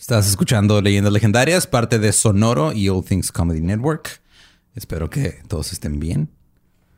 [0.00, 4.22] Estás escuchando Leyendas Legendarias, parte de Sonoro y All Things Comedy Network.
[4.74, 6.30] Espero que todos estén bien.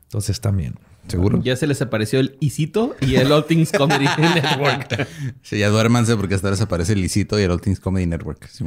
[0.08, 0.76] Todos están bien.
[1.08, 1.42] ¿Seguro?
[1.42, 5.08] Ya se les apareció el Isito y el All Things Comedy Network.
[5.42, 8.48] Sí, ya duérmanse porque hasta les aparece el Isito y el All Things Comedy Network.
[8.48, 8.64] Sí,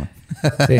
[0.67, 0.75] sí.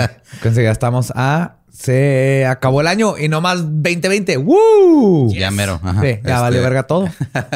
[0.54, 1.60] Ya estamos a...
[1.72, 4.36] Se acabó el año y no más 2020.
[4.36, 5.34] ¡Woo!
[5.34, 5.80] Ya mero.
[5.82, 6.02] Ajá.
[6.02, 7.10] Sí, ya vale este, verga todo.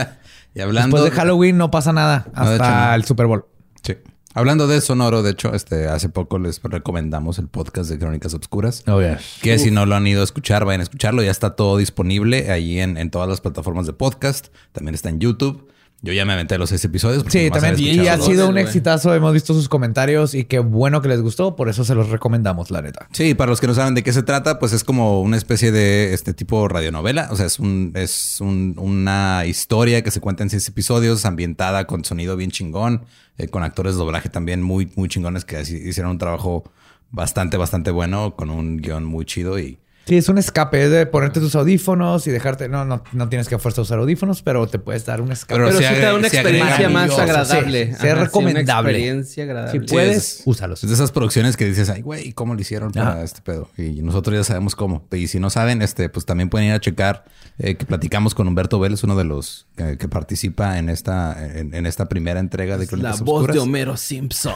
[0.56, 0.96] y hablando...
[0.96, 3.46] Después de Halloween no pasa nada hasta el Super Bowl.
[3.84, 3.98] Sí.
[4.36, 8.84] Hablando de Sonoro, de hecho, este, hace poco les recomendamos el podcast de Crónicas Obscuras.
[8.88, 9.02] Oh,
[9.42, 11.24] Que si no lo han ido a escuchar, vayan a escucharlo.
[11.24, 14.50] Ya está todo disponible ahí en, en todas las plataformas de podcast.
[14.72, 15.68] También está en YouTube.
[16.02, 17.26] Yo ya me aventé los seis episodios.
[17.28, 17.78] Sí, también.
[17.78, 19.14] Y ha sido un exitazo.
[19.14, 21.58] Hemos visto sus comentarios y qué bueno que les gustó.
[21.58, 23.08] Por eso se los recomendamos, la neta.
[23.12, 25.74] Sí, para los que no saben de qué se trata, pues es como una especie
[25.74, 27.28] de este tipo radionovela.
[27.32, 32.06] O sea, es un, es una historia que se cuenta en seis episodios, ambientada con
[32.06, 33.04] sonido bien chingón,
[33.38, 36.64] eh, con actores de doblaje también muy, muy chingones que hicieron un trabajo
[37.12, 39.80] bastante, bastante bueno, con un guion muy chido y
[40.10, 42.68] Sí, es un escape, es de ponerte tus audífonos y dejarte.
[42.68, 45.62] No, no, no tienes que a fuerza usar audífonos, pero te puedes dar un escape.
[45.62, 47.94] Pero, sí te da una experiencia más agradable.
[47.94, 48.90] Sí, es recomendable.
[48.90, 49.80] una experiencia agradable.
[49.80, 50.84] Si puedes, úsalos.
[50.84, 53.70] Es de esas producciones que dices, ay, güey, ¿cómo lo hicieron para este pedo?
[53.78, 55.06] Y nosotros ya sabemos cómo.
[55.12, 57.26] Y si no saben, este, pues también pueden ir a checar
[57.60, 62.10] eh, que platicamos con Humberto Vélez, uno de los que participa en esta, en, esta
[62.10, 64.56] primera entrega de Crónicas La voz de Homero Simpson.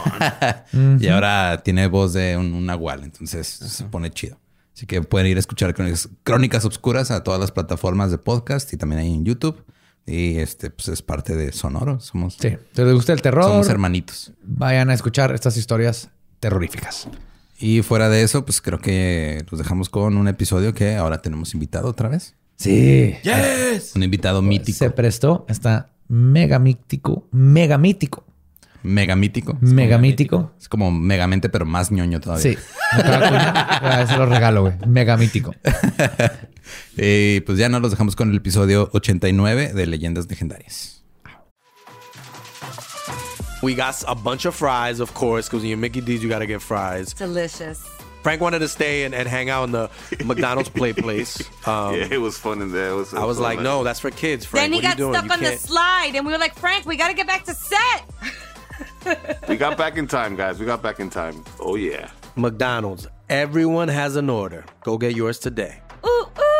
[0.98, 4.36] y ahora tiene voz de un, un nahual, entonces se pone chido.
[4.74, 5.72] Así que pueden ir a escuchar
[6.24, 9.64] Crónicas, Obscuras a todas las plataformas de podcast y también ahí en YouTube.
[10.06, 12.00] Y este, pues es parte de Sonoro.
[12.00, 12.36] Somos.
[12.40, 12.56] Sí.
[12.72, 13.44] Si les gusta el terror.
[13.44, 14.32] Somos hermanitos.
[14.42, 17.08] Vayan a escuchar estas historias terroríficas.
[17.58, 21.54] Y fuera de eso, pues creo que los dejamos con un episodio que ahora tenemos
[21.54, 22.34] invitado otra vez.
[22.56, 23.14] Sí.
[23.22, 23.92] Yes.
[23.94, 24.76] Un invitado mítico.
[24.76, 25.46] Se prestó.
[25.48, 27.28] Está mega mítico.
[27.30, 28.24] Mega mítico.
[28.84, 29.56] Mega mítico.
[29.62, 30.52] mega mítico.
[30.60, 32.42] Es como megamente, pero más ñoño todavía.
[32.42, 32.58] Sí.
[32.92, 34.74] Se lo regalo, güey.
[34.86, 35.54] Mega mítico.
[36.98, 41.02] y pues ya nos los dejamos con el episodio 89 de Leyendas Legendarias.
[43.62, 46.40] We got a bunch of fries, of course, because when you're Mickey D's, you got
[46.40, 47.14] to get fries.
[47.14, 47.80] Delicious.
[48.22, 49.88] Frank wanted to stay and, and hang out in the
[50.26, 51.42] McDonald's play place.
[51.66, 52.94] Um, yeah, it was fun in there.
[52.94, 54.64] Was, I was like, no, that's for kids, Frank.
[54.64, 56.98] Then he what got stuck you on the slide, and we were like, Frank, we
[56.98, 58.04] got to get back to set.
[59.48, 60.58] we got back in time, guys.
[60.58, 61.44] We got back in time.
[61.60, 62.10] Oh, yeah.
[62.36, 63.06] McDonald's.
[63.28, 64.64] Everyone has an order.
[64.82, 65.80] Go get yours today.
[66.04, 66.54] Ooh, ooh.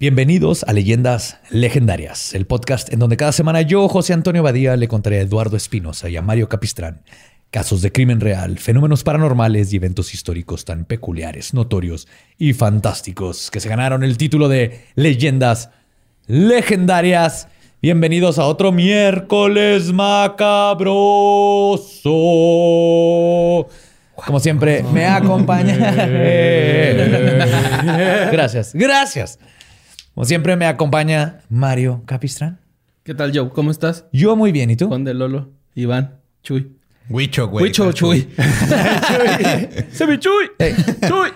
[0.00, 4.88] Bienvenidos a Leyendas Legendarias, el podcast en donde cada semana yo, José Antonio Badía, le
[4.88, 7.02] contaré a Eduardo Espinosa y a Mario Capistrán
[7.50, 13.60] casos de crimen real, fenómenos paranormales y eventos históricos tan peculiares, notorios y fantásticos que
[13.60, 15.68] se ganaron el título de Leyendas
[16.26, 17.48] Legendarias.
[17.82, 20.88] Bienvenidos a otro miércoles macabroso.
[24.14, 25.76] Como siempre, me acompaña.
[28.32, 29.38] gracias, gracias.
[30.14, 32.58] Como siempre me acompaña Mario Capistrán.
[33.04, 33.50] ¿Qué tal, Joe?
[33.50, 34.06] ¿Cómo estás?
[34.12, 34.70] Yo muy bien.
[34.70, 34.88] ¿Y tú?
[34.88, 36.76] Juan de Lolo, Iván, Chuy.
[37.08, 37.64] Huicho, güey.
[37.64, 38.28] Huicho, Chuy.
[39.92, 40.50] Se me Chuy.
[41.08, 41.30] Chuy.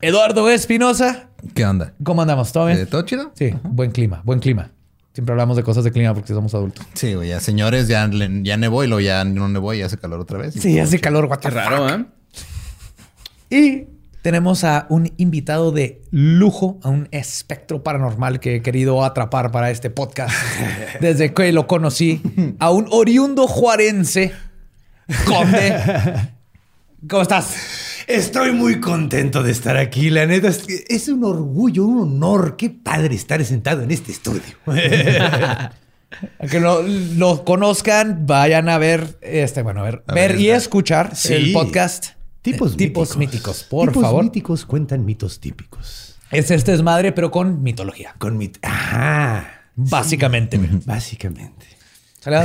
[0.00, 1.30] Eduardo Espinosa.
[1.54, 1.94] ¿Qué onda?
[2.02, 2.52] ¿Cómo andamos?
[2.52, 2.78] ¿Todo bien?
[2.78, 3.32] Eh, ¿Todo chido?
[3.34, 4.70] Sí, buen clima, buen clima.
[5.12, 6.84] Siempre hablamos de cosas de clima porque somos adultos.
[6.94, 8.10] Sí, güey, ya señores, ya,
[8.42, 10.54] ya nevó y luego ya no nevó y hace calor otra vez.
[10.54, 11.48] Sí, hace calor, guato.
[11.48, 12.04] Qué raro, ¿eh?
[13.50, 13.86] Y
[14.24, 19.70] tenemos a un invitado de lujo, a un espectro paranormal que he querido atrapar para
[19.70, 20.34] este podcast
[21.02, 22.22] desde que lo conocí,
[22.58, 24.32] a un oriundo juarense,
[25.26, 25.78] Conde.
[27.06, 27.54] ¿Cómo estás?
[28.06, 30.08] Estoy muy contento de estar aquí.
[30.08, 32.56] La neta es, es un orgullo, un honor.
[32.56, 34.40] Qué padre estar sentado en este estudio.
[36.50, 42.23] que lo, conozcan, vayan a ver, este, bueno, a ver, ver, y escuchar el podcast
[42.44, 43.64] Tipos, tipos míticos.
[43.64, 44.10] por favor.
[44.10, 46.16] Tipos míticos cuentan mitos típicos.
[46.30, 48.14] Es este desmadre, pero con mitología.
[48.18, 48.58] Con mit...
[48.62, 50.60] Ah, básicamente.
[50.84, 51.64] Básicamente.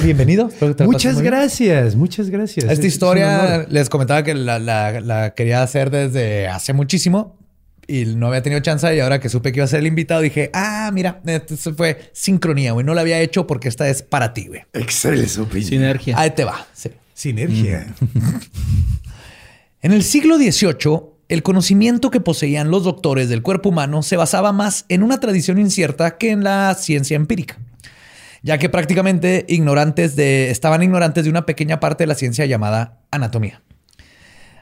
[0.02, 0.50] bienvenido.
[0.86, 2.72] Muchas gracias, muchas gracias.
[2.72, 7.38] Esta historia les comentaba que la, quería hacer desde hace muchísimo.
[7.86, 10.22] y no había tenido chance y ahora que supe que iba a ser el invitado
[10.22, 12.86] dije, ah, mira, esto fue sincronía, güey.
[12.86, 14.62] No la había hecho porque esta es para ti, güey.
[14.72, 15.62] Excelente.
[15.62, 16.18] Sinergia.
[16.18, 16.66] Ahí te va.
[16.72, 16.90] Sí.
[17.14, 17.94] Sinergia.
[19.82, 24.52] En el siglo XVIII, el conocimiento que poseían los doctores del cuerpo humano se basaba
[24.52, 27.60] más en una tradición incierta que en la ciencia empírica,
[28.44, 33.00] ya que prácticamente ignorantes de, estaban ignorantes de una pequeña parte de la ciencia llamada
[33.10, 33.62] anatomía.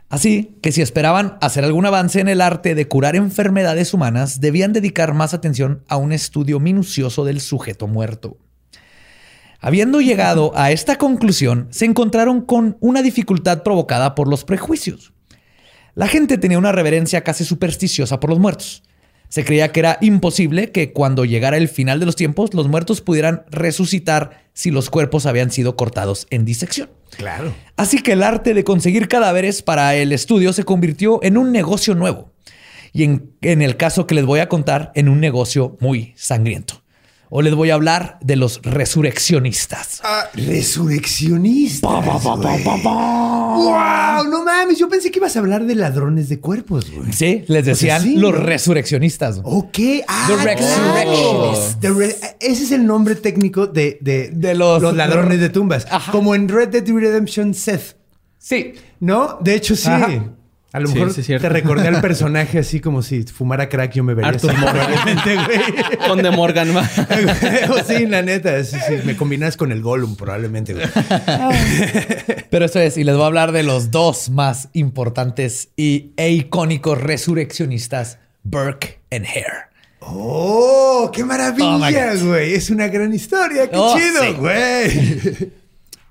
[0.07, 4.71] Así que si esperaban hacer algún avance en el arte de curar enfermedades humanas, debían
[4.71, 8.37] dedicar más atención a un estudio minucioso del sujeto muerto.
[9.59, 15.13] Habiendo llegado a esta conclusión, se encontraron con una dificultad provocada por los prejuicios.
[15.95, 18.83] La gente tenía una reverencia casi supersticiosa por los muertos.
[19.29, 23.01] Se creía que era imposible que cuando llegara el final de los tiempos los muertos
[23.01, 26.89] pudieran resucitar si los cuerpos habían sido cortados en disección.
[27.17, 27.53] Claro.
[27.75, 31.95] Así que el arte de conseguir cadáveres para el estudio se convirtió en un negocio
[31.95, 32.31] nuevo.
[32.93, 36.83] Y en, en el caso que les voy a contar, en un negocio muy sangriento.
[37.29, 39.99] O les voy a hablar de los resurreccionistas.
[40.03, 41.91] Ah, resurreccionistas.
[41.91, 42.63] güey.
[42.63, 44.29] ¡Wow!
[44.29, 47.11] No mames, yo pensé que ibas a hablar de ladrones de cuerpos, güey.
[47.11, 48.39] Sí, les decían sí, los ¿no?
[48.39, 49.41] resurreccionistas.
[49.43, 49.77] Ok.
[50.07, 51.79] Ah, The Resurrectionists.
[51.79, 55.85] The re- ese es el nombre técnico de, de, De los- ladrones de tumbas.
[55.89, 56.11] Ajá.
[56.11, 57.95] Como en Red Dead Redemption Seth.
[58.37, 58.73] Sí.
[58.99, 59.37] ¿No?
[59.41, 59.89] De hecho, sí.
[59.89, 60.07] Ajá.
[60.77, 64.03] A lo Sí, mejor sí, te recordé al personaje así como si fumara crack yo
[64.03, 64.85] me vería Arthur así, Morgan.
[64.85, 66.07] probablemente, güey.
[66.07, 66.75] Con de Morgan.
[66.75, 66.87] va.
[67.87, 68.63] sí, la neta.
[68.63, 68.93] Sí, sí.
[69.03, 70.85] Me combinas con el Gollum probablemente, güey.
[72.49, 76.31] Pero eso es, y les voy a hablar de los dos más importantes y, e
[76.31, 79.67] icónicos resurreccionistas, Burke and Hare.
[79.99, 81.09] ¡Oh!
[81.13, 82.23] ¡Qué Oh, maravilla, God.
[82.27, 82.53] güey!
[82.53, 83.69] Es una gran historia.
[83.69, 84.33] ¡Qué Oh, chido, sí.
[84.37, 85.51] güey!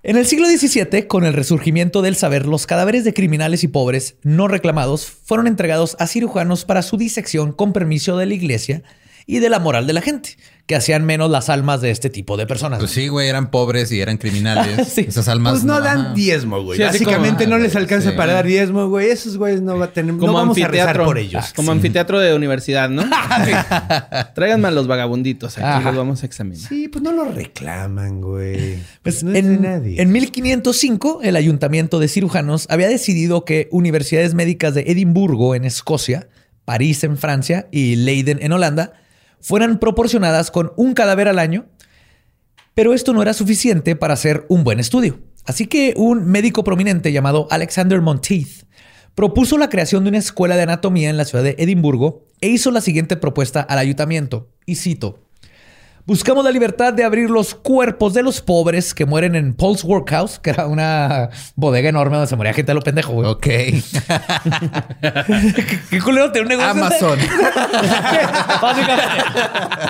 [0.08, 4.14] En el siglo XVII, con el resurgimiento del saber, los cadáveres de criminales y pobres
[4.22, 8.84] no reclamados fueron entregados a cirujanos para su disección con permiso de la iglesia
[9.26, 10.36] y de la moral de la gente,
[10.66, 12.78] que hacían menos las almas de este tipo de personas.
[12.78, 14.86] Pues sí, güey, eran pobres y eran criminales.
[14.96, 15.04] Sí.
[15.08, 15.52] Esas almas.
[15.54, 16.78] Pues no dan diezmo, güey.
[16.78, 18.16] Sí, Básicamente como- no les alcanza Sí.
[18.16, 19.08] para dar diezmo, güey.
[19.10, 21.52] Esos güeyes no, va a tener, no vamos a rezar por ellos.
[21.56, 23.04] Como anfiteatro de universidad, ¿no?
[24.34, 25.58] Tráiganme a los vagabunditos.
[25.58, 25.90] Aquí Ajá.
[25.90, 26.68] los vamos a examinar.
[26.68, 28.78] Sí, pues no lo reclaman, güey.
[29.02, 30.00] Pues no es en, de nadie.
[30.02, 36.28] en 1505, el ayuntamiento de cirujanos había decidido que universidades médicas de Edimburgo, en Escocia,
[36.64, 38.92] París, en Francia y Leiden, en Holanda,
[39.46, 41.66] fueran proporcionadas con un cadáver al año,
[42.74, 45.20] pero esto no era suficiente para hacer un buen estudio.
[45.44, 48.64] Así que un médico prominente llamado Alexander Monteith
[49.14, 52.72] propuso la creación de una escuela de anatomía en la ciudad de Edimburgo e hizo
[52.72, 55.25] la siguiente propuesta al ayuntamiento, y cito,
[56.06, 60.38] Buscamos la libertad de abrir los cuerpos de los pobres que mueren en Paul's Workhouse,
[60.38, 63.28] que era una bodega enorme donde se moría gente a lo pendejo, güey.
[63.28, 63.42] Ok.
[65.90, 66.70] ¿Qué culero tener un negocio?
[66.70, 67.18] Amazon.
[68.62, 69.12] Básicamente.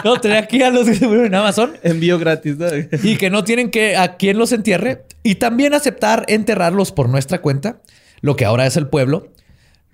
[0.04, 2.68] No, tener aquí a los que se murieron en Amazon Envío gratis, ¿no?
[3.02, 7.42] y que no tienen que a quien los entierre y también aceptar enterrarlos por nuestra
[7.42, 7.82] cuenta,
[8.22, 9.34] lo que ahora es el pueblo.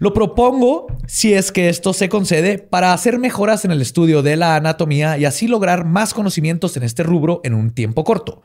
[0.03, 4.35] Lo propongo si es que esto se concede para hacer mejoras en el estudio de
[4.37, 8.43] la anatomía y así lograr más conocimientos en este rubro en un tiempo corto,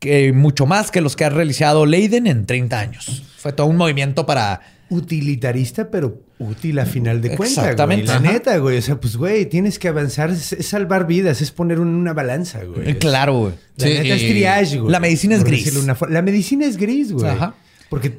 [0.00, 3.22] que mucho más que los que ha realizado Leiden en 30 años.
[3.36, 4.60] Fue todo un movimiento para
[4.90, 7.58] Utilitarista, pero útil a final de cuentas.
[7.58, 8.06] Exactamente.
[8.06, 8.32] La Ajá.
[8.32, 8.78] neta, güey.
[8.78, 10.30] O sea, pues, güey, tienes que avanzar.
[10.30, 12.98] Es, es salvar vidas, es poner un- una balanza, güey.
[12.98, 13.52] claro, güey.
[13.76, 14.90] La Sí, neta es triage, güey.
[14.90, 15.76] La medicina es Por gris.
[15.76, 17.30] una La medicina es gris, güey.
[17.30, 17.54] Ajá.
[17.90, 18.18] Porque,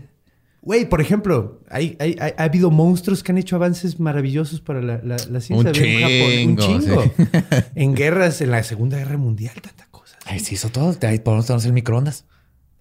[0.62, 4.82] güey, por ejemplo, hay, hay- hay- ha habido monstruos que han hecho avances maravillosos para
[4.82, 5.56] la, la- la ciencia.
[5.56, 7.04] Un Ve chingo, un chingo.
[7.04, 7.12] sí.
[7.76, 10.18] en guerras, en la Segunda Guerra Mundial, tanta cosa.
[10.26, 10.96] Ay, se hizo todo.
[11.08, 12.26] Ahí podemos tener el microondas.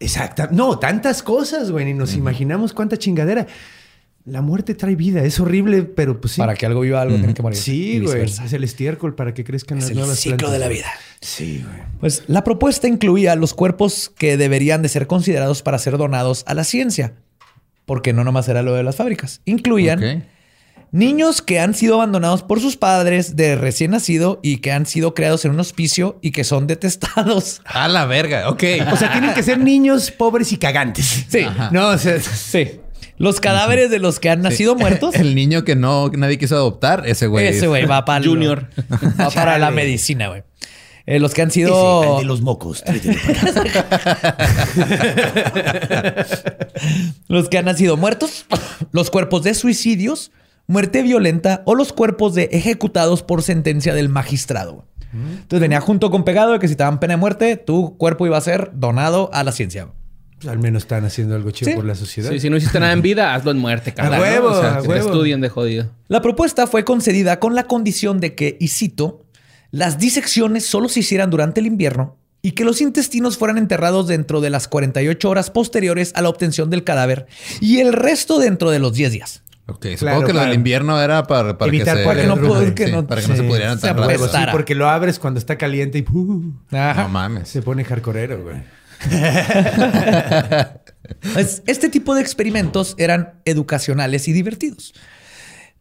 [0.00, 0.48] Exacta.
[0.52, 1.84] No, tantas cosas, güey.
[1.86, 3.46] Ni nos imaginamos cuánta chingadera.
[4.24, 5.24] La muerte trae vida.
[5.24, 6.38] Es horrible, pero pues sí.
[6.40, 7.58] Para que algo viva algo, tiene que morir.
[7.58, 8.22] Sí, güey.
[8.24, 10.52] Es el estiércol para que crezcan Es las el nuevas ciclo plantas.
[10.52, 10.86] de la vida.
[11.22, 11.82] Sí, güey.
[11.98, 16.52] Pues la propuesta incluía los cuerpos que deberían de ser considerados para ser donados a
[16.54, 17.14] la ciencia,
[17.88, 19.40] porque no nomás era lo de las fábricas.
[19.46, 20.26] Incluían
[20.92, 25.14] niños que han sido abandonados por sus padres de recién nacido y que han sido
[25.14, 27.62] creados en un hospicio y que son detestados.
[27.64, 28.50] A la verga.
[28.50, 28.62] Ok.
[28.92, 31.24] O sea, tienen que ser niños pobres y cagantes.
[31.28, 32.80] Sí, No, o sea, sí.
[33.16, 35.14] Los cadáveres de los que han nacido muertos.
[35.14, 37.46] El niño que no que nadie quiso adoptar, ese güey.
[37.46, 38.68] Ese güey va para Junior.
[39.18, 40.42] Va para la medicina, güey.
[41.10, 42.84] Eh, los que han ese, sido al de los mocos.
[47.28, 48.44] los que han nacido muertos,
[48.92, 50.32] los cuerpos de suicidios,
[50.66, 54.84] muerte violenta o los cuerpos de ejecutados por sentencia del magistrado.
[55.14, 58.26] Entonces venía junto con pegado de que si te daban pena de muerte, tu cuerpo
[58.26, 59.88] iba a ser donado a la ciencia.
[60.36, 61.76] Pues al menos están haciendo algo chido Sí.
[61.76, 62.30] por la sociedad.
[62.30, 64.18] Sí, si no hiciste nada en vida, hazlo en muerte, cabrón.
[64.18, 65.90] A huevo, O sea, a que te estudien de jodido.
[66.08, 69.24] La propuesta fue concedida con la condición de que, y cito,
[69.70, 74.40] las disecciones solo se hicieran durante el invierno y que los intestinos fueran enterrados dentro
[74.40, 77.26] de las 48 horas posteriores a la obtención del cadáver
[77.60, 79.42] y el resto dentro de los 10 días.
[79.66, 82.08] Ok, supongo Claro, que lo del invierno era para, para Evitar que se...
[82.08, 84.18] Para que no, Rumbo, pueda- que sí, no- para que no se pudieran se tan
[84.18, 86.04] sí, porque lo abres cuando está caliente y.
[86.74, 87.02] Ajá.
[87.02, 87.48] No mames.
[87.50, 88.62] se pone hardcoreero, güey.
[91.36, 94.94] Es- Este tipo de experimentos eran educacionales y divertidos.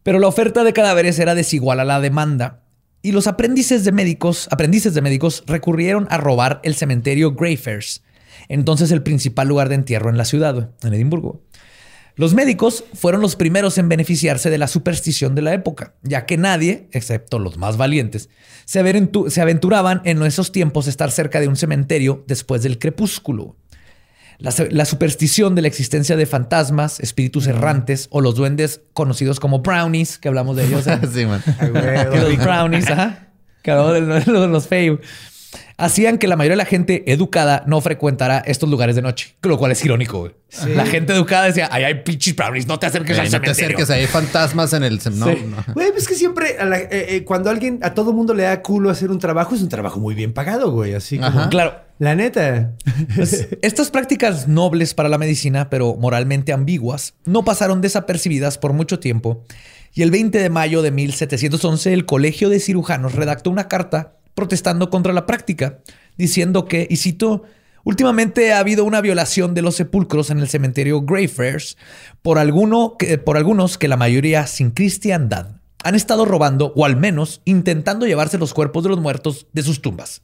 [0.04, 2.62] Pero la oferta de cadáveres era desigual a la demanda
[3.08, 8.04] y los aprendices de médicos, aprendices de médicos recurrieron a robar el cementerio Greyfriars,
[8.50, 11.42] entonces el principal lugar de entierro en la ciudad, en Edimburgo.
[12.18, 16.36] Los médicos fueron los primeros en beneficiarse de la superstición de la época, ya que
[16.36, 18.28] nadie, excepto los más valientes,
[18.66, 18.80] se
[19.42, 23.56] aventuraban en esos tiempos a estar cerca de un cementerio después del crepúsculo.
[24.40, 29.60] La, la superstición de la existencia de fantasmas, espíritus errantes o los duendes conocidos como
[29.60, 30.86] brownies, que hablamos de ellos.
[30.88, 31.00] ¿eh?
[31.14, 31.42] sí, man.
[31.60, 33.30] Que los brownies, ajá,
[33.64, 35.00] que hablamos de los, los feo,
[35.78, 39.58] hacían que la mayoría de la gente educada no frecuentara estos lugares de noche, lo
[39.58, 40.20] cual es irónico.
[40.20, 40.34] güey.
[40.76, 43.54] La gente educada decía, ay, hay pinches brownies, no te acerques Eh, al no te
[43.54, 43.78] cementerio.
[43.86, 45.00] acerques, hay fantasmas en el...
[45.00, 45.46] cem- No, Sí.
[45.48, 45.74] no.
[45.74, 48.62] Güey, pues que siempre a la- eh, eh, cuando alguien, a todo mundo le da
[48.62, 50.94] culo hacer un trabajo, es un trabajo muy bien pagado, güey.
[50.94, 51.50] Así como.
[51.50, 52.76] Claro, La neta.
[53.62, 59.44] Estas prácticas nobles para la medicina, pero moralmente ambiguas, no pasaron desapercibidas por mucho tiempo.
[59.94, 64.92] Y el 20 de mayo de 1711, el Colegio de Cirujanos redactó una carta protestando
[64.92, 65.80] contra la práctica,
[66.18, 67.44] diciendo que, y cito,
[67.84, 71.78] últimamente ha habido una violación de los sepulcros en el cementerio Greyfriars
[72.22, 76.98] por, alguno que, por algunos que la mayoría sin cristiandad han estado robando o al
[76.98, 80.22] menos intentando llevarse los cuerpos de los muertos de sus tumbas.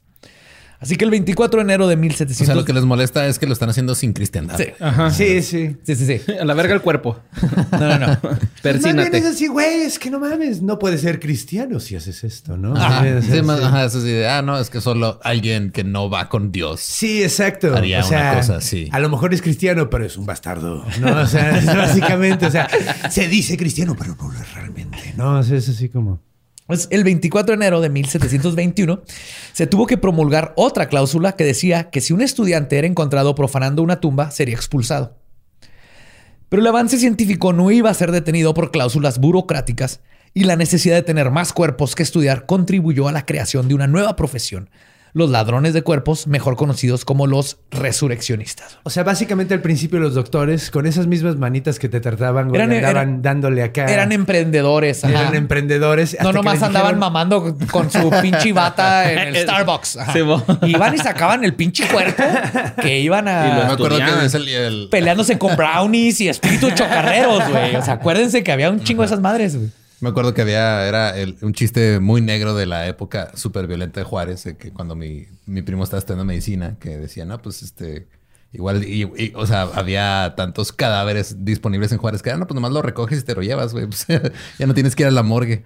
[0.84, 2.46] Así que el 24 de enero de O 1700...
[2.46, 4.58] sea, lo que les molesta es que lo están haciendo sin cristiandad.
[4.58, 4.66] Sí.
[4.78, 5.10] Ajá.
[5.10, 5.76] Sí, sí.
[5.82, 6.32] Sí, sí, sí.
[6.40, 7.18] A la verga el cuerpo.
[7.72, 8.18] No, no, no.
[8.62, 9.18] Persínate.
[9.18, 12.76] es así, güey, es que no mames, no puedes ser cristiano si haces esto, ¿no?
[12.76, 13.20] Ajá.
[13.22, 13.64] Sí, más- sí.
[13.64, 16.80] ajá, eso sí de, ah, no, es que solo alguien que no va con Dios.
[16.80, 17.74] Sí, exacto.
[17.74, 18.88] Haría o sea, una cosa así.
[18.92, 20.84] A lo mejor es cristiano, pero es un bastardo.
[21.00, 22.68] No, o sea, es básicamente, o sea,
[23.10, 25.14] se dice cristiano, pero no lo es realmente.
[25.16, 26.20] No, o sea, es así como.
[26.66, 29.02] El 24 de enero de 1721
[29.52, 33.82] se tuvo que promulgar otra cláusula que decía que si un estudiante era encontrado profanando
[33.82, 35.18] una tumba, sería expulsado.
[36.48, 40.00] Pero el avance científico no iba a ser detenido por cláusulas burocráticas
[40.32, 43.86] y la necesidad de tener más cuerpos que estudiar contribuyó a la creación de una
[43.86, 44.70] nueva profesión,
[45.14, 48.78] los ladrones de cuerpos, mejor conocidos como los resurreccionistas.
[48.82, 52.60] O sea, básicamente al principio los doctores, con esas mismas manitas que te trataban, güey,
[52.60, 53.86] Eran- andaban eran- dándole acá.
[53.86, 55.04] Eran emprendedores.
[55.04, 55.12] ajá.
[55.20, 56.16] Eran emprendedores.
[56.20, 59.96] No, nomás andaban dijeron- mamando con su pinche bata en el Starbucks.
[59.98, 60.12] Ajá.
[60.12, 60.18] Sí.
[60.66, 62.22] Iban y sacaban el pinche cuerpo
[62.82, 66.74] que iban Y Me a acuerdo que es el, el- peleándose con brownies y espíritus
[66.74, 67.76] chocarreros, güey.
[67.76, 69.70] O sea, acuérdense que había un chingo de esas madres, güey.
[70.04, 74.00] Me acuerdo que había, era el- un chiste muy negro de la época súper violenta
[74.00, 77.62] de Juárez, de que cuando mi, mi primo estaba estudiando medicina, que decía, no, pues
[77.62, 78.06] este,
[78.52, 82.72] igual, y, o sea, había tantos cadáveres disponibles en Juárez que, ah, no, pues nomás
[82.72, 83.86] lo recoges y te lo llevas, güey.
[83.88, 84.06] Pues,
[84.58, 85.64] ya no tienes que ir a la morgue.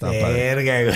[0.00, 0.94] Verga, güey.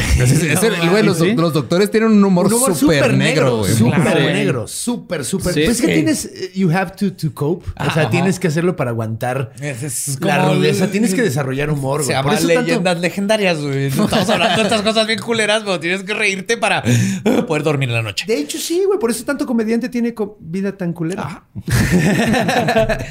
[0.83, 1.35] No güey, los, ¿sí?
[1.35, 3.73] los doctores tienen un humor, súper negro, güey.
[3.73, 4.21] Súper Claro.
[4.21, 4.67] negro.
[4.67, 5.55] Súper, súper.
[5.55, 5.63] Sí.
[5.65, 6.25] Pues es que tienes...
[6.25, 7.67] eh, You have to, to cope.
[7.79, 8.11] O sea, Ajá.
[8.11, 10.89] tienes que hacerlo para aguantar Es la rudeza.
[10.91, 12.23] Tienes que desarrollar humor, Se güey.
[12.23, 13.91] Por llama tanto- leyendas legendarias, güey.
[13.91, 16.83] No estamos hablando de estas cosas bien culeras, pero tienes que reírte para
[17.47, 18.25] poder dormir en la noche.
[18.27, 18.99] De hecho, sí, güey.
[18.99, 21.45] Por eso tanto comediante tiene co- vida tan culera.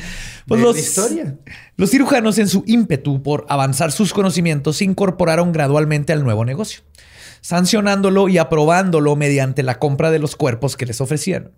[0.48, 1.38] Pues De los, la historia.
[1.76, 6.82] los cirujanos en su ímpetu por avanzar sus conocimientos se incorporaron gradualmente al nuevo negocio,
[7.42, 11.52] sancionándolo y aprobándolo mediante la compra de los cuerpos que les ofrecían.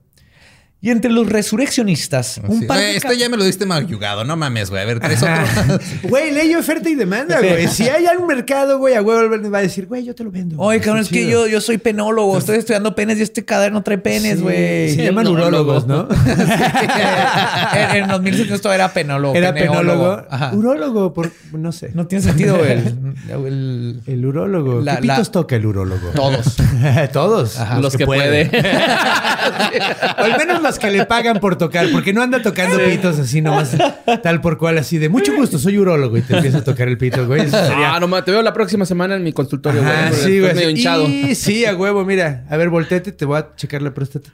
[0.79, 2.65] Y entre los resurreccionistas, un Sí.
[2.67, 4.83] par de esto ya me lo diste mayugado, no mames, güey.
[4.83, 5.79] A ver, traes otro.
[6.03, 7.67] Güey, ley oferta y demanda, güey.
[7.67, 10.55] Si hay un mercado, güey, a huevo va a decir, güey, yo te lo vendo.
[10.59, 13.81] Oye, cabrón, es que yo, yo soy penólogo, estoy estudiando penes y este cadáver no
[13.81, 14.93] trae penes, Sí, güey.
[14.95, 16.07] Se llaman urólogos, ¿no?
[17.73, 19.33] en, en 2007 esto era penólogo.
[19.35, 20.21] Era penólogo.
[20.29, 20.55] Ajo.
[20.57, 21.89] Urólogo, por, no sé.
[21.95, 22.71] No tiene sentido, güey.
[23.29, 24.81] El, el- El urólogo.
[24.81, 26.09] La- ¿Qué la- pitos toca el urólogo?
[26.15, 26.55] Todos.
[27.11, 27.57] Todos.
[27.81, 28.49] Los que puede.
[30.19, 33.75] O al menos que le pagan por tocar, porque no anda tocando pitos así nomás,
[34.23, 36.97] tal por cual, así de mucho gusto, soy urólogo y te empieza a tocar el
[36.97, 37.41] pito, güey.
[37.41, 39.81] Eso sería- Ah, no te veo la próxima semana en mi consultorio.
[39.81, 40.53] Ajá, sí, güey.
[40.53, 41.07] medio hinchado.
[41.07, 42.45] Y sí, a huevo, mira.
[42.49, 44.29] A ver, volteate, te voy a checar la próstata.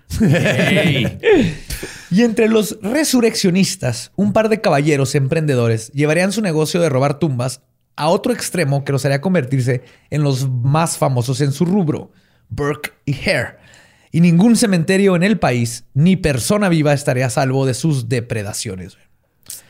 [2.12, 7.62] Y entre los resurreccionistas, un par de caballeros emprendedores llevarían su negocio de robar tumbas
[7.96, 12.12] a otro extremo que los haría convertirse en los más famosos en su rubro,
[12.50, 13.58] Burke y Hare.
[14.14, 18.96] Y ningún cementerio en el país, ni persona viva estaría a salvo de sus depredaciones.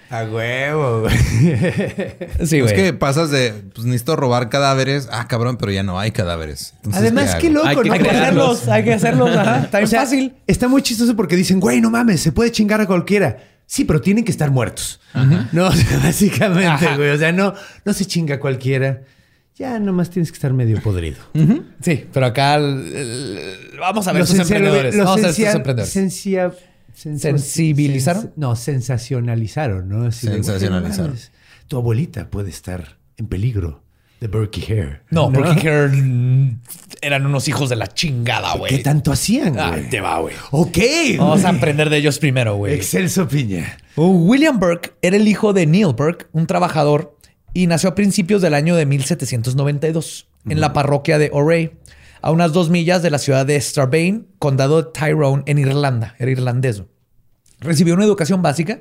[0.09, 1.15] A huevo, güey.
[2.45, 5.07] Sí, Es que pasas de, pues necesito robar cadáveres.
[5.11, 6.73] Ah, cabrón, pero ya no hay cadáveres.
[6.77, 7.55] Entonces, Además, qué hago?
[7.55, 7.93] loco, Hay que ¿no?
[7.93, 9.35] Hay que hacerlos, hay que hacerlos.
[9.35, 10.33] Ajá, está bien O sea, fácil.
[10.45, 13.37] Está muy chistoso porque dicen, güey, no mames, se puede chingar a cualquiera.
[13.65, 14.99] Sí, pero tienen que estar muertos.
[15.53, 16.97] No, o sea, básicamente, Ajá.
[16.97, 17.09] güey.
[17.11, 17.53] O sea, no,
[17.85, 19.03] no se chinga a cualquiera.
[19.55, 21.17] Ya nomás tienes que estar medio podrido.
[21.81, 24.95] Sí, pero acá el- el- vamos a ver Los estos emprendedores.
[24.95, 25.93] los Vamos a ver estos emprendedores.
[25.93, 28.23] senso- ¿Sensibilizaron?
[28.23, 30.05] sens- no, sensacionalizaron, ¿no?
[30.05, 31.13] Así Sensacionalizaron.
[31.13, 31.19] no
[31.67, 33.83] tu abuelita puede estar en peligro
[34.19, 35.01] de Berkey Hair.
[35.09, 36.59] No, porque Hair, mm,
[37.01, 38.75] eran unos hijos de la chingada, güey.
[38.77, 39.89] ¿Qué tanto hacían, Ah, güey?
[39.89, 40.35] te va, güey.
[40.51, 40.77] Ok.
[41.17, 42.73] Vamos a aprender de ellos primero, güey.
[42.75, 43.77] Excelso Piña.
[43.95, 47.12] Uh, William Burke era el hijo de Neil Burke, un trabajador,
[47.53, 51.71] y nació a principios del año de 1792 en la parroquia de Oray,
[52.21, 56.15] a unas dos millas de la ciudad de Strabane, condado de Tyrone, en Irlanda.
[56.19, 56.83] Era irlandés.
[57.59, 58.79] Recibió una educación básica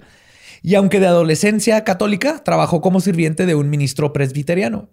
[0.62, 4.88] y aunque de adolescencia católica, trabajó como sirviente de un ministro presbiteriano.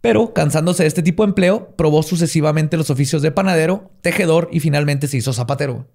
[0.00, 4.60] Pero, cansándose de este tipo de empleo, probó sucesivamente los oficios de panadero, tejedor y
[4.60, 5.86] finalmente se hizo zapatero.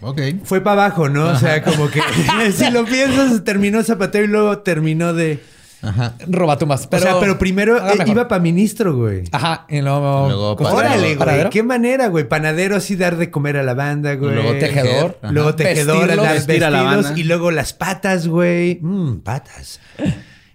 [0.00, 0.20] Ok.
[0.44, 1.26] Fue para abajo, ¿no?
[1.28, 2.00] O sea, como que
[2.52, 5.40] si lo piensas, terminó zapatero y luego terminó de.
[5.82, 6.14] Ajá.
[6.26, 6.86] Roba tú más.
[6.88, 9.24] Pero, o sea, pero primero eh, iba para ministro, güey.
[9.32, 10.52] Ajá, y luego, Luego.
[10.54, 11.16] Órale, güey.
[11.16, 11.50] ¿Panadero?
[11.50, 12.28] Qué manera, güey.
[12.28, 14.34] Panadero así dar de comer a la banda, güey.
[14.34, 15.18] Luego tejedor.
[15.22, 15.32] Ajá.
[15.32, 17.20] Luego tejedor, dar vestir a la vestidos banda.
[17.20, 18.78] y luego las patas, güey.
[18.82, 19.78] Mmm, patas.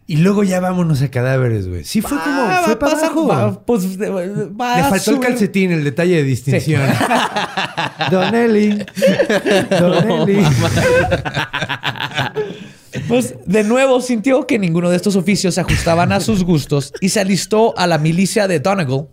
[0.06, 1.86] Y luego ya vámonos a cadáveres, güey.
[1.86, 3.28] Sí fue como, Ah, fue va- para pasa- abajo.
[3.28, 4.10] va- pues Le
[4.90, 6.82] faltó el calcetín, el detalle de distinción.
[8.12, 8.86] Don Eli.
[9.80, 10.44] Don Eli.
[13.08, 17.10] Pues de nuevo sintió que ninguno de estos oficios se ajustaban a sus gustos y
[17.10, 19.08] se alistó a la milicia de Donegal,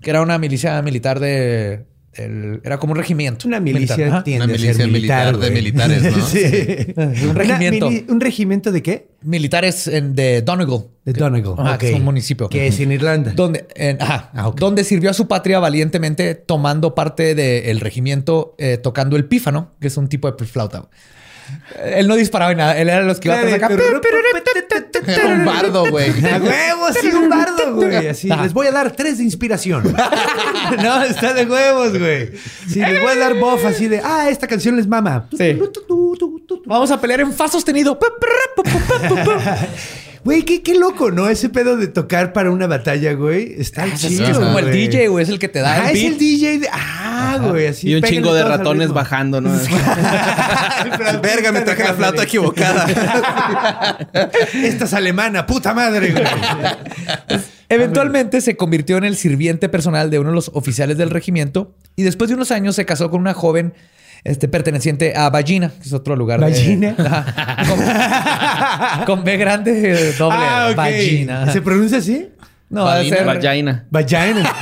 [0.00, 1.84] que era una milicia militar de.
[2.14, 3.48] el- era como un regimiento.
[3.48, 4.14] Una milicia militar.
[4.16, 4.24] Ajá.
[4.24, 5.62] tiende Una a ser milicia militar, militar de güey.
[5.62, 6.26] militares, ¿no?
[6.26, 7.22] sí.
[7.24, 7.90] Un Una regimiento.
[7.90, 9.08] mili- ¿Un regimiento de qué?
[9.22, 10.88] Militares en- de Donegal.
[11.06, 11.54] De Donegal.
[11.56, 11.92] Ajá, que Ok.
[11.92, 12.48] es un municipio.
[12.50, 13.32] Que es en Irlanda.
[13.34, 14.58] Donde, en- ajá, Ah, ok.
[14.60, 19.86] donde sirvió a su patria valientemente tomando parte del regimiento eh, tocando el pífano, que
[19.88, 20.88] es un tipo de flauta.
[21.84, 23.68] Él no disparaba en nada, él era los que iba atrás acá.
[25.06, 26.10] Era un bardo, güey.
[26.32, 28.08] A huevo, sí, un bardo, güey.
[28.08, 29.84] Así, les voy a dar tres de inspiración.
[30.82, 32.32] no, está de huevos, güey.
[32.68, 35.28] Sí, les voy a dar buff así de, ah, esta canción les mama.
[35.36, 35.58] Sí.
[36.66, 37.98] Vamos a pelear en fa sostenido.
[40.24, 41.28] Güey, qué, qué loco, ¿no?
[41.28, 43.54] Ese pedo de tocar para una batalla, güey.
[43.58, 44.24] Está Es, chido.
[44.26, 44.70] es como el.
[44.70, 46.68] DJ, güey, es el que te da Ah, el es el DJ de.
[46.72, 47.88] Ah, güey, así.
[47.90, 49.50] Y un chingo de ratones bajando, ¿no?
[51.22, 52.86] Verga, me traje la flauta equivocada.
[54.54, 56.24] Esta es alemana, puta madre, güey.
[57.68, 62.02] Eventualmente se convirtió en el sirviente personal de uno de los oficiales del regimiento y
[62.02, 63.72] después de unos años se casó con una joven
[64.24, 66.40] este, perteneciente a Ballina, que es otro lugar.
[66.40, 66.94] de- ¿Ballina?
[67.68, 70.36] Con, con B grande, eh, doble.
[70.40, 70.76] Ah, ok.
[70.76, 71.52] Ballina.
[71.52, 72.28] ¿Se pronuncia así?
[72.70, 73.24] No, ha de ser.
[73.26, 73.84] Vagina.
[73.90, 74.52] Vagina.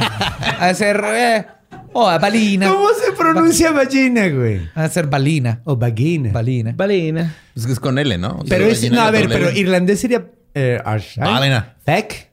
[0.59, 1.03] Ha de ser.
[1.15, 1.47] Eh,
[1.93, 2.69] oh, balina.
[2.69, 4.69] ¿Cómo se pronuncia vagina, güey?
[4.75, 5.61] Ha de ser balina.
[5.65, 6.31] O vagina.
[6.33, 6.73] Balina.
[6.75, 7.35] Balina.
[7.55, 8.39] Es que es con L, ¿no?
[8.41, 8.91] O sea, Pero es.
[8.91, 9.59] No, a ver, pero L.
[9.59, 10.25] irlandés sería.
[10.55, 10.81] Eh.
[11.17, 11.75] Balina.
[11.85, 12.31] Feck.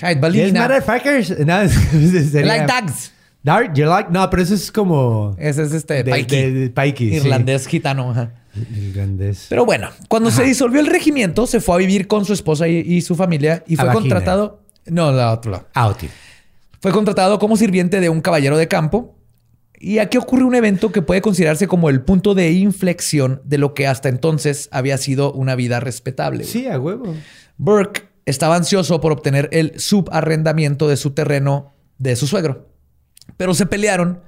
[0.00, 0.62] Ay, Yes, balina.
[0.68, 1.38] motherfuckers.
[1.40, 1.68] No,
[2.30, 2.46] sería.
[2.46, 3.12] Like dogs.
[3.42, 4.10] Dart, you like.
[4.10, 5.34] No, pero eso es como.
[5.38, 6.02] Ese es este.
[6.02, 6.36] de, paiki.
[6.36, 7.16] de- de paiki, sí.
[7.16, 8.10] Irlandés gitano.
[8.10, 8.32] ajá.
[8.76, 9.46] Irlandés.
[9.48, 12.78] Pero bueno, cuando se disolvió el regimiento, se fue a vivir con su esposa y,
[12.78, 14.62] y su familia y fue contratado.
[14.86, 15.68] No, la otro lado.
[15.74, 16.04] Ah, ok.
[16.80, 19.14] Fue contratado como sirviente de un caballero de campo.
[19.80, 23.74] Y aquí ocurre un evento que puede considerarse como el punto de inflexión de lo
[23.74, 26.42] que hasta entonces había sido una vida respetable.
[26.42, 27.14] Sí, a huevo.
[27.58, 32.67] Burke estaba ansioso por obtener el subarrendamiento de su terreno de su suegro.
[33.36, 34.20] Pero se pelearon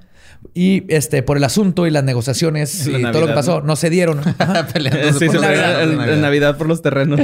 [0.53, 3.67] y este, por el asunto y las negociaciones La y todo lo que pasó, ¿no?
[3.67, 4.21] no se dieron.
[4.73, 6.57] Peleándose Sí, por se Navidad, en, Navidad.
[6.57, 7.19] por los terrenos.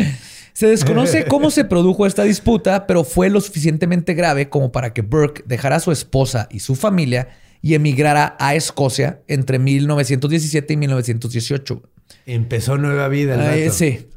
[0.53, 5.03] Se desconoce cómo se produjo esta disputa, pero fue lo suficientemente grave como para que
[5.03, 7.29] Burke dejara a su esposa y su familia
[7.61, 11.83] y emigrara a Escocia entre 1917 y 1918.
[12.25, 14.07] Empezó nueva vida el sí.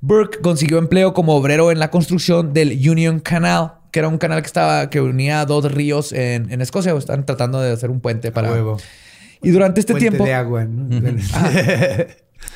[0.00, 4.40] Burke consiguió empleo como obrero en la construcción del Union Canal, que era un canal
[4.42, 6.94] que estaba que unía dos ríos en, en Escocia.
[6.94, 8.52] Están tratando de hacer un puente para.
[8.52, 8.78] Huevo.
[9.42, 10.96] Y durante este Puente tiempo, de agua, ¿no?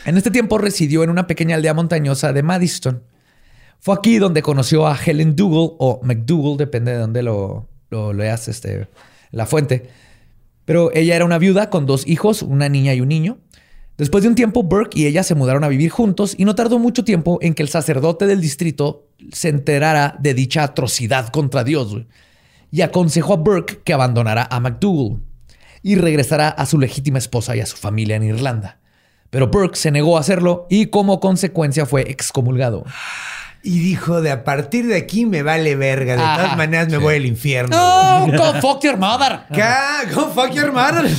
[0.04, 3.02] en este tiempo residió en una pequeña aldea montañosa de Madison.
[3.80, 8.48] Fue aquí donde conoció a Helen Dougal o McDougal, depende de dónde lo, lo leas,
[8.48, 8.88] este,
[9.30, 9.88] la fuente.
[10.64, 13.38] Pero ella era una viuda con dos hijos, una niña y un niño.
[14.00, 16.78] Después de un tiempo, Burke y ella se mudaron a vivir juntos y no tardó
[16.78, 21.94] mucho tiempo en que el sacerdote del distrito se enterara de dicha atrocidad contra Dios
[22.72, 25.20] y aconsejó a Burke que abandonara a McDougal.
[25.82, 28.78] y regresara a su legítima esposa y a su familia en Irlanda.
[29.30, 32.84] Pero Burke se negó a hacerlo y como consecuencia fue excomulgado.
[33.62, 36.16] Y dijo, de a partir de aquí me vale verga.
[36.16, 36.36] De Ajá.
[36.42, 37.76] todas maneras me voy al infierno.
[37.76, 39.40] No, go fuck your mother.
[39.54, 41.10] Ca- Go fuck your mother.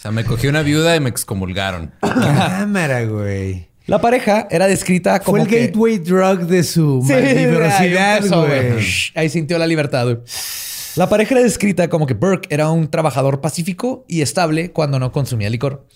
[0.00, 1.92] O sea, me cogí una viuda y me excomulgaron.
[2.00, 3.68] Cámara, güey.
[3.84, 5.66] La pareja era descrita como Fue el que...
[5.66, 8.78] gateway drug de su Sí, güey.
[9.14, 10.20] Ahí sintió la libertad, güey.
[10.96, 15.12] La pareja era descrita como que Burke era un trabajador pacífico y estable cuando no
[15.12, 15.86] consumía licor.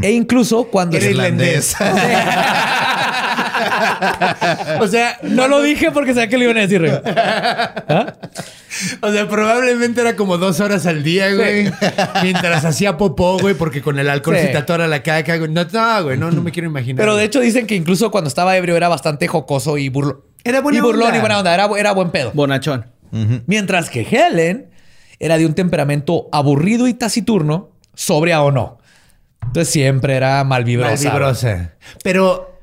[0.00, 0.96] E incluso cuando...
[0.96, 1.74] Era irlandés.
[4.80, 6.92] o sea, No lo dije porque sabía que lo iban a decir, güey.
[9.02, 11.70] O sea, probablemente era como dos horas al día, güey.
[12.22, 14.42] Mientras hacía popó, güey, porque con el alcohol Sí.
[14.46, 15.50] se te atora la caca, güey.
[15.50, 16.96] No, no, güey, no, no me quiero imaginar.
[17.00, 20.20] Pero de hecho dicen que incluso cuando estaba ebrio era bastante jocoso y burlón.
[20.42, 21.16] Era buena y burlón onda.
[21.16, 21.54] y buena onda.
[21.54, 22.30] Era, era buen pedo.
[22.34, 22.86] Bonachón.
[23.46, 24.70] Mientras que Helen
[25.20, 28.78] era de un temperamento aburrido y taciturno, sobria o no.
[29.40, 30.90] Entonces siempre era malvibrosa.
[31.10, 31.74] Malvibrosa.
[32.02, 32.53] Pero,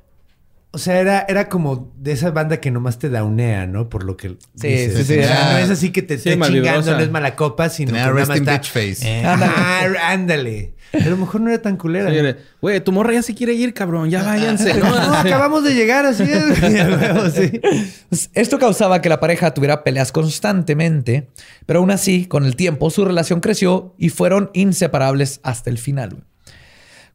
[0.73, 3.89] o sea, era, era como de esa banda que nomás te daunea, ¿no?
[3.89, 4.37] Por lo que.
[4.55, 5.05] Sí, dices.
[5.07, 5.19] sí, sí.
[5.19, 5.53] O sea, Ah.
[5.53, 8.13] no es así que te Sí, esté chingando, no es mala copa, sino Tenía que
[8.13, 8.53] nada más está.
[8.53, 9.07] bitch face.
[9.07, 9.51] Eh, Ándale.
[9.51, 10.73] ajá, ándale.
[10.93, 12.35] Pero a lo mejor no era tan culera.
[12.61, 14.09] Güey, tu morra ya se quiere ir, cabrón.
[14.09, 14.73] Ya váyanse.
[14.79, 17.33] No, acabamos de llegar, así es.
[17.33, 17.61] Sí.
[18.09, 21.29] Pues, Esto causaba que la pareja tuviera peleas constantemente,
[21.65, 26.23] pero aún así, con el tiempo, su relación creció y fueron inseparables hasta el final.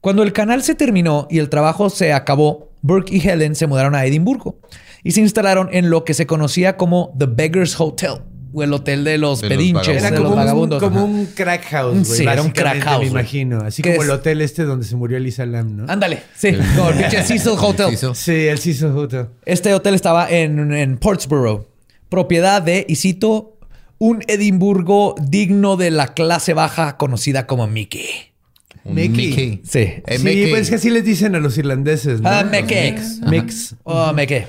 [0.00, 3.94] Cuando el canal se terminó y el trabajo se acabó, Burke y Helen se mudaron
[3.94, 4.58] a Edimburgo
[5.02, 8.22] y se instalaron en lo que se conocía como The Beggar's Hotel,
[8.52, 10.82] o el hotel de los De los pedinches, Era de como los un, vagabundos.
[10.82, 11.04] como Ajá.
[11.04, 12.18] un crack house, güey.
[12.20, 13.58] Sí, era un crack house, Me imagino.
[13.58, 15.84] Así ¿Qué como el hotel este donde se murió Elisa Lam, ¿no?
[15.92, 17.98] Ándale, sí, como el pinche Cecil Hotel.
[18.14, 19.26] Sí, el Cecil Hotel.
[19.44, 21.68] Este hotel estaba en, en Portsboro,
[22.08, 23.58] propiedad de, y cito,
[23.98, 28.06] un Edimburgo digno de la clase baja conocida como Mickey.
[28.88, 29.28] Mickey.
[29.28, 29.60] Mickey.
[29.64, 29.78] Sí.
[29.78, 30.50] Eh, sí, Mickey.
[30.50, 32.28] pues es que así les dicen a los irlandeses, ¿no?
[32.28, 32.92] Ah, Los Mickey.
[32.92, 33.20] Mix.
[33.22, 33.74] Mix.
[33.84, 34.44] Oh, Mickey.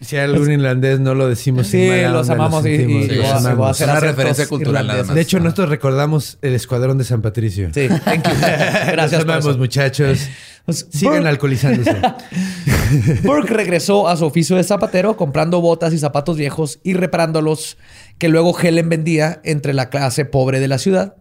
[0.00, 3.08] Si hay algún irlandés no lo decimos sin Sí, los onda, amamos y- sentimos, y
[3.08, 3.70] los voy a- amamos.
[3.70, 5.14] hacer Una referencia cultural nada más.
[5.14, 7.70] De hecho, nosotros recordamos el escuadrón de San Patricio.
[7.72, 8.34] Sí, thank you.
[8.40, 10.26] Gracias Los por amamos, muchachos.
[10.64, 11.96] Pues, Sigan Burke- alcoholizándose.
[13.22, 17.78] Burke regresó a su oficio de zapatero comprando botas y zapatos viejos y reparándolos
[18.18, 21.14] que luego Helen vendía entre la clase pobre de la ciudad.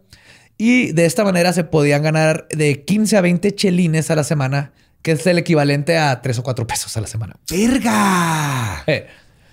[0.63, 4.73] Y de esta manera se podían ganar de 15 a 20 chelines a la semana,
[5.01, 7.35] que es el equivalente a 3 o 4 pesos a la semana.
[7.49, 8.83] ¡Verga!
[8.85, 9.07] Eh,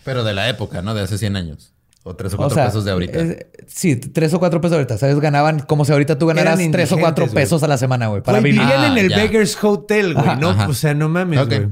[0.05, 0.93] Pero de la época, ¿no?
[0.95, 1.73] De hace 100 años.
[2.05, 3.19] O 3 o o 4 sea, pesos de ahorita.
[3.21, 4.99] eh, sí, 3 o 4 pesos ahorita.
[4.99, 5.19] ¿Sabes?
[5.19, 7.45] Ganaban como si ahorita tú ganaras Eran 3 o 4 indigentes, güey.
[7.45, 8.67] pesos a la semana, güey, para Güey, vivir.
[8.67, 9.17] vivían Ah, en el ya.
[9.17, 10.37] Beggar's Hotel, güey.
[10.37, 10.69] No, Ajá.
[10.69, 11.69] o sea, no mames, güey.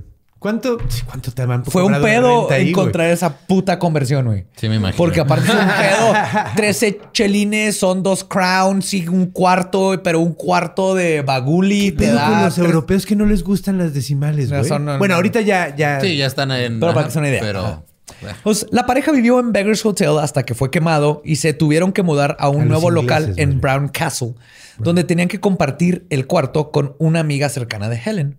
[0.46, 4.46] ¿Cuánto, ¿Cuánto te han Fue un pedo ahí, encontrar esa puta conversión, güey.
[4.54, 4.96] Sí, me imagino.
[4.96, 6.52] Porque aparte es un pedo.
[6.54, 12.14] 13 chelines son dos crowns y un cuarto, pero un cuarto de baguli te Pedo
[12.14, 12.28] da.
[12.30, 14.62] con los tres- europeos que no les gustan las decimales, güey.
[14.78, 15.14] no, bueno, no.
[15.16, 16.00] ahorita ya, ya.
[16.00, 16.78] Sí, ya están en.
[16.78, 17.40] Pero para que sea una idea.
[17.40, 17.60] Pero.
[17.64, 17.82] Ajá.
[18.44, 22.04] Pues la pareja vivió en Beggar's Hotel hasta que fue quemado y se tuvieron que
[22.04, 23.60] mudar a un A nuevo local en.
[23.60, 24.34] Brown Castle,
[24.78, 28.38] donde tenían que compartir el cuarto con una amiga cercana de Helen.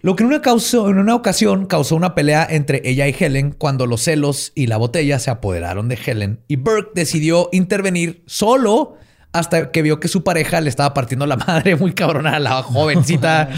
[0.00, 3.50] Lo que en una, causó- en una ocasión causó una pelea entre ella y Helen
[3.52, 8.96] cuando los celos y la botella se apoderaron de Helen y Burke decidió intervenir solo
[9.32, 12.62] hasta que vio que su pareja le estaba partiendo la madre muy cabrona a la
[12.62, 13.50] jovencita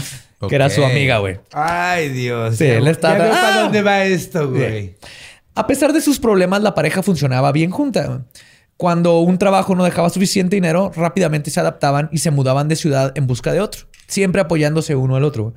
[0.49, 1.39] que era su amiga, güey.
[1.53, 2.55] Ay, Dios.
[2.57, 3.41] Sí, él está- ya veo ¡Ah!
[3.41, 4.95] para dónde va esto, güey.
[5.53, 8.25] A pesar de sus problemas, la pareja funcionaba bien junta.
[8.77, 13.11] Cuando un trabajo no dejaba suficiente dinero, rápidamente se adaptaban y se mudaban de ciudad
[13.15, 15.53] en busca de otro, siempre apoyándose uno al otro.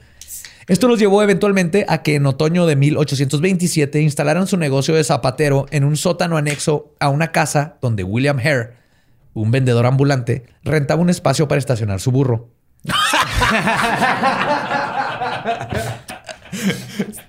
[0.67, 5.67] Esto los llevó eventualmente a que en otoño de 1827 instalaran su negocio de zapatero
[5.71, 8.71] en un sótano anexo a una casa donde William Hare,
[9.35, 12.51] un vendedor ambulante, rentaba un espacio para estacionar su burro.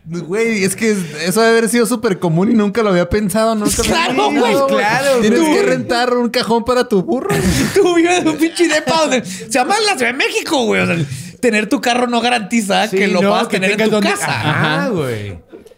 [0.05, 3.55] Güey, es que eso debe haber sido súper común y nunca lo había pensado.
[3.55, 7.35] Nunca Claro, güey, claro, Tienes que rentar un cajón para tu burro.
[7.73, 10.81] Tú vives un pinche depa donde se llama la Ciudad de México, güey.
[10.81, 10.97] O sea,
[11.45, 14.09] tener tu carro no garantiza Sí, que lo no, puedas que tener en tu donde-
[14.09, 14.27] casa.
[14.27, 15.37] Ajá, güey.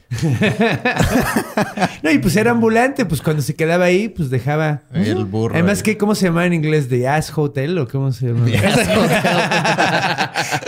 [2.01, 4.83] no, y pues era ambulante, pues cuando se quedaba ahí, pues dejaba.
[4.93, 5.53] El burro.
[5.53, 6.87] Además, que ¿cómo se llama en inglés?
[6.87, 8.45] ¿The Ass Hotel o cómo se llama?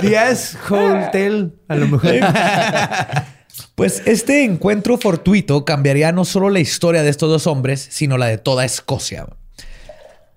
[0.02, 2.16] The Ass Hotel, a lo mejor.
[3.76, 8.26] Pues este encuentro fortuito cambiaría no solo la historia de estos dos hombres, sino la
[8.28, 9.26] de toda Escocia.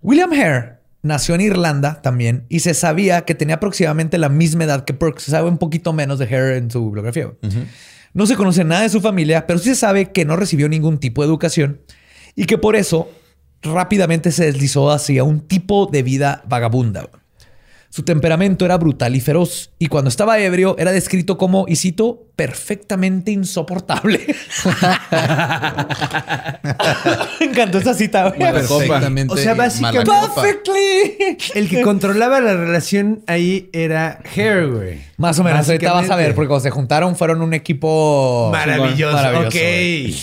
[0.01, 4.85] William Hare nació en Irlanda también y se sabía que tenía aproximadamente la misma edad
[4.85, 5.21] que Burke.
[5.21, 7.33] Se sabe un poquito menos de Hare en su biografía.
[8.15, 10.99] No se conoce nada de su familia, pero sí se sabe que no recibió ningún
[10.99, 11.81] tipo de educación
[12.35, 13.11] y que por eso
[13.63, 17.09] rápidamente se deslizó hacia un tipo de vida vagabunda.
[17.95, 22.25] Su temperamento era brutal y feroz, y cuando estaba ebrio era descrito como, y cito,
[22.37, 24.19] perfectamente insoportable.
[27.39, 28.31] Me encantó esa cita.
[28.31, 28.39] güey.
[28.39, 29.35] Perfectamente.
[29.35, 30.11] O sea, básicamente-.
[30.35, 31.37] Perfectly.
[31.55, 35.01] El que controlaba la relación ahí era Hair, güey.
[35.19, 39.17] Más o menos, ahorita vas a ver, porque cuando se juntaron fueron un equipo Maravilloso.
[39.17, 39.53] Maravilloso, ok.
[39.53, 40.17] güey.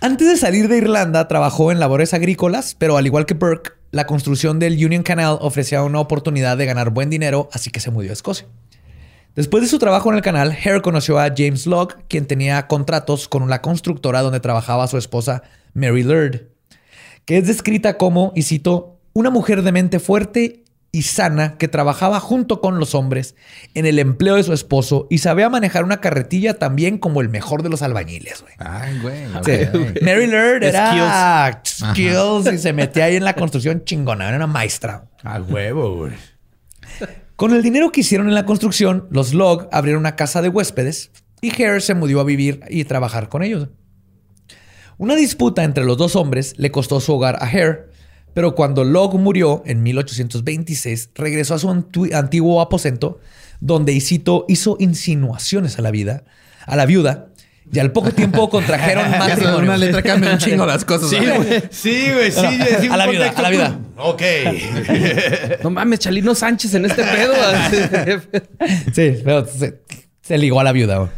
[0.00, 4.06] Antes de salir de Irlanda, trabajó en labores agrícolas, pero al igual que Burke, la
[4.06, 8.10] construcción del Union Canal ofrecía una oportunidad de ganar buen dinero, así que se mudó
[8.10, 8.46] a Escocia.
[9.34, 13.28] Después de su trabajo en el canal, Hare conoció a James Locke, quien tenía contratos
[13.28, 15.42] con la constructora donde trabajaba su esposa
[15.74, 16.48] Mary Laird,
[17.24, 22.18] que es descrita como, y cito, una mujer de mente fuerte y sana que trabajaba
[22.18, 23.34] junto con los hombres
[23.74, 27.62] en el empleo de su esposo y sabía manejar una carretilla también como el mejor
[27.62, 28.54] de los albañiles, güey.
[28.58, 29.26] Ay, güey.
[29.44, 29.68] Sí.
[30.02, 32.52] Mary Laird era skills.
[32.52, 35.04] y se metía ahí en la construcción chingona, era una maestra.
[35.22, 36.12] A huevo, güey.
[37.36, 41.12] Con el dinero que hicieron en la construcción, los Log abrieron una casa de huéspedes
[41.40, 43.68] y Hare se mudó a vivir y trabajar con ellos.
[44.96, 47.87] Una disputa entre los dos hombres le costó su hogar a Hare,
[48.38, 53.18] pero cuando Log murió en 1826, regresó a su antiguo aposento,
[53.58, 56.22] donde y cito, hizo insinuaciones a la vida,
[56.64, 57.30] a la viuda,
[57.72, 59.58] y al poco tiempo contrajeron matrimonio.
[59.58, 61.10] Una letra cambia un chingo las cosas.
[61.10, 61.62] Sí, güey.
[61.72, 62.30] Sí, güey.
[62.30, 63.80] Sí, sí, a la contexto a la vida.
[63.96, 64.22] Ok.
[65.64, 67.34] No mames, Chalino Sánchez en este pedo.
[68.94, 69.80] Sí, pero se,
[70.22, 70.98] se ligó a la viuda.
[70.98, 71.10] güey.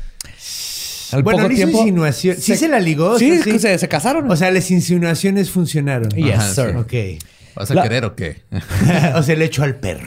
[1.13, 1.79] Al Bueno, poco le hizo tiempo.
[1.81, 2.37] insinuación.
[2.37, 3.11] Sí se la ligó.
[3.11, 4.31] o Sí, Se, se casaron.
[4.31, 6.09] O sea, las insinuaciones funcionaron.
[6.11, 6.77] Yes, Ajá, sir.
[6.77, 6.93] Ok.
[7.57, 8.43] ¿Vas a La- querer o qué?
[9.17, 10.07] o sea, le echó al perro.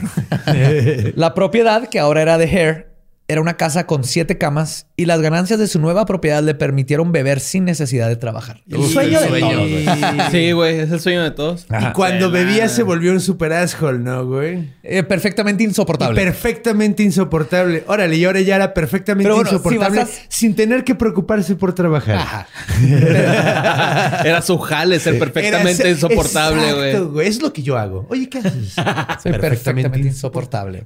[1.15, 2.87] La propiedad, que ahora era de Hare,
[3.27, 7.11] era una casa con siete camas y las ganancias de su nueva propiedad le permitieron
[7.11, 8.61] beber sin necesidad de trabajar.
[8.69, 9.85] El Uf, sueño el de sueño, todos, güey.
[10.31, 11.65] Sí, güey, es el sueño de todos.
[11.69, 14.69] y cuando bebía se volvió un super asshole, ¿no, güey?
[14.83, 16.19] Eh, perfectamente Y insoportable.
[16.21, 17.83] perfectamente insoportable.
[17.87, 22.17] Órale, y ahora ya era perfectamente bueno, insoportable a- sin tener que preocuparse por trabajar.
[22.17, 22.47] Ajá.
[24.25, 27.27] Era su jale ser perfectamente ser- insoportable, Exacto, güey.
[27.27, 28.05] Es lo que yo hago.
[28.09, 28.73] Oye, ¿qué haces?
[29.23, 30.85] Soy perfectamente, insoportable.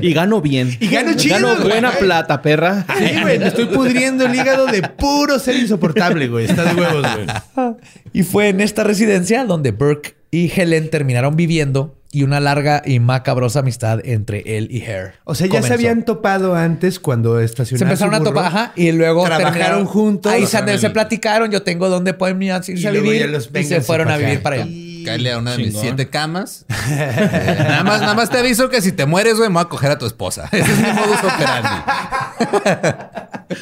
[0.00, 0.76] Y gano bien.
[0.80, 1.68] Y gano chido, Gano güey.
[1.68, 2.86] buena plata, perra.
[2.98, 6.46] Sí, güey, me estoy pudriendo el hígado de puro ser insoportable, güey.
[6.46, 7.74] Está de huevos, güey.
[8.12, 13.00] Y fue en esta residencia donde Burke y Helen terminaron viviendo y una larga y
[13.00, 15.14] macabrosa amistad entre él y Hare.
[15.24, 15.68] O sea, ya comenzó.
[15.68, 17.78] se habían topado antes cuando estacionaron.
[17.78, 20.32] Se empezaron su a topar, ajá, y luego Trabajaron terminaron juntos.
[20.32, 24.16] Ahí se, platicaron, yo tengo dónde pueden irse Y a vivir y se fueron a
[24.16, 24.66] vivir para allá.
[25.04, 26.66] Cáele a una de mis siete camas.
[26.86, 29.68] Eh, nada más, nada más te aviso que si te mueres, güey, me voy a
[29.68, 30.48] coger a tu esposa.
[30.52, 31.82] Ese es mi modus operandi.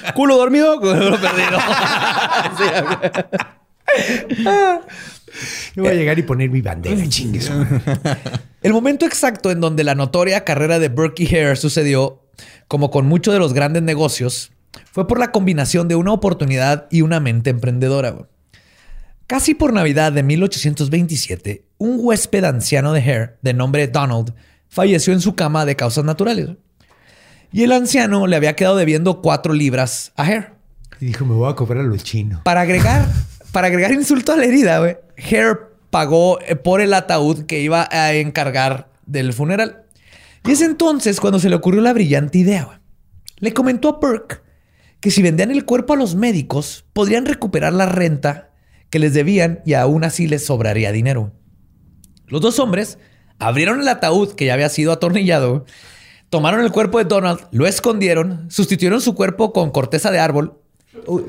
[0.14, 1.58] Culo dormido, culo perdido.
[5.76, 7.50] Yo voy a llegar y poner mi bandera, chingues.
[8.62, 12.22] El momento exacto en donde la notoria carrera de Burke y Hare sucedió,
[12.68, 14.50] como con muchos de los grandes negocios,
[14.90, 18.28] fue por la combinación de una oportunidad y una mente emprendedora.
[19.32, 24.34] Casi por Navidad de 1827, un huésped anciano de Hare, de nombre Donald,
[24.68, 26.50] falleció en su cama de causas naturales.
[27.50, 30.50] Y el anciano le había quedado debiendo cuatro libras a Hare.
[31.00, 32.42] Y dijo, me voy a cobrar a los chinos.
[32.44, 33.08] Para agregar,
[33.52, 37.88] para agregar insulto a la herida, güey, Hare pagó eh, por el ataúd que iba
[37.90, 39.84] a encargar del funeral.
[40.44, 42.64] Y es entonces cuando se le ocurrió la brillante idea.
[42.64, 42.76] güey.
[43.38, 44.42] Le comentó a Burke
[45.00, 48.51] que si vendían el cuerpo a los médicos, podrían recuperar la renta
[48.92, 51.32] que les debían y aún así les sobraría dinero.
[52.28, 52.98] Los dos hombres
[53.38, 55.64] abrieron el ataúd que ya había sido atornillado,
[56.28, 60.58] tomaron el cuerpo de Donald, lo escondieron, sustituyeron su cuerpo con corteza de árbol.
[61.06, 61.22] Uh,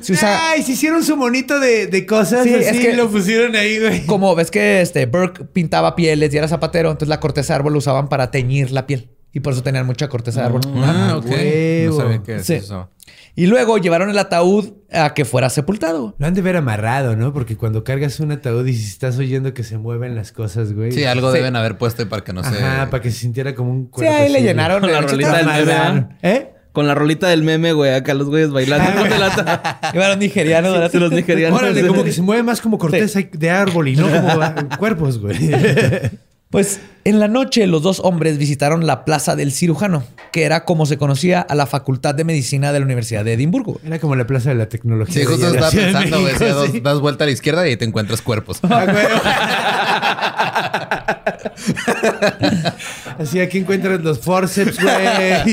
[0.00, 2.96] Se usa, Ay, se hicieron su monito de, de cosas Sí, así es que- y
[2.96, 4.04] lo pusieron ahí, güey.
[4.06, 7.72] como ves que este Burke pintaba pieles y era zapatero, entonces la corteza de árbol
[7.74, 10.60] lo usaban para teñir la piel y por eso tenían mucha corteza de árbol.
[10.84, 11.26] Ah, ok.
[11.30, 11.96] huevo.
[11.96, 12.54] No sabía qué es Sí.
[12.54, 12.90] eso.
[13.38, 16.14] Y luego llevaron el ataúd a que fuera sepultado.
[16.18, 17.34] Lo han de ver amarrado, ¿no?
[17.34, 20.90] Porque cuando cargas un ataúd y si estás oyendo que se mueven las cosas, güey.
[20.92, 21.36] Sí, algo Sí.
[21.38, 22.48] deben haber puesto para que no se...
[22.64, 24.14] Ajá, para que se sintiera como un Sí, cuerpo.
[24.14, 25.58] ahí le llenaron Con la rolita del meme.
[25.64, 26.08] ¿verdad?
[26.22, 26.50] ¿Eh?
[26.72, 27.94] Con la rolita del meme, güey.
[27.94, 29.80] Acá los güeyes bailando con el ata.
[29.92, 30.72] Llevaron nigerianos.
[30.72, 30.90] ¿verdad?
[30.90, 31.58] Sí, los nigerianos.
[31.58, 34.40] Órale, como que se mueve más como corteza de árbol y no como
[34.78, 35.36] cuerpos, güey.
[36.50, 40.86] Pues en la noche los dos hombres visitaron la Plaza del Cirujano, que era como
[40.86, 43.80] se conocía a la Facultad de Medicina de la Universidad de Edimburgo.
[43.84, 45.14] Era como la plaza de la tecnología.
[45.14, 46.34] Sí, justo estaba pensando, güey.
[46.36, 46.44] Sí.
[46.44, 48.60] das, das vuelta a la izquierda y ahí te encuentras cuerpos.
[53.18, 55.52] Así aquí encuentras los forceps, güey.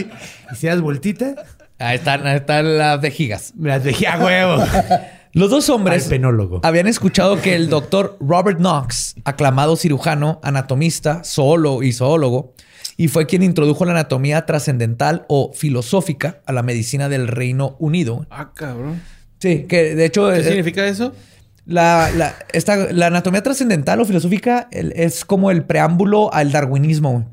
[0.52, 1.36] Y si das vueltita,
[1.80, 3.54] Ahí están, ahí están las vejigas.
[3.58, 4.64] me las dejé a huevo.
[5.34, 6.60] Los dos hombres penólogo.
[6.64, 12.54] habían escuchado que el doctor Robert Knox, aclamado cirujano, anatomista, zoólogo y zoólogo,
[12.98, 18.28] y fue quien introdujo la anatomía trascendental o filosófica a la medicina del Reino Unido.
[18.30, 19.02] Ah, cabrón.
[19.40, 21.14] Sí, que de hecho ¿Qué eh, significa eso?
[21.66, 27.33] la, la- esta- la anatomía trascendental o filosófica el- es como el preámbulo al darwinismo.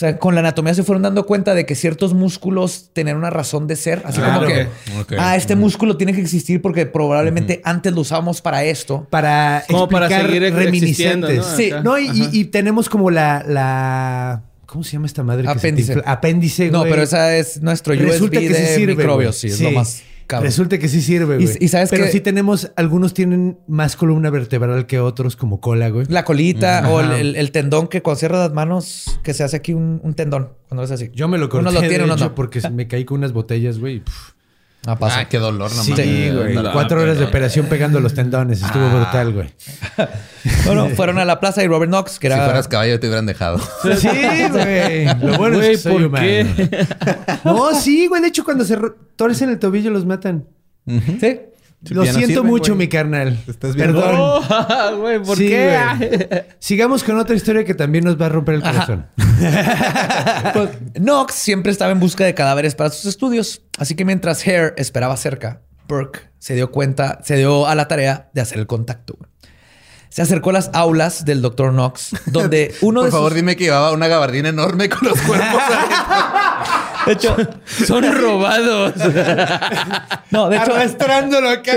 [0.00, 3.28] O sea, con la anatomía se fueron dando cuenta de que ciertos músculos tenían una
[3.28, 4.00] razón de ser.
[4.06, 4.46] Así Claro.
[4.90, 9.06] como que, ah, este músculo tiene que existir porque probablemente antes lo usábamos para esto.
[9.10, 11.36] Para Como para seguir reminiscentes.
[11.36, 11.44] ¿no?
[11.54, 11.82] Sí, Acá.
[11.82, 14.42] no, y, y- y tenemos como la, la.
[14.64, 15.42] ¿Cómo se llama esta madre?
[15.42, 16.02] que se Apéndice.
[16.06, 18.94] Apéndice, No, pero esa es nuestro Resulta USB que sí de sirve.
[18.96, 19.38] microbios.
[19.42, 19.52] güey.
[19.52, 20.46] Sí, es lo más cabrón.
[20.46, 21.56] Resulta que sí sirve, güey.
[21.60, 25.90] y sabes Pero que- sí tenemos, algunos tienen más columna vertebral que otros, como cola,
[25.90, 26.06] güey.
[26.08, 30.00] La colita o el, tendón que cuando cierras las manos, que se hace aquí un,
[30.02, 30.50] un tendón.
[30.68, 31.10] Cuando es así.
[31.12, 32.34] Yo me lo corté, Unos lo tienen, de hecho, no.
[32.34, 34.00] porque me caí con unas botellas, güey.
[34.00, 34.32] puf.
[34.86, 35.20] Ah, pasa.
[35.20, 36.34] Ah, qué dolor, no Sí, mames.
[36.36, 36.54] güey.
[36.54, 38.62] No, Cuatro horas de operación pegando los tendones.
[38.62, 38.94] Estuvo Ah.
[38.94, 39.50] brutal, güey.
[40.64, 42.44] Bueno, fueron a la plaza y Robert Knox, que Si era...
[42.44, 43.58] fueras caballo te hubieran dejado.
[43.98, 44.08] Sí,
[44.50, 45.04] güey.
[45.22, 46.24] Lo bueno Güey, es que soy ¿por humano.
[46.24, 46.86] qué?
[47.44, 48.22] No, sí, güey.
[48.22, 50.46] De hecho, cuando se ro- torcen el tobillo los matan.
[50.86, 51.40] Sí.
[51.88, 53.38] Lo siento sirven, mucho, mi carnal.
[53.46, 54.14] Estás bien Perdón.
[54.18, 56.46] Oh, güey, ¿por Sí, qué?
[56.58, 59.06] Sigamos con otra historia que también nos va a romper el corazón.
[60.52, 63.62] Pues, Knox siempre estaba en busca de cadáveres para sus estudios.
[63.78, 68.28] Así que mientras Hare esperaba cerca, Burke se dio cuenta, se dio a la tarea
[68.34, 69.16] de hacer el contacto.
[70.10, 71.70] Se acercó a las aulas del Dr.
[71.72, 73.36] Knox, donde uno Por de favor, sus...
[73.36, 75.62] dime que llevaba una gabardina enorme con los cuerpos.
[77.06, 77.36] De hecho,
[77.86, 78.92] Son robados.
[80.30, 81.72] no, de hecho, Arrastrándolo acá.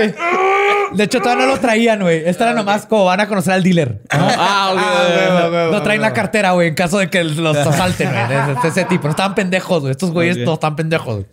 [0.92, 2.22] de hecho todavía no lo traían, güey.
[2.26, 4.00] Esta era nomás como van a conocer al dealer.
[4.10, 4.80] ah, ok.
[4.80, 8.28] huevo, huevo, No traen la cartera, güey, en caso de que los asalten, güey.
[8.62, 9.04] De, ese tipo.
[9.04, 9.90] No estaban pendejos, güey.
[9.92, 11.14] Estos güeyes no están pendejos.
[11.16, 11.26] güey.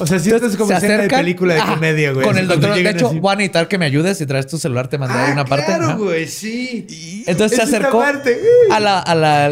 [0.00, 2.24] O sea, sí, esto es como Se escena de acercan- película de comedia, güey.
[2.24, 2.74] Con el doctor.
[2.74, 3.18] De hecho, así.
[3.18, 4.18] voy a necesitar que me ayudes.
[4.18, 5.66] Si traes tu celular, te mandaré Ah, una parte.
[5.66, 7.24] Claro, güey, sí.
[7.26, 8.40] Entonces se acercó parte.
[8.70, 9.46] a, la- a la-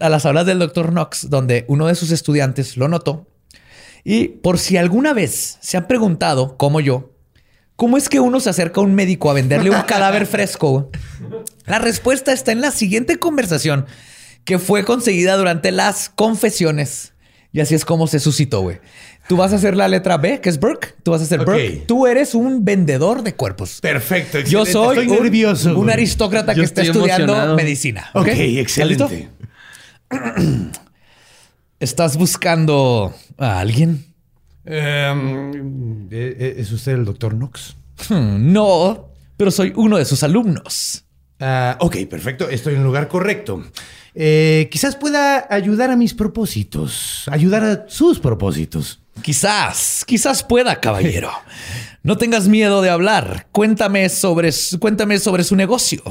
[0.00, 3.17] a las aulas del doctor Knox, donde uno de sus estudiantes lo notó.
[4.10, 7.10] Y por si alguna vez se han preguntado, como yo,
[7.76, 10.90] ¿cómo es que uno se acerca a un médico a venderle un cadáver fresco?
[11.66, 13.84] La respuesta está en la siguiente conversación
[14.44, 17.12] que fue conseguida durante las confesiones.
[17.52, 18.78] Y así es como se suscitó, güey.
[19.28, 20.94] Tú vas a hacer la letra B, que es Burke.
[21.02, 21.44] Tú vas a hacer.
[21.44, 21.84] Burke.
[21.86, 23.78] Tú eres un vendedor de cuerpos.
[23.82, 25.78] Perfecto, Yo soy un, nervioso.
[25.78, 27.56] un aristócrata Yo que está estudiando emocionado.
[27.56, 28.08] medicina.
[28.14, 29.04] Ok, ¿Estás listo?
[29.04, 29.28] excelente.
[31.80, 34.04] ¿Estás buscando a alguien?
[34.64, 37.76] Em, eh, eh, ¿Es usted el doctor Knox?
[38.08, 41.04] Hmm, no, pero soy uno de sus alumnos.
[41.38, 42.48] Ah, ok, perfecto.
[42.48, 43.62] Estoy en el lugar correcto.
[44.14, 47.22] Eh, quizás pueda ayudar a mis propósitos.
[47.30, 49.00] Ayudar a sus propósitos.
[49.22, 51.30] Quizás, quizás pueda, caballero.
[52.04, 53.48] No tengas miedo de hablar.
[53.52, 56.02] Cuéntame sobre, cuéntame sobre su negocio.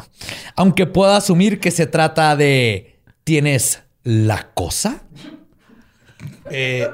[0.56, 2.99] Aunque pueda asumir que se trata de...
[3.23, 5.01] ¿Tienes la cosa?
[6.52, 6.88] Eh,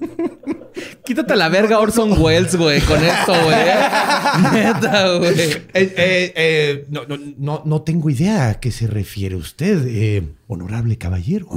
[1.04, 3.56] Quítate la verga Orson Welles, güey, con esto, güey.
[4.52, 5.40] Neta, güey.
[5.40, 10.22] eh, eh, eh, no, no, no, no tengo idea a qué se refiere usted, eh,
[10.46, 11.48] honorable caballero.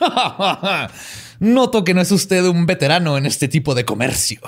[1.40, 4.40] Noto que no es usted un veterano en este tipo de comercio.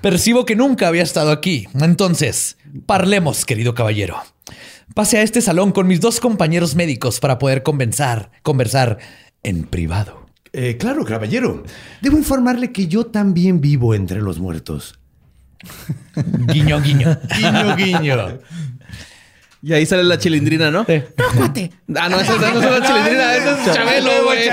[0.00, 1.66] Percibo que nunca había estado aquí.
[1.80, 4.22] Entonces, parlemos, querido caballero.
[4.94, 8.98] Pase a este salón con mis dos compañeros médicos para poder conversar, conversar
[9.42, 10.23] en privado.
[10.56, 11.64] Eh, claro, caballero.
[12.00, 15.00] Debo informarle que yo también vivo entre los muertos.
[16.46, 17.18] Guiño, guiño.
[17.36, 18.38] Guiño, guiño.
[19.60, 20.84] Y ahí sale la chilindrina, ¿no?
[20.84, 21.02] Sí.
[21.96, 24.48] Ah, no, esa esa no es la chilindrina, esa es Chabelo, güey.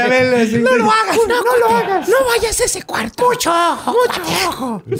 [0.63, 2.09] No lo hagas, no, no, lo hagas.
[2.09, 3.29] No vayas a ese cuarto.
[3.29, 4.83] Mucho ojo, mucho ojo.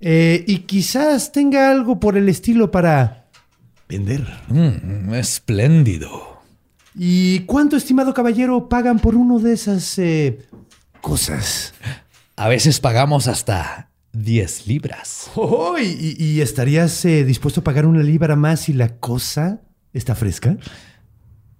[0.00, 3.26] Eh, y quizás tenga algo por el estilo para
[3.88, 4.24] vender.
[4.46, 6.37] Mm, espléndido.
[6.98, 10.40] ¿Y cuánto, estimado caballero, pagan por uno de esas eh,
[11.00, 11.72] cosas?
[12.34, 15.30] A veces pagamos hasta 10 libras.
[15.36, 20.56] Oh, ¿y, estarías eh, dispuesto a pagar una libra más si la cosa está fresca?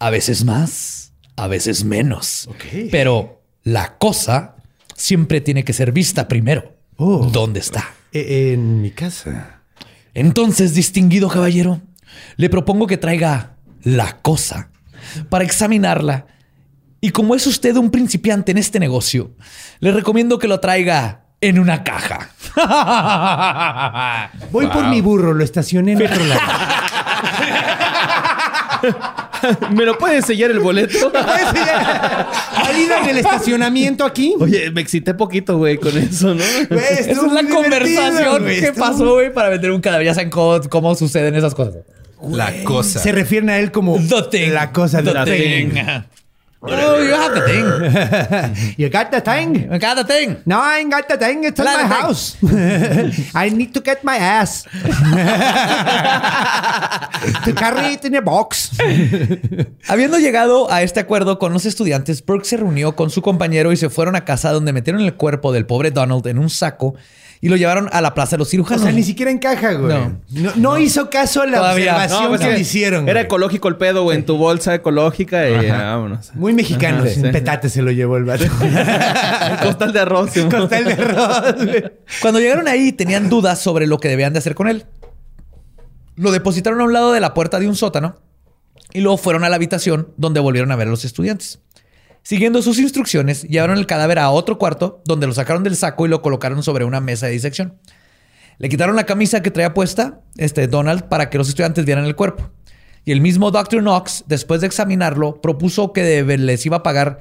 [0.01, 2.49] A veces más, a veces menos.
[2.49, 2.91] Ok.
[2.91, 4.57] Pero la cosa
[4.97, 6.75] siempre tiene que ser vista primero.
[6.97, 7.29] Oh.
[7.31, 7.95] ¿Dónde está?
[8.13, 9.63] Eh, en mi casa.
[10.15, 11.81] Entonces, distinguido caballero,
[12.37, 14.73] le propongo que traiga la cosa
[15.29, 16.27] para examinarla.
[17.01, 19.33] Y como es usted un principiante en este negocio,
[19.81, 22.31] le recomiendo que lo traiga en una caja.
[24.51, 26.41] Voy por mi burro, lo estacioné en otro lado.
[29.71, 31.13] ¿Me lo pueden sellar el boleto?
[32.55, 34.35] Salida en el estacionamiento aquí.
[34.39, 36.45] Oye, me excité poquito, güey, con eso, ¿no?
[36.69, 40.07] Güey, Esa estuvo es la conversación güey, que pasó, güey, para vender un cadáver.
[40.07, 41.77] Ya saben cómo, cómo suceden esas cosas.
[42.23, 42.99] La cosa.
[42.99, 44.53] Se refieren a él como The thing.
[44.53, 45.71] la cosa de The la thing.
[45.73, 45.83] thing.
[46.61, 48.75] Oh, you have the thing.
[48.77, 49.69] You got the thing?
[49.73, 50.39] I got the thing.
[50.45, 51.45] No, I ain't got the thing.
[51.45, 51.87] It's in my thing.
[51.89, 52.37] house.
[53.35, 54.65] I need to get my ass.
[57.45, 58.73] to carry it in a box.
[59.87, 63.77] Habiendo llegado a este acuerdo con los estudiantes, Burke se reunió con su compañero y
[63.77, 66.95] se fueron a casa donde metieron el cuerpo del pobre Donald en un saco
[67.41, 68.83] y lo llevaron a la plaza de los O cirujanos.
[68.83, 69.97] sea, ni siquiera encaja, güey.
[69.97, 70.21] No.
[70.31, 71.95] No, no hizo caso a la Todavía.
[71.95, 73.05] observación pues que le hicieron.
[73.09, 73.25] Era güey.
[73.27, 76.35] ecológico el pedo, güey, en tu bolsa ecológica y ah, vámonos.
[76.35, 76.99] Muy mexicano.
[76.99, 77.31] Ajá, sin sí.
[77.31, 78.45] petate se lo llevó el vato.
[79.51, 80.31] El costal de arroz.
[80.33, 80.43] sí.
[80.43, 81.85] Costal de arroz, güey.
[82.21, 84.85] Cuando llegaron ahí tenían dudas sobre lo que debían de hacer con él.
[86.17, 88.17] Lo depositaron a un lado de la puerta de un sótano
[88.93, 91.61] y luego fueron a la habitación donde volvieron a ver a los estudiantes.
[92.23, 96.09] Siguiendo sus instrucciones, llevaron el cadáver a otro cuarto donde lo sacaron del saco y
[96.09, 97.79] lo colocaron sobre una mesa de disección.
[98.59, 102.17] Le quitaron la camisa que traía puesta este, Donald para que los estudiantes vieran el
[102.17, 102.51] cuerpo.
[103.05, 103.81] Y el mismo Dr.
[103.81, 107.21] Knox, después de examinarlo, propuso que les iba a pagar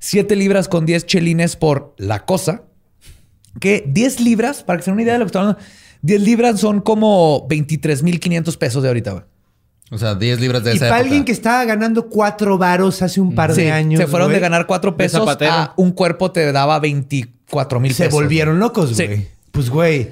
[0.00, 2.62] 7 libras con 10 chelines por la cosa,
[3.60, 5.68] que 10 libras, para que se den una idea de lo que estamos hablando,
[6.02, 9.26] 10 libras son como 23.500 pesos de ahorita.
[9.90, 11.04] O sea, 10 libras de Y esa para época.
[11.06, 13.98] alguien que estaba ganando cuatro varos hace un par Sí, de años.
[14.00, 18.04] se fueron güey, de ganar 4 pesos a un cuerpo te daba 24 mil Se
[18.04, 18.20] pesos.
[18.20, 19.06] volvieron locos, Sí.
[19.06, 19.28] güey.
[19.50, 20.10] Pues, güey.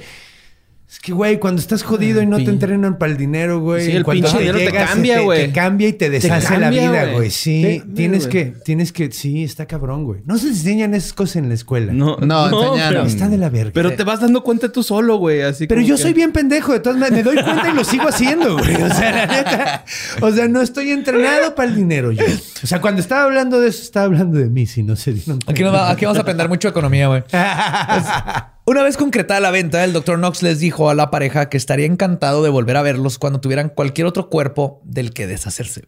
[0.88, 3.86] Es que, güey, cuando estás jodido y no te entrenan para el dinero, güey.
[3.86, 5.46] Sí, el cuando pinche dinero te llegas, cambia, se güey.
[5.48, 6.70] Te, cambia y te deshace cambia, la
[7.02, 7.30] vida, güey.
[7.30, 10.20] Sí, tienes que, tienes que, sí, está cabrón, güey.
[10.26, 11.92] No se enseñan esas cosas en la escuela.
[11.92, 13.72] No, No, pero, Está de la verga.
[13.74, 15.42] pero te vas dando cuenta tú solo, güey.
[15.42, 17.74] Así Pero como yo que- soy bien pendejo, de todas maneras, me doy cuenta y
[17.74, 18.74] lo sigo haciendo, güey.
[18.76, 19.84] O sea, la neta.
[20.20, 22.24] O sea, no estoy entrenado para el dinero yo.
[22.62, 25.40] O sea, cuando estaba hablando de eso, estaba hablando de mí, si no se dieron.
[25.48, 27.24] Aquí, va- aquí vamos a aprender mucho de economía, güey.
[28.68, 30.18] Una vez concretada la venta, el Dr.
[30.18, 33.68] Knox les dijo a la pareja que estaría encantado de volver a verlos cuando tuvieran
[33.68, 35.82] cualquier otro cuerpo del que deshacerse.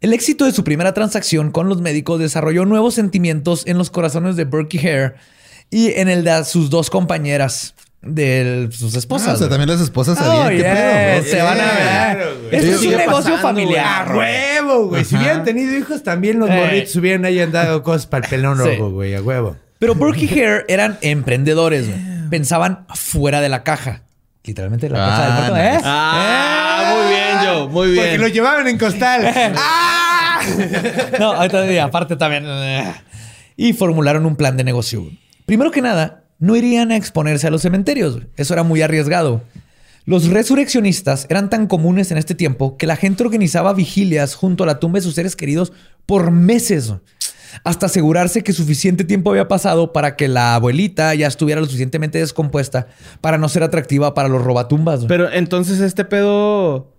[0.00, 4.36] El éxito de su primera transacción con los médicos desarrolló nuevos sentimientos en los corazones
[4.36, 5.14] de Berkey Hare
[5.70, 9.34] y en el de sus dos compañeras de sus Ah, esposas.
[9.34, 11.36] o sea, también las esposas Oh, sabían qué yes, pedo.
[11.36, 11.76] se van a ver.
[11.82, 12.30] Claro.
[12.52, 14.08] Esto es un negocio pasando, familiar.
[14.08, 14.18] ¡A güey.
[14.28, 15.04] huevo, güey!
[15.04, 16.52] Si hubieran tenido hijos, también los Eh.
[16.54, 18.64] morritos hubieran ahí dado cosas para el pelón Sí.
[18.64, 19.14] rojo, güey.
[19.16, 19.56] A huevo.
[19.78, 21.86] Pero Burke y Hare eran emprendedores.
[21.86, 21.98] güey.
[22.30, 24.02] Pensaban fuera de la caja.
[24.44, 25.56] Literalmente la Ah, caja del muerto.
[25.78, 25.80] ¿eh?
[25.84, 27.68] Ah, muy bien, Joe.
[27.68, 28.04] Muy bien.
[28.04, 29.32] Porque lo llevaban en costal.
[29.56, 30.40] ¡Ah!
[31.18, 32.44] No, ahorita y aparte también.
[32.46, 32.94] eh.
[33.56, 35.02] Y formularon un plan de negocio.
[35.02, 35.18] güey.
[35.46, 38.14] Primero que nada, no irían a exponerse a los cementerios.
[38.14, 38.26] güey.
[38.36, 39.42] Eso era muy arriesgado.
[40.04, 44.66] Los resurreccionistas eran tan comunes en este tiempo que la gente organizaba vigilias junto a
[44.66, 45.72] la tumba de sus seres queridos
[46.06, 46.92] por meses.
[47.64, 52.18] Hasta asegurarse que suficiente tiempo había pasado para que la abuelita ya estuviera lo suficientemente
[52.18, 52.86] descompuesta
[53.20, 55.04] para no ser atractiva para los robatumbas.
[55.06, 56.92] Pero entonces este pedo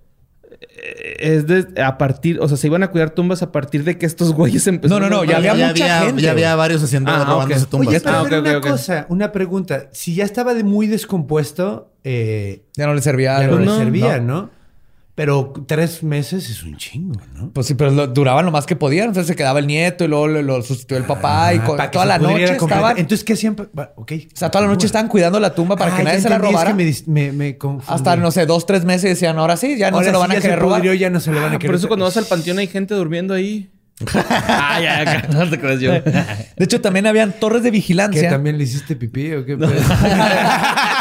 [0.61, 3.97] eh, es de a partir, o sea, se iban a cuidar tumbas a partir de
[3.97, 5.03] que estos güeyes empezaron.
[5.03, 7.69] No, no, no, ya había mucha gente, Ya había varios haciendo Ah, robándose ok.
[7.69, 7.87] tumbas.
[7.87, 9.89] Oye, Ah, una cosa, una pregunta.
[9.91, 13.39] Si ya estaba de muy descompuesto, eh, Ya no le servía.
[13.39, 14.49] ya no le servía, ¿no?
[15.19, 17.49] Pero tres meses es un chingo, ¿no?
[17.51, 19.07] Pues sí, pero lo- duraban lo más que podían.
[19.09, 21.83] Entonces se quedaba el nieto y luego lo, lo sustituyó el papá y Ah, para
[21.91, 22.97] que toda la noche estaban.
[22.97, 24.13] Entonces, ¿qué pa- Ok.
[24.33, 26.35] o sea, toda la noche estaban cuidando la tumba para Ah, que nadie se la
[26.35, 26.77] entendí, es robara.
[26.77, 27.57] que me, me.
[27.87, 30.21] Hasta, no sé, dos, tres meses decían, ahora sí, ya no Ahora se lo sí
[30.21, 30.79] van a ya querer se robar.
[30.79, 32.59] pudrió, ya no se lo van a Ah, querer por eso cuando vas al panteón
[32.59, 33.69] hay gente durmiendo ahí.
[34.15, 35.91] ah, ya, ya, no te creas yo.
[35.91, 38.29] De hecho, también habían torres de ¿Que vigilancia.
[38.29, 39.57] también le hiciste pipí o qué?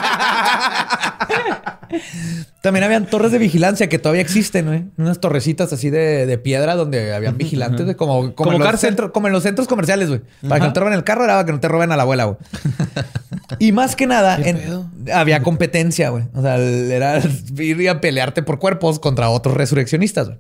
[2.60, 4.84] También habían torres de vigilancia que todavía existen, güey.
[4.96, 9.26] Unas torrecitas así de, de piedra donde habían vigilantes, como, como, en los centros, como
[9.28, 10.20] en los centros comerciales, güey.
[10.48, 12.02] Para que no te roben el carro, era para que no te roben a la
[12.02, 12.36] abuela, güey.
[13.58, 14.60] Y más que nada, en-
[15.12, 16.24] había competencia, güey.
[16.34, 17.20] O sea, era
[17.58, 20.38] ir a pelearte por cuerpos contra otros resurreccionistas, güey.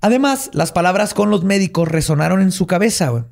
[0.00, 3.24] Además, las palabras con los médicos resonaron en su cabeza, güey.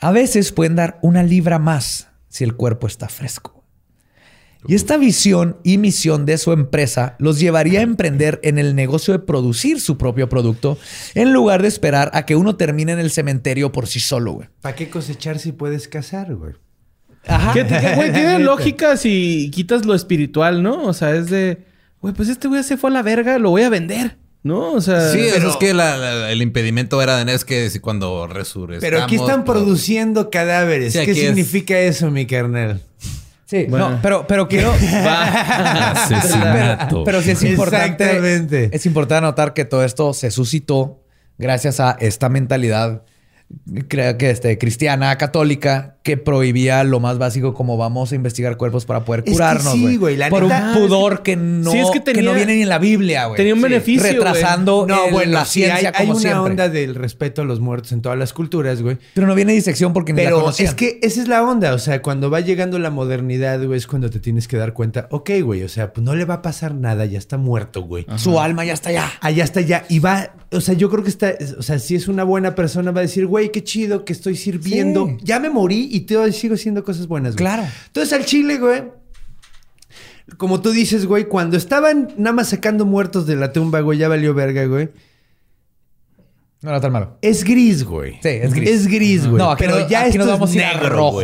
[0.00, 3.55] A veces pueden dar una libra más si el cuerpo está fresco.
[4.68, 9.12] Y esta visión y misión de su empresa los llevaría a emprender en el negocio
[9.12, 10.78] de producir su propio producto
[11.14, 14.48] en lugar de esperar a que uno termine en el cementerio por sí solo, güey.
[14.60, 16.54] ¿Para qué cosechar si puedes cazar, güey?
[17.26, 17.52] Ajá.
[17.52, 20.84] ¿Qué, qué- güey, tiene lógica si quitas lo espiritual, ¿no?
[20.84, 21.64] O sea, es de,
[22.00, 24.72] güey, pues este güey se fue a la verga, lo voy a vender, ¿no?
[24.72, 27.68] O sea, Sí, pero- eso es que la- la- el impedimento era de es que
[27.80, 28.80] cuando resurrecamos...
[28.80, 30.92] Pero aquí están pues, produciendo cadáveres.
[30.92, 32.80] Sí, ¿Qué es- significa eso, mi carnal?
[33.46, 33.90] Sí, Bueno.
[33.90, 34.72] no, pero, pero quiero.
[35.94, 36.86] Asesinato.
[36.88, 38.04] Pero, pero sí es importante.
[38.04, 38.70] Exactamente.
[38.72, 41.02] Es importante notar que todo esto se suscitó
[41.38, 43.02] gracias a esta mentalidad
[43.88, 48.84] creo que este, cristiana, católica, que prohibía lo más básico como vamos a investigar cuerpos
[48.86, 49.72] para poder Es que curarnos.
[49.72, 52.34] sí, güey, la Por neta- un pudor que no, Sí, es que que tenía- no
[52.36, 53.36] viene ni en la Biblia, güey.
[53.36, 53.64] tenía un Sí.
[53.64, 54.14] beneficio, güey.
[54.14, 56.50] Retrasando No, el- bueno, la ciencia hay, hay como una siempre.
[56.52, 58.98] onda del respeto a los muertos en todas las culturas, güey.
[59.14, 60.68] Pero no viene disección porque ni la Pero conocían.
[60.68, 61.74] es que esa es la onda.
[61.74, 65.08] O sea, cuando va llegando la modernidad, güey, es cuando te tienes que dar cuenta,
[65.10, 68.06] ok, güey, o sea, pues no le va a pasar nada, ya está muerto, güey.
[68.16, 69.10] Su alma ya está allá.
[69.20, 69.84] Allá está ya.
[69.88, 72.92] Y va, o sea, yo creo que está, o sea, si es una buena persona,
[72.92, 75.06] va a decir, güey, qué chido que estoy sirviendo.
[75.08, 75.16] Sí.
[75.24, 77.38] Ya me morí y todavía sigo haciendo cosas buenas, güey.
[77.38, 77.62] Claro.
[77.86, 78.84] Entonces al chile, güey.
[80.36, 84.08] Como tú dices, güey, cuando estaban nada más sacando muertos de la tumba, güey, ya
[84.08, 84.90] valió verga, güey.
[86.66, 87.16] No era tan malo.
[87.22, 88.14] Es gris, güey.
[88.20, 88.68] Sí, es gris.
[88.68, 89.38] Es gris, güey.
[89.38, 91.22] No, aquí pero no- ya aquí esto nos vamos es a negro, rojo.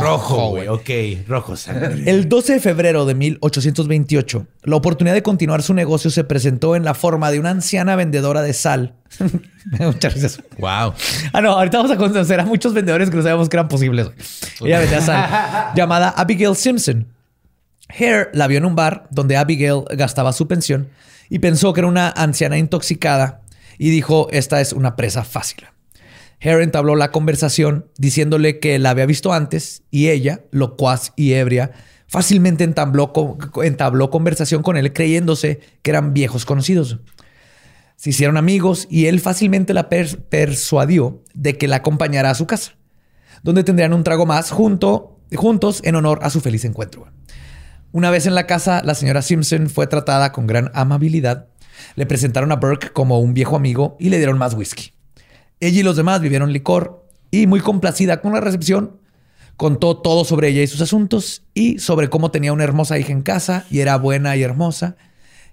[0.00, 0.68] Rojo, güey.
[0.68, 2.08] Ok, rojo sangre.
[2.08, 6.84] El 12 de febrero de 1828, la oportunidad de continuar su negocio se presentó en
[6.84, 8.94] la forma de una anciana vendedora de sal.
[9.72, 10.42] Me da mucha risa eso.
[10.58, 10.94] Wow.
[11.32, 14.10] Ah, no, ahorita vamos a conocer a muchos vendedores que no sabíamos que eran posibles.
[14.60, 15.72] Ella vendía sal.
[15.74, 17.08] llamada Abigail Simpson.
[17.88, 20.88] Hare la vio en un bar donde Abigail gastaba su pensión
[21.28, 23.40] y pensó que era una anciana intoxicada
[23.78, 25.64] y dijo, esta es una presa fácil.
[26.40, 31.72] Hare entabló la conversación diciéndole que la había visto antes y ella, locuaz y ebria,
[32.06, 33.12] fácilmente entabló,
[33.62, 36.98] entabló conversación con él creyéndose que eran viejos conocidos.
[37.96, 42.46] Se hicieron amigos y él fácilmente la pers- persuadió de que la acompañara a su
[42.46, 42.76] casa,
[43.42, 47.06] donde tendrían un trago más junto, juntos en honor a su feliz encuentro.
[47.90, 51.48] Una vez en la casa, la señora Simpson fue tratada con gran amabilidad.
[51.96, 54.92] Le presentaron a Burke como un viejo amigo y le dieron más whisky.
[55.60, 59.00] Ella y los demás vivieron licor y muy complacida con la recepción,
[59.56, 63.22] contó todo sobre ella y sus asuntos y sobre cómo tenía una hermosa hija en
[63.22, 64.96] casa y era buena y hermosa.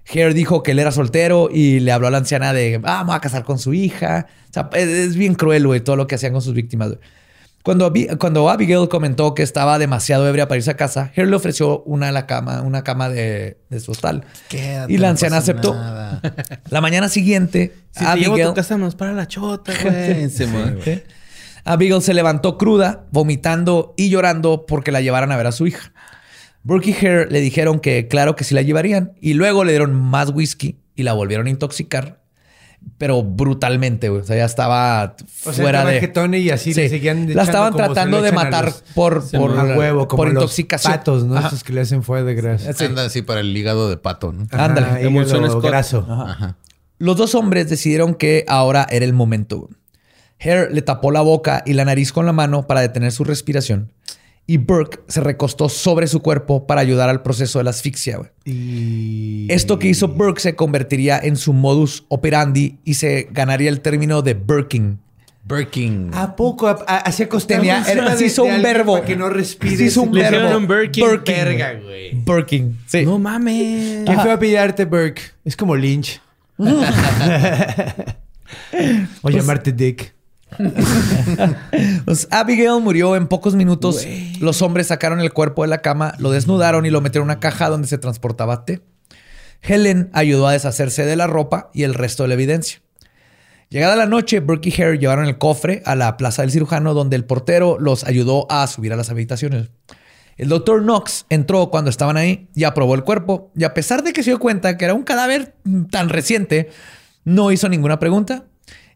[0.08, 3.16] Hare dijo que él era soltero y le habló a la anciana de, ah, voy
[3.16, 4.26] a casar con su hija.
[4.72, 6.96] Es, bien cruel, güey, todo lo que hacían con sus víctimas.
[7.66, 11.82] Cuando, cuando Abigail comentó que estaba demasiado ebria para irse a casa, Hare le ofreció
[11.82, 14.24] una, a la cama, una cama de, de su hostal.
[14.48, 15.74] Quédate, y la anciana aceptó.
[15.74, 16.22] nada.
[16.70, 18.48] La mañana siguiente, Si te llevo a Abigail...
[18.50, 20.30] tu casa, nos para la chota, güey.
[20.30, 20.44] Sí.
[21.64, 25.92] Abigail se levantó cruda, vomitando y llorando porque la llevaran a ver a su hija.
[26.62, 29.92] Burke y Hare le dijeron que claro que sí la llevarían y luego le dieron
[29.92, 32.20] más whisky y la volvieron a intoxicar,
[32.98, 34.22] pero brutalmente, güey.
[34.22, 36.00] O sea, ya estaba O sea, fuera de...
[36.00, 36.88] jetona y así le Sí.
[36.88, 40.92] seguían La estaban tratando de matar los- por, por, a huevo, como por los intoxicación.
[40.92, 41.36] patos, ¿no?
[41.36, 41.46] Ajá.
[41.48, 42.72] Estos que le hacen fuego de grasa.
[42.72, 42.84] Sí.
[42.84, 44.46] Anda así para el hígado de pato, ¿no?
[44.50, 45.26] Ajá, Ándale.
[45.48, 45.64] Scott.
[45.64, 46.06] graso.
[46.08, 46.56] Ajá.
[46.98, 49.68] Los dos hombres decidieron que ahora era el momento.
[50.40, 53.92] Hare le tapó la boca y la nariz con la mano para detener su respiración.
[54.48, 58.18] Y Burke se recostó sobre su cuerpo para ayudar al proceso de la asfixia.
[58.18, 58.30] güey.
[58.44, 59.46] Y...
[59.50, 64.22] Esto que hizo Burke se convertiría en su modus operandi y se ganaría el término
[64.22, 64.98] de Burking.
[65.48, 66.10] Birkin.
[66.12, 66.66] ¿A poco?
[66.66, 67.22] ¿A- a- Así
[68.10, 68.94] de- se hizo un verbo.
[68.94, 69.76] Para que no respire.
[69.76, 70.56] Se hizo un Le verbo.
[70.58, 71.08] un Birkin.
[71.08, 71.34] Birkin.
[71.34, 72.14] Verga, güey.
[72.86, 73.04] Sí.
[73.04, 74.04] No mames.
[74.06, 75.22] ¿Quién fue a pillarte, Burke?
[75.44, 76.20] Es como Lynch.
[79.22, 80.15] o llamarte Dick.
[82.04, 84.06] Pues Abigail murió en pocos minutos.
[84.40, 87.40] Los hombres sacaron el cuerpo de la cama, lo desnudaron y lo metieron en una
[87.40, 88.82] caja donde se transportaba té.
[89.62, 92.80] Helen ayudó a deshacerse de la ropa y el resto de la evidencia.
[93.68, 97.16] Llegada la noche, Burke y Hare llevaron el cofre a la plaza del cirujano donde
[97.16, 99.70] el portero los ayudó a subir a las habitaciones.
[100.36, 103.50] El doctor Knox entró cuando estaban ahí y aprobó el cuerpo.
[103.56, 105.54] Y a pesar de que se dio cuenta que era un cadáver
[105.90, 106.70] tan reciente,
[107.24, 108.44] no hizo ninguna pregunta.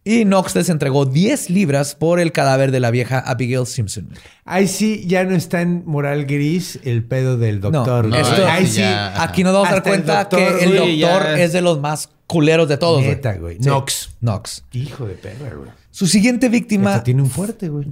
[0.02, 4.08] Y Knox les entregó 10 libras por el cadáver de la vieja Abigail Simpson.
[4.46, 8.04] Ahí sí ya no está en moral gris el pedo del doctor.
[8.06, 8.22] no, güey.
[8.22, 8.80] esto- ahí sí.
[8.80, 11.60] ya- aquí nos vamos a dar Hasta el cuenta doctor, que el doctor es de
[11.60, 13.02] los más culeros de todos.
[13.02, 13.56] Neta, güey.
[13.56, 13.64] Sí.
[13.64, 14.10] Knox.
[14.20, 14.64] Knox.
[14.72, 15.70] Hijo de perra, güey.
[15.90, 17.86] Su siguiente víctima tiene un fuerte, güey.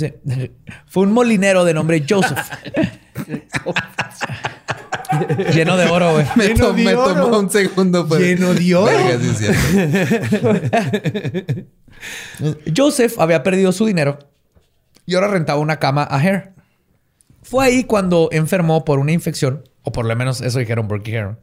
[0.87, 2.39] Fue un molinero de nombre Joseph.
[5.55, 6.27] Lleno de oro, güey.
[6.37, 7.15] Me, Lleno to- de me oro.
[7.23, 8.07] tomó un segundo.
[8.09, 8.25] Pero...
[8.25, 8.93] Lleno de oro.
[8.93, 9.19] Verga.
[12.77, 14.19] Joseph había perdido su dinero
[15.07, 16.53] y ahora rentaba una cama a Hare.
[17.43, 21.39] Fue ahí cuando enfermó por una infección, o por lo menos eso dijeron y Hare.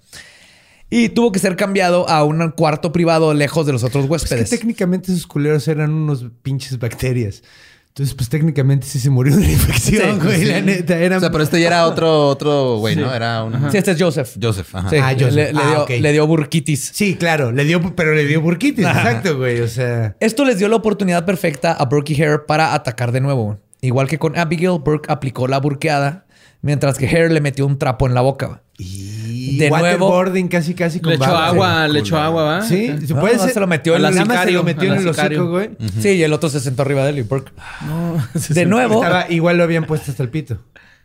[0.89, 4.11] Y tuvo que ser cambiado a un cuarto privado lejos de los otros Es que
[4.13, 4.49] huéspedes.
[4.49, 7.41] técnicamente esos culeros eran unos pinches bacterias.
[7.89, 10.39] Entonces, pues técnicamente sí se murió de una infección, Sí, güey.
[10.39, 10.45] sí.
[10.45, 10.95] La neta.
[11.15, 13.13] O sea, pero este ya era otro, otro güey, ¿no?
[13.13, 13.71] Era un...
[13.71, 14.31] Sí, este es Joseph.
[14.41, 14.89] Joseph, ajá.
[14.89, 15.31] Sí, Ah, Joseph.
[15.33, 15.89] Le, le Ah, dio, ok.
[16.01, 16.91] le dio burquitis.
[16.93, 17.53] Sí, claro.
[17.53, 17.95] Le dio...
[17.95, 18.85] Pero le dio burquitis.
[18.85, 19.61] Exacto, güey.
[19.61, 20.17] O sea...
[20.19, 23.57] Esto les dio la oportunidad perfecta a Burke y Hare para atacar de nuevo.
[23.79, 26.24] Igual que con Abigail, Burke aplicó la burqueada,
[26.65, 28.63] mientras que Hare le metió un trapo en la boca.
[28.77, 31.93] Y De nuevo- casi casi con Le echó agua, Sí.
[31.93, 32.61] le echó agua, ¿va?
[32.63, 33.53] Sí, se No, puede no, ser.
[33.53, 35.69] se lo metió a en la el más se lo metió en el hocico, güey.
[36.01, 37.51] Sí, y el otro se sentó arriba de él y Burke.
[37.85, 38.17] No.
[38.49, 38.95] De nuevo.
[38.95, 40.57] Estaba, igual lo habían puesto hasta el pito.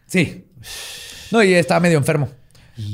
[0.07, 0.47] Sí.
[1.31, 2.29] No, y estaba medio enfermo.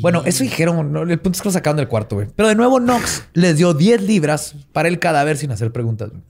[0.00, 0.92] Bueno, eso dijeron.
[0.92, 1.02] ¿no?
[1.02, 2.26] El punto es que lo sacaron del cuarto, güey.
[2.34, 6.10] Pero de nuevo, Knox les dio 10 libras para el cadáver sin hacer preguntas.
[6.10, 6.22] güey.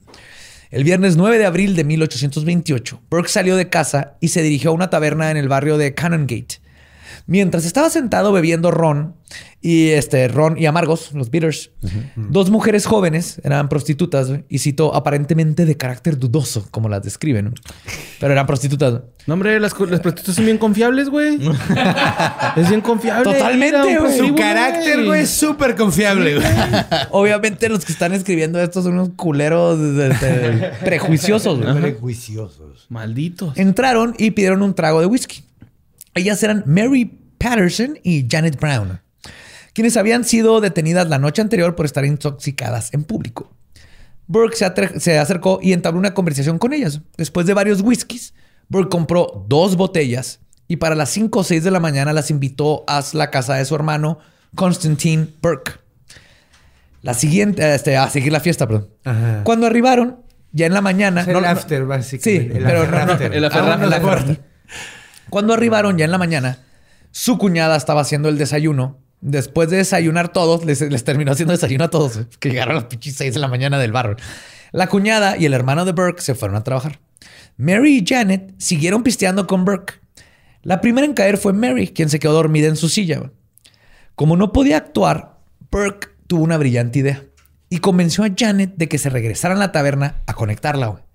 [0.68, 4.74] El viernes 9 de abril de 1828, Burke salió de casa y se dirigió a
[4.74, 6.56] una taberna en el barrio de Canongate.
[7.28, 9.16] Mientras estaba sentado bebiendo ron
[9.60, 11.72] y este ron y amargos, los bitters,
[12.14, 17.52] dos mujeres jóvenes eran prostitutas y citó aparentemente de carácter dudoso, como las describen,
[18.20, 19.00] pero eran prostitutas.
[19.26, 21.34] No, hombre, las, prostitutas son bien confiables, güey.
[22.56, 23.24] es bien confiable.
[23.24, 24.18] Totalmente, güey.
[24.18, 26.46] Su carácter, güey, es súper confiable, güey.
[27.10, 31.60] Obviamente los que están escribiendo esto son unos culeros de- de- de- prejuiciosos.
[31.60, 31.74] güey.
[31.80, 32.86] Prejuiciosos.
[32.88, 33.56] Malditos.
[33.58, 35.42] Entraron y pidieron un trago de whisky.
[36.16, 37.04] Ellas eran Mary
[37.38, 39.00] Patterson y Janet Brown,
[39.74, 43.52] quienes habían sido detenidas la noche anterior por estar intoxicadas en público.
[44.26, 44.56] Burke
[44.98, 47.00] se, acercó y entabló una conversación con ellas.
[47.16, 48.34] Después de varios whiskies,
[48.68, 52.82] Burke compró dos botellas y para las 5 o 6 de la mañana las invitó
[52.88, 54.18] a la casa de su hermano,
[54.56, 55.72] Constantine Burke.
[57.02, 58.88] La siguiente, este, a seguir la fiesta, perdón.
[59.04, 59.42] Ajá.
[59.44, 61.20] Cuando arribaron, ya en la mañana.
[61.20, 62.52] Es el no- after, básicamente.
[62.52, 63.34] Sí, El pero after, no, no, after.
[63.34, 63.74] el after, Ah,
[64.12, 64.40] after.
[65.36, 66.60] Cuando arribaron ya en la mañana,
[67.10, 69.02] su cuñada estaba haciendo el desayuno.
[69.20, 72.84] Después de desayunar todos, les, terminó haciendo desayuno a todos, eh, que llegaron a las
[72.84, 74.16] pinches 6 de la mañana del barro.
[74.72, 77.00] La cuñada y el hermano de Burke se fueron a trabajar.
[77.58, 80.00] Mary y Janet siguieron pisteando con Burke.
[80.62, 83.30] La primera en caer fue Mary, quien se quedó dormida en su silla.
[84.14, 87.22] Como no podía actuar, Burke tuvo una brillante idea
[87.68, 91.05] y convenció a Janet de que se regresaran a la taberna a conectarla.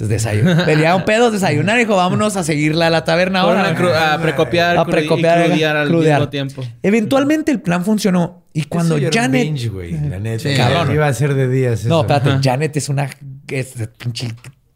[0.00, 0.64] Entonces desayunó.
[0.66, 3.68] Venía un pedo, desayunar y dijo, vámonos a seguirla a la taberna ahora.
[3.68, 6.20] a, precopiar, A precopiar, y crudear al crudear.
[6.20, 6.64] mismo tiempo.
[6.84, 9.42] Eventualmente el plan funcionó y cuando Eso era un Janet...
[9.44, 10.48] binge, güey, la neta.
[10.48, 10.56] Sí.
[10.56, 10.94] Cabrón.
[10.94, 11.84] Iba a ser de días.
[11.84, 13.10] No, espérate, Janet es una
[13.48, 14.28] es pinche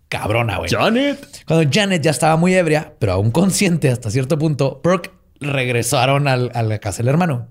[0.09, 0.69] cabrona, güey.
[0.71, 1.45] Janet.
[1.47, 5.11] Cuando Janet ya estaba muy ebria, pero aún consciente hasta cierto punto, Burke
[5.41, 7.49] regresaron al- a la casa del hermano.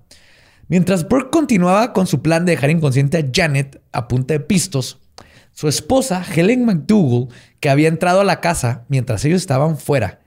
[0.68, 5.00] Mientras Burke continuaba con su plan de dejar inconsciente a Janet a punta de pistos,
[5.54, 7.28] su esposa, Helen McDougall,
[7.60, 10.20] que había entrado a la casa mientras ellos estaban fuera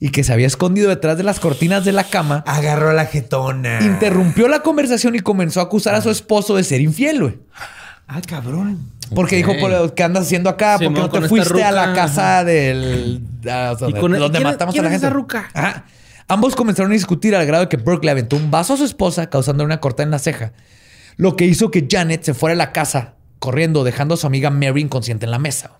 [0.00, 3.78] y que se había escondido detrás de las cortinas de la cama, Agarró la jetona.
[3.82, 7.38] interrumpió la conversación y comenzó a acusar a su esposo de ser infiel, güey.
[8.08, 8.92] Ah, cabrón.
[9.14, 10.78] Porque dijo, "Por- ¿qué andas haciendo acá?
[10.78, 13.22] ¿Por qué no te fuiste a la casa del...
[13.50, 15.06] a- o sea, donde ¿quién- matamos a la gente?
[15.06, 15.48] esa ruca?
[15.54, 15.84] Ajá.
[16.28, 18.84] Ambos comenzaron a discutir al grado de que Burke le aventó un vaso a su
[18.84, 20.52] esposa, causando una corta en la ceja.
[21.16, 24.50] Lo que hizo que Janet se fuera a la casa corriendo, dejando a su amiga
[24.50, 25.78] Mary inconsciente en la mesa.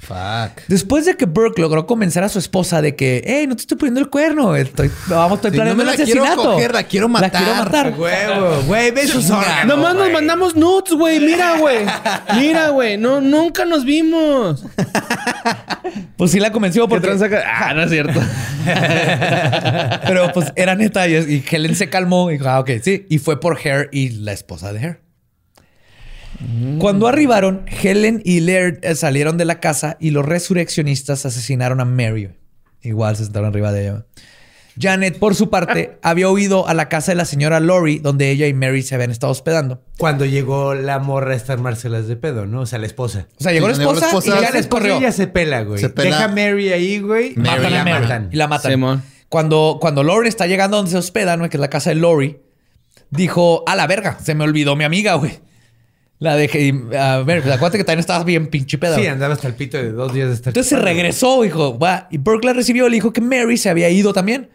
[0.00, 0.62] Fuck.
[0.68, 3.76] Después de que Burke logró convencer a su esposa de que, hey, no te estoy
[3.76, 6.52] poniendo el cuerno, estoy, vamos, estoy Sí, no planeando me la quiero asesinato.
[6.52, 7.32] coger, la quiero matar.
[7.32, 7.94] La quiero matar.
[7.98, 9.66] Huevo, güey, ve sus órganos.
[9.66, 11.18] Nomás nos mandamos nudes, güey.
[11.18, 11.78] Mira, güey.
[12.36, 12.96] Mira, güey.
[12.96, 14.64] No, nunca nos vimos.
[16.16, 17.24] Pues sí la convenció ¿Qué porque...
[17.24, 17.42] acá?
[17.44, 18.20] Ah, no es cierto.
[20.06, 23.06] Pero pues era neta y, Helen se calmó y dijo, ah, ok, sí.
[23.08, 24.98] Y fue por Hare y la esposa de
[26.40, 26.78] Hare.
[26.78, 31.84] Cuando arribaron, Helen y Laird eh, salieron de la casa y los resurreccionistas asesinaron a
[31.84, 32.30] Mary.
[32.82, 34.06] Igual se sentaron arriba de ella.
[34.80, 38.46] Janet, por su parte, había huido a la casa de la señora Lori, donde ella
[38.46, 39.82] y Mary se habían estado hospedando.
[39.98, 42.60] Cuando llegó la morra a estar Marcelas de pedo, ¿no?
[42.60, 43.26] O sea, la esposa.
[43.40, 44.98] O sea, llegó Sí, la llegó la esposa, esposa, y la Janet Después corrió.
[44.98, 45.80] ella se pela, güey.
[45.80, 46.10] Se pela.
[46.10, 47.34] Deja a Mary ahí, güey.
[47.34, 48.28] Mary Matan a Mary matan.
[48.30, 48.70] y la matan.
[48.70, 49.02] Simón.
[49.28, 52.38] Cuando, cuando Lori está llegando donde se hospedan, güey, que es la casa de Lori,
[53.10, 55.40] dijo, a la verga, se me olvidó mi amiga, güey.
[56.20, 56.60] La dejé.
[56.66, 58.96] y, A ver, pues, acuérdate que también estabas bien pinche pedo.
[58.96, 60.50] Sí, andaba hasta el pito de dos días de estar.
[60.50, 62.08] Entonces se regresó, dijo, va.
[62.10, 64.50] Y Burke la recibió le dijo que Mary se había ido también.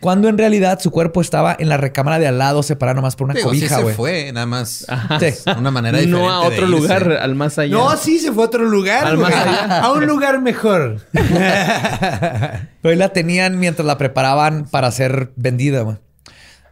[0.00, 3.24] Cuando en realidad su cuerpo estaba en la recámara de al lado, separado nomás por
[3.24, 3.94] una Digo, sí cobija, se güey.
[3.96, 4.86] fue, nada más.
[5.18, 5.26] Sí.
[5.58, 6.24] Una manera diferente.
[6.24, 6.80] No a de otro irse.
[6.80, 7.74] lugar, al más allá.
[7.74, 9.04] No, sí, se fue a otro lugar.
[9.04, 9.80] Al más allá.
[9.80, 11.00] A un lugar mejor.
[11.12, 15.96] Pero ahí la tenían mientras la preparaban para ser vendida, güey.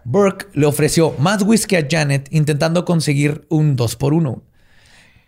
[0.09, 4.41] Burke le ofreció más whisky a Janet intentando conseguir un 2 por 1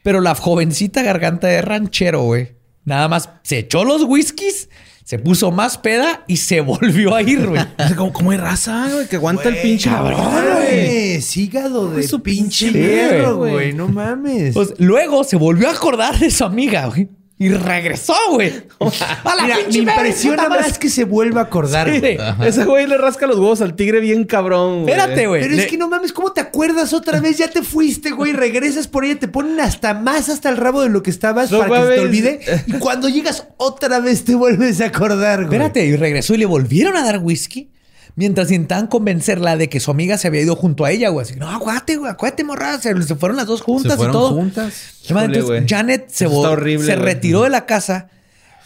[0.04, 2.52] Pero la jovencita garganta de ranchero, güey,
[2.84, 4.68] nada más se echó los whiskies,
[5.02, 7.60] se puso más peda y se volvió a ir, güey.
[7.96, 9.08] ¿Cómo, cómo hay raza, güey?
[9.08, 10.20] Que aguanta el pinche cabrón,
[10.54, 11.18] güey.
[11.34, 13.52] Hígado de su pinche hierro, güey.
[13.52, 13.72] güey.
[13.72, 14.54] No mames.
[14.54, 17.08] Pues luego se volvió a acordar de su amiga, güey.
[17.40, 18.52] Y regresó, güey.
[19.24, 20.62] A la Mira, me impresiona puta madre.
[20.68, 21.88] más que se vuelva a acordar.
[21.88, 22.00] Sí.
[22.00, 22.18] güey.
[22.44, 24.94] Ese güey le rasca los huevos al tigre bien cabrón, güey.
[24.94, 25.42] Espérate, güey.
[25.42, 27.38] Pero Le- es que no mames, ¿cómo te acuerdas otra vez?
[27.38, 28.32] Ya te fuiste, güey.
[28.32, 31.60] Regresas por ella, te ponen hasta más hasta el rabo de lo que estabas No
[31.60, 32.00] para que se te mames.
[32.00, 32.40] olvide.
[32.66, 35.56] Y cuando llegas otra vez te vuelves a acordar, güey.
[35.58, 37.70] Espérate, y regresó y le volvieron a dar whisky.
[38.18, 41.24] Mientras intentaban convencerla de que su amiga se había ido junto a ella, güey.
[41.24, 42.76] Así, no, aguate, güey, acuérdate, morra.
[42.80, 44.30] Se, se fueron las dos juntas Se fueron y todo.
[44.30, 44.74] juntas.
[45.08, 45.64] Entonces.
[45.68, 48.08] Janet se, horrible, se retiró de la casa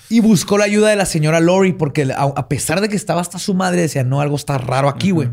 [0.08, 3.20] y buscó la ayuda de la señora Lori porque a, a pesar de que estaba
[3.20, 5.28] hasta su madre, decía, no, algo está raro aquí, güey.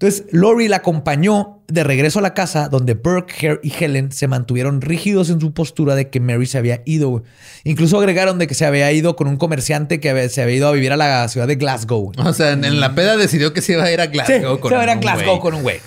[0.00, 4.28] Entonces, Lori la acompañó de regreso a la casa donde Burke, Hare y Helen se
[4.28, 7.08] mantuvieron rígidos en su postura de que Mary se había ido.
[7.08, 7.22] güey.
[7.64, 10.68] Incluso agregaron de que se había ido con un comerciante que había- se había ido
[10.68, 12.12] a vivir a la ciudad de Glasgow.
[12.16, 14.60] O sea, en, en la peda decidió que se iba a ir a Sí, Glasgow
[14.60, 15.40] con se iba a ir a un Glasgow güey.
[15.40, 15.80] con un güey.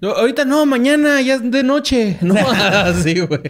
[0.00, 2.16] Yo, ahorita no, mañana ya es de noche.
[2.20, 3.40] No, así, güey.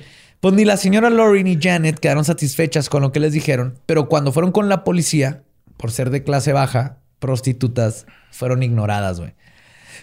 [0.41, 4.09] Pues ni la señora Lori ni Janet quedaron satisfechas con lo que les dijeron, pero
[4.09, 5.43] cuando fueron con la policía,
[5.76, 9.35] por ser de clase baja, prostitutas, fueron ignoradas, güey.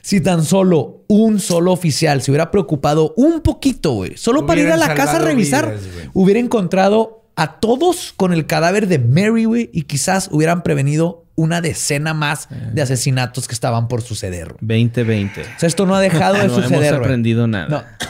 [0.02, 4.70] Si tan solo un solo oficial se hubiera preocupado un poquito, güey, solo para ir
[4.72, 9.46] a la casa a revisar, vidas, hubiera encontrado a todos con el cadáver de Mary,
[9.46, 14.54] güey, y quizás hubieran prevenido una decena más de asesinatos que estaban por suceder.
[14.60, 14.84] güey.
[14.84, 15.42] 2020.
[15.42, 16.74] O sea, esto no ha dejado de No suceder.
[16.74, 17.00] hemos güey.
[17.00, 17.68] aprendido nada.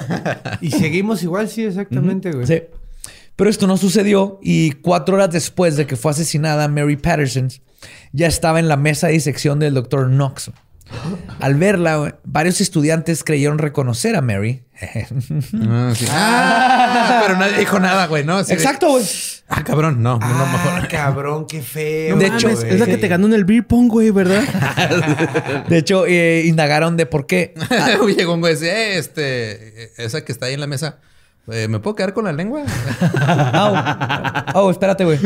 [0.10, 0.58] No.
[0.60, 2.48] Y seguimos igual, sí, exactamente, güey.
[2.48, 2.64] Sí.
[3.36, 7.48] Pero esto no sucedió y cuatro horas después de que fue asesinada Mary Patterson,
[8.12, 10.52] ya estaba en la mesa de disección del doctor Knox.
[11.40, 14.64] Al verla, güey, varios estudiantes creyeron reconocer a Mary.
[14.82, 16.06] Ah, sí.
[16.10, 18.38] Ah, pero nadie dijo nada, güey, ¿no?
[18.38, 19.06] Así Exacto, güey.
[19.48, 20.88] Ah, cabrón, no, no, Ah, mejor.
[20.90, 22.18] cabrón, qué feo.
[22.18, 22.70] De hecho, güey.
[22.70, 24.44] es la que te ganó en el beer pong, güey, ¿verdad?
[25.70, 27.54] De hecho, eh, indagaron de por qué.
[28.18, 31.00] Llegó un güey y eh, este, esa que está ahí en la mesa,
[31.52, 32.64] eh, ¿me puedo quedar con la lengua?
[34.54, 35.20] Oh, oh, espérate, güey.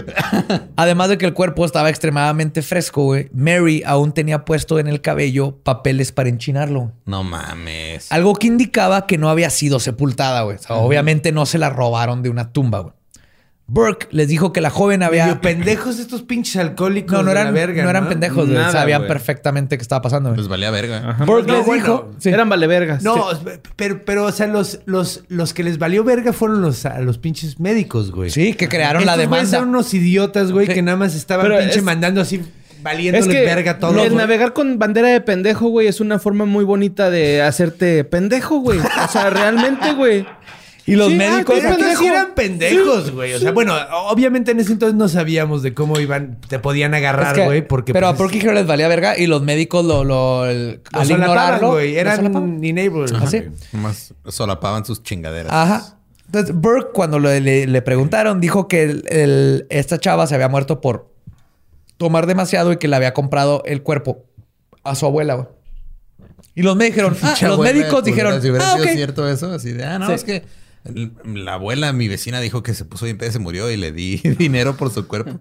[0.76, 5.02] Además de que el cuerpo estaba extremadamente fresco, güey, Mary aún tenía puesto en el
[5.02, 6.92] cabello papeles para enchinarlo.
[7.06, 8.12] no mames.
[8.12, 10.58] Algo que indicaba que no había sido sepultada, güey.
[10.58, 12.94] O sea, Obviamente no se la robaron de una tumba, güey.
[13.68, 15.26] Burke les dijo que la joven había...
[15.26, 18.60] Medio pendejos estos pinches alcohólicos No, no de la eran, verga, no eran pendejos, güey.
[18.60, 20.40] Nada, Sabían perfectamente qué estaba pasando, güey.
[20.40, 21.18] Les valía verga.
[21.26, 22.12] Burke No, les bueno, dijo...
[22.20, 22.30] sí.
[22.30, 23.02] Eran valevergas.
[23.02, 23.28] No,
[23.76, 27.18] pero, pero, o sea, los, los, los que les valió verga fueron los, a los
[27.18, 28.30] pinches médicos, güey.
[28.30, 29.60] Sí, que crearon la Estos demanda.
[29.60, 32.44] Son unos idiotas, güey, que nada más estaban Pero pinche es- mandando así,
[33.14, 34.04] Es que verga todo.
[34.04, 38.60] el navegar con bandera de pendejo, güey, es una forma muy bonita de hacerte pendejo,
[38.60, 38.78] güey.
[38.78, 40.28] O sea, realmente, güey.
[40.88, 41.56] Y los Sí, médicos...
[41.58, 42.02] ah, Pero pendejo.
[42.02, 43.34] sí eran pendejos, güey.
[43.34, 43.74] O sea, bueno,
[44.08, 47.68] obviamente en ese entonces no sabíamos de cómo iban, te podían Es agarrar, que- güey,
[47.68, 51.00] porque pero pues, a Burke les valía verga y los médicos lo, lo, el- lo
[51.00, 51.72] al ignorarlo...
[51.72, 51.96] güey.
[51.98, 52.26] Eran
[52.64, 53.14] enablers.
[53.14, 53.40] Así.
[53.40, 53.52] güey.
[53.74, 55.52] Nomás solapaban sus chingaderas.
[55.52, 55.98] Ajá.
[56.28, 60.50] Entonces, Burke, cuando le, le- le preguntaron, dijo que el- el- esta chava se había
[60.50, 61.12] muerto por
[61.98, 64.24] tomar demasiado y que le había comprado el cuerpo
[64.84, 65.48] a su abuela, güey.
[66.54, 68.92] Y los me dijeron, ah, los abuela, médicos pues, dijeron, Si hubiera ah, sido ok.
[68.94, 70.14] cierto eso, así de, ah, no, Sí.
[70.14, 70.44] es que
[71.26, 73.92] la abuela, mi vecina, dijo que se puso bien pedo y se murió y le
[73.92, 75.40] di dinero por su cuerpo.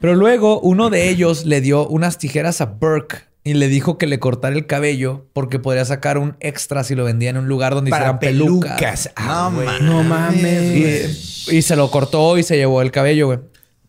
[0.00, 4.06] Pero luego uno de ellos le dio unas tijeras a Burke y le dijo que
[4.06, 7.74] le cortara el cabello porque podría sacar un extra si lo vendía en un lugar
[7.74, 8.72] donde Para hicieran pelucas.
[8.78, 9.10] pelucas.
[9.16, 9.66] Ah, No, güey.
[9.66, 9.86] man.
[9.86, 11.48] No mames.
[11.50, 13.38] Y, y se lo cortó y se llevó el cabello, güey.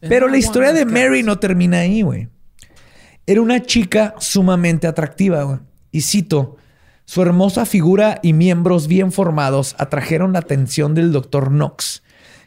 [0.01, 2.27] Pero la historia de Mary no termina ahí, güey.
[3.25, 5.59] Era una chica sumamente atractiva, güey.
[5.91, 6.57] Y cito,
[7.05, 12.01] su hermosa figura y miembros bien formados atrajeron la atención del doctor Knox,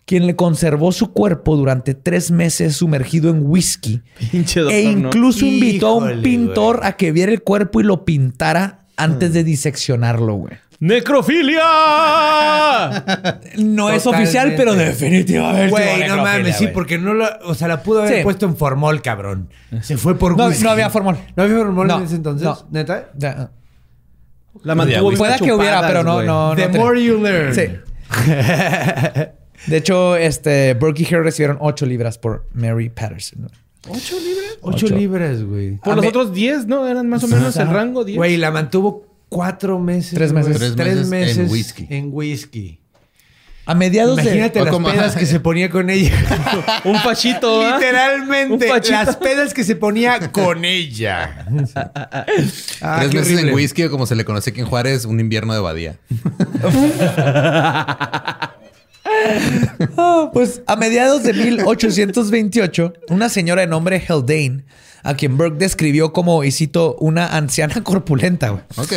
[0.07, 5.09] quien le conservó su cuerpo durante tres meses sumergido en whisky Pinche doctor, e ¿no?
[5.09, 9.45] incluso invitó a un pintor a que viera el cuerpo y lo pintara antes de
[9.45, 10.55] diseccionarlo, güey.
[10.79, 11.61] ¡Necrofilia!
[13.59, 15.71] No es oficial, pero definitivamente.
[15.71, 18.23] Güey, no mames, sí, porque no lo, o sea, la pudo haber Sí.
[18.23, 19.49] puesto en formol, cabrón.
[19.83, 20.65] Se fue por No, whisky.
[20.65, 21.17] no había formol.
[21.35, 22.45] ¿No había formol No, en ese entonces?
[22.47, 22.59] no.
[22.71, 23.11] ¿Neta?
[23.17, 23.51] Ya.
[24.67, 26.57] La mantuvo bien Pueda que hubiera, pero no, no, no.
[26.57, 26.81] The tenía.
[26.81, 27.55] more you learn.
[27.55, 27.62] Sí.
[29.67, 33.49] De hecho, este, Burke y Hare recibieron 8 libras por Mary Patterson.
[33.89, 34.59] ¿Ocho libras?
[34.61, 34.97] Ocho, Ocho.
[34.97, 35.77] libras, güey.
[35.77, 36.87] Por A los me- otros 10, ¿no?
[36.87, 38.17] Eran más o menos el rango 10.
[38.17, 40.14] Güey, la mantuvo cuatro meses.
[40.14, 40.57] Tres meses.
[40.57, 41.87] Tres Tres meses en meses whisky.
[41.91, 42.81] En whisky.
[43.69, 46.12] A mediados Imagínate O las como- pedas que se ponía con ella.
[46.85, 47.79] Un fachito, ¿ah?
[47.79, 48.93] Literalmente, Un fachito.
[49.03, 51.45] las pedas que se ponía con ella.
[52.81, 53.51] Ah, Tres qué meses horrible.
[53.51, 55.97] en whisky, o como se le conoce aquí en Juárez, un invierno de badía.
[56.09, 56.17] de...
[59.97, 64.64] Ah, pues a mediados de 1828, una señora de nombre Haldane,
[65.05, 68.62] a quien Burke describió como, y cito, una anciana corpulenta, güey.
[68.77, 68.93] Ok.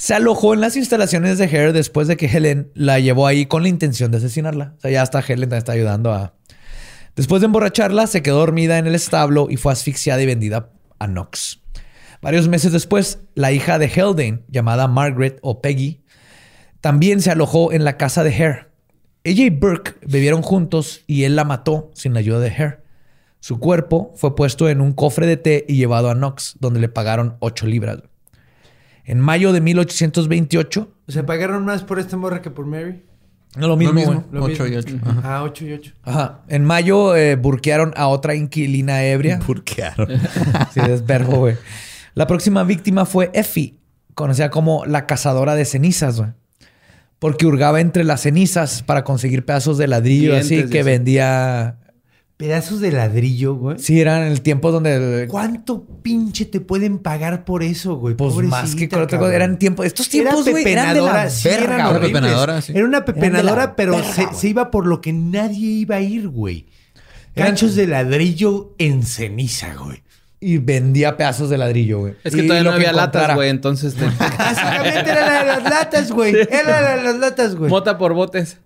[0.00, 3.62] Se alojó en las instalaciones de Hare después de que Helen la llevó ahí con
[3.62, 4.72] la intención de asesinarla.
[4.78, 6.32] O sea, ya hasta Helen está ayudando a...
[7.16, 11.06] Después de emborracharla, se quedó dormida en el establo y fue asfixiada y vendida a
[11.06, 11.60] Knox.
[12.22, 16.02] Varios meses después, la hija de Haldane, llamada Margaret o Peggy,
[16.80, 18.68] también se alojó en la casa de Hare.
[19.22, 22.78] Ella y Burke bebieron juntos y él la mató sin la ayuda de Hare.
[23.40, 26.88] Su cuerpo fue puesto en un cofre de té y llevado a Knox, donde le
[26.88, 27.98] pagaron 8 libras.
[29.04, 33.02] En mayo de 1828, O sea, pagaron más por esta morra que por Mary.
[33.56, 34.20] no lo mismo, güey.
[34.30, 35.00] Lo 8 y mismo.
[35.02, 35.20] 8.
[35.24, 35.92] Ah, 8 y 8.
[36.04, 36.40] Ajá.
[36.48, 39.40] En mayo eh, burquearon a otra inquilina ebria.
[39.46, 40.08] Burquearon.
[40.72, 41.56] Sí, es verbo, güey.
[42.14, 43.74] La próxima víctima fue Effie,
[44.14, 46.30] conocida como la cazadora de cenizas, güey.
[47.18, 51.76] Porque hurgaba entre las cenizas para conseguir pedazos de ladrillo, así que vendía.
[52.40, 53.78] Pedazos de ladrillo, güey.
[53.78, 55.26] Sí, eran el tiempo donde.
[55.28, 58.14] ¿Cuánto pinche te pueden pagar por eso, güey?
[58.14, 59.84] Pues más que cosa, eran tiempos.
[59.84, 62.08] Estos tiempos, Era güey, eran de la pepenadora, sí, verga, eran horribles.
[62.12, 62.72] pepenadora, sí.
[62.74, 66.64] Era una pepenadora, pero verga, se, iba por lo que nadie iba a ir, güey.
[67.34, 70.02] Cachos de ladrillo en ceniza, güey.
[70.40, 72.14] Y vendía pedazos de ladrillo, güey.
[72.24, 73.50] Es que Y todavía lo no había latas, güey.
[73.50, 76.34] Entonces, te- Básicamente era la de las latas, güey.
[76.34, 77.68] Era la de las latas, güey.
[77.68, 78.56] mota por botes.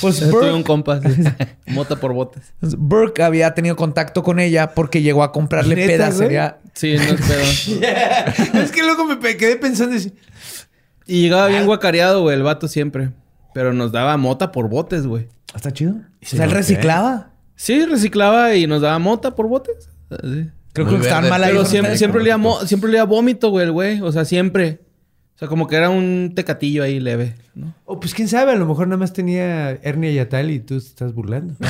[0.00, 1.00] Pues Tuve un Burke, compa.
[1.00, 1.22] sí.
[1.66, 2.54] Mota por botes.
[2.60, 6.58] Burke había tenido contacto con ella porque llegó a comprarle ¿Neta, pedacería.
[6.74, 8.60] Sí, no es pedo.
[8.62, 10.12] es que luego me quedé pensando así.
[11.06, 13.10] Y llegaba bien guacareado, güey, el vato siempre.
[13.54, 15.28] Pero nos daba mota por botes, güey.
[15.54, 15.94] Está chido.
[15.94, 17.30] O sea, él reciclaba.
[17.54, 19.88] Sí, reciclaba y nos daba mota por botes.
[20.10, 20.50] Así.
[20.72, 21.52] Creo Muy que estaban mal ahí.
[21.52, 24.00] Pero siempre, siempre, olía siempre olía vómito, güey, el güey.
[24.02, 24.80] O sea, siempre.
[25.36, 27.74] O sea, como que era un tecatillo ahí leve, ¿no?
[27.84, 30.76] O pues quién sabe, a lo mejor nada más tenía hernia y tal y tú
[30.76, 31.54] estás burlando.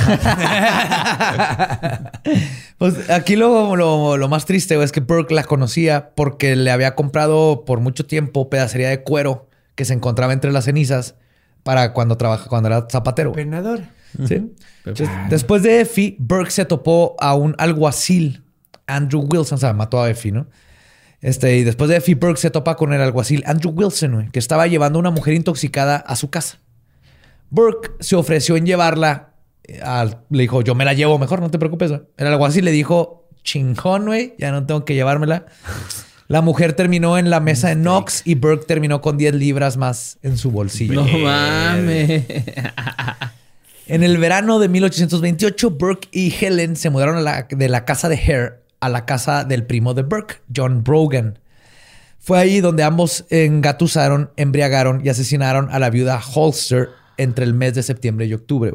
[2.78, 6.70] Pues aquí lo, lo- lo más triste güey, es que Burke la conocía porque le
[6.70, 11.14] había comprado por mucho tiempo pedacería de cuero que se encontraba entre las cenizas
[11.62, 13.32] para cuando trabaja, cuando era zapatero.
[13.32, 13.80] Penador.
[14.26, 14.52] ¿Sí?
[14.84, 18.44] Entonces, después de Effie, Burke se topó a un alguacil,
[18.86, 20.46] Andrew Wilson, o sea, mató a Effie, ¿no?
[21.22, 24.66] Este, y después de Effie, Burke se topa con el alguacil Andrew Wilson, que estaba
[24.66, 26.58] llevando a una mujer intoxicada a su casa.
[27.50, 29.30] Burke se ofreció en llevarla.
[29.64, 29.80] eh,
[30.30, 31.90] le dijo, yo me la llevo mejor, no te preocupes.
[32.16, 35.46] El alguacil le dijo, chingón, güey, ya no tengo que llevármela.
[36.28, 40.18] La mujer terminó en la mesa de Knox y Burke terminó con 10 libras más
[40.22, 40.94] en su bolsillo.
[41.04, 42.24] No mames.
[43.86, 48.08] En el verano de 1828, Burke y Helen se mudaron a la- de la casa
[48.08, 48.54] de Hare
[48.87, 51.39] a la casa del primo de Burke, John Brogan.
[52.18, 57.74] Fue ahí donde ambos engatusaron, embriagaron y asesinaron a la viuda Holster entre el mes
[57.74, 58.74] de septiembre y octubre.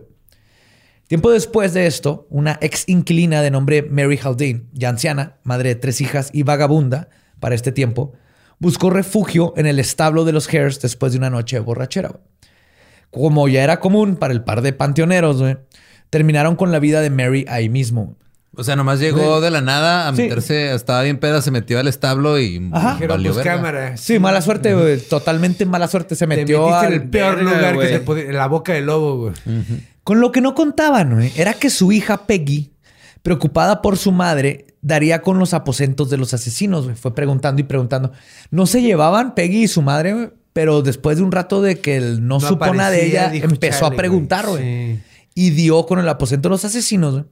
[1.08, 5.76] Tiempo después de esto, una ex inquilina de nombre Mary Haldane, ya anciana, madre de
[5.76, 7.10] tres hijas y vagabunda
[7.42, 8.14] para este tiempo,
[8.60, 12.22] buscó refugio en el establo de los Hares después de una noche borrachera.
[13.10, 15.44] Como ya era común para el par de panteoneros,
[16.10, 18.16] terminaron con la vida de Mary ahí mismo.
[18.54, 20.24] O sea, nomás llegó de la nada a Sí.
[20.24, 22.94] meterse, estaba bien peda, se metió al establo y Ajá.
[22.94, 23.96] Dijeron, valió pues cámara.
[23.96, 25.00] Sí, mala suerte, güey.
[25.00, 26.16] Totalmente mala suerte.
[26.16, 26.92] Se Te metió al...
[26.94, 28.24] el peor Verga, lugar que se podía...
[28.26, 29.34] en La boca del lobo, güey.
[30.04, 32.74] Con lo que no contaban, güey, era que su hija Peggy,
[33.24, 36.86] preocupada por su madre, daría con los aposentos de los asesinos.
[36.86, 36.96] güey.
[36.98, 38.12] Fue preguntando y preguntando.
[38.50, 41.96] No se llevaban Peggy y su madre, güey, pero después de un rato de que
[41.96, 44.62] él no, supo nada de ella, dijo, empezó a "Chale, preguntar, güey.
[44.96, 45.00] Sí.
[45.36, 47.14] Y dio con el aposento de los asesinos.
[47.14, 47.26] güey.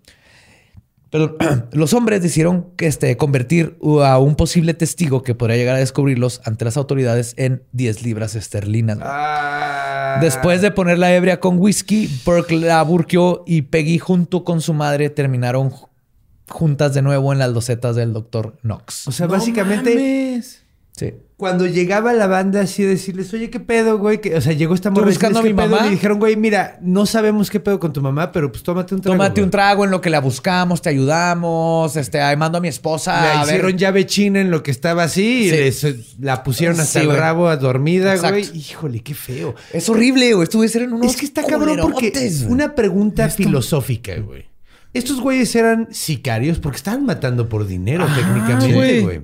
[1.10, 1.38] Pero
[1.72, 6.42] los hombres decidieron que, este, convertir a un posible testigo que podría llegar a descubrirlos
[6.46, 9.00] ante las autoridades en 10 libras esterlinas.
[9.02, 10.20] Ah.
[10.22, 14.74] Después de poner la ebria con whisky, Burke la burqueó y Peggy junto con su
[14.74, 15.88] madre terminaron ju-
[16.48, 19.08] juntas de nuevo en las losetas del doctor Knox.
[19.08, 19.94] O sea, básicamente...
[19.96, 20.64] mames.
[21.00, 21.14] Sí.
[21.38, 24.20] Cuando llegaba la banda así a decirles, oye, ¿qué pedo, güey?
[24.20, 25.88] Que- O sea, llegó esta morra buscando a ¿qué mi mamá.
[25.88, 29.00] Y dijeron, güey, mira, no sabemos qué pedo con tu mamá, pero pues tómate un
[29.00, 29.16] trago.
[29.16, 29.46] Tómate güey".
[29.46, 33.22] un trago en lo que la buscamos, te ayudamos, este, ahí mando a mi esposa
[33.22, 33.56] Le a ver.
[33.56, 35.56] hicieron llave china en lo que estaba así y Sí.
[35.56, 38.38] les- la pusieron hasta Sí, el rabo a dormida, Exacto.
[38.38, 38.58] güey.
[38.58, 39.56] Híjole, qué feo.
[39.72, 40.44] Es horrible, güey.
[40.44, 42.46] Estuve ser en unos Es que está cabrón porque güey.
[42.52, 44.44] una pregunta filosófica, güey.
[44.94, 49.22] Estos güeyes eran sicarios porque estaban matando por dinero técnicamente, güey.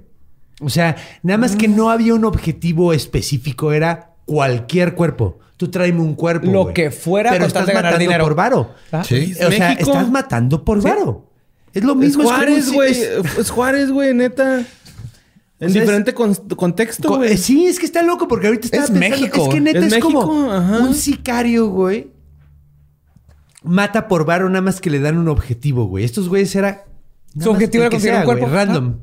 [0.62, 5.40] O sea, nada más que no había un objetivo específico, era cualquier cuerpo.
[5.58, 6.48] Tú tráeme un cuerpo.
[6.52, 8.24] Lo que fuera Pero tal estás matando dinero.
[8.24, 8.74] por varo.
[8.92, 9.04] Ah.
[9.04, 9.34] Sí.
[9.34, 9.92] O sea, México.
[9.92, 11.30] estás matando por varo.
[11.74, 12.24] Es lo Es mismo.
[12.24, 12.92] es Juárez, güey.
[12.92, 14.60] es- Es Juárez, güey, neta.
[15.60, 17.34] En O sea, diferente con- contexto, Co- güey.
[17.34, 19.80] eh, Sí, es que está loco porque ahorita estaba Es pensando, México, Es que neta
[19.80, 20.80] Es es, como ajá.
[20.80, 22.12] un sicario, güey.
[23.64, 26.04] Mata por varo nada más que le dan un objetivo, güey.
[26.04, 26.84] Estos güeyes era...
[27.40, 28.56] Su objetivo era que conseguir un güey, cuerpo.
[28.56, 28.96] random.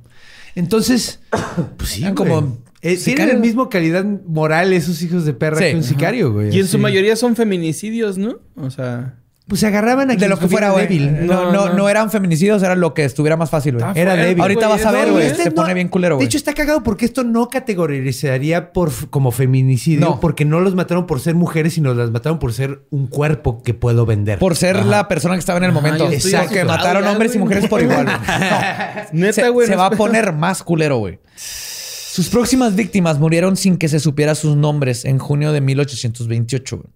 [0.54, 1.20] Entonces,
[1.76, 2.28] pues sí, Eran güey.
[2.30, 5.64] como Eh, tienen el mismo calidad moral esos hijos de perra Sí.
[5.66, 6.54] que un sicario, güey.
[6.54, 8.40] Y en su mayoría son feminicidios, ¿no?
[8.56, 9.18] O sea,
[9.48, 10.86] Pues se agarraban a De lo que fuera, güey.
[10.86, 11.26] débil.
[11.26, 13.84] No, no, no, eran feminicidios, era lo que estuviera más fácil, güey.
[13.96, 14.40] Era débil.
[14.40, 15.26] Ahorita vas a ver, No, güey.
[15.26, 16.26] este Se no- pone bien culero, De güey.
[16.26, 20.20] hecho, está cagado porque esto no categorizaría por, como feminicidio, No.
[20.20, 23.74] porque no los mataron por ser mujeres, sino las mataron por ser un cuerpo que
[23.74, 24.38] puedo vender.
[24.38, 26.08] Por ser la persona que estaba en el momento.
[26.08, 28.06] yo estoy Porque mataron hombres y mujeres por igual.
[29.12, 31.18] Neta, se, güey, se no va a poner más culero, güey.
[31.36, 36.76] Sus próximas víctimas murieron sin que se supiera sus nombres en junio de 1828.
[36.76, 36.88] güey.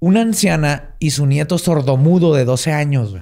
[0.00, 3.14] Una anciana y su nieto sordomudo de 12 años.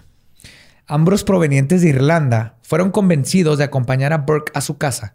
[0.86, 5.14] Ambos provenientes de Irlanda fueron convencidos de acompañar a Burke a su casa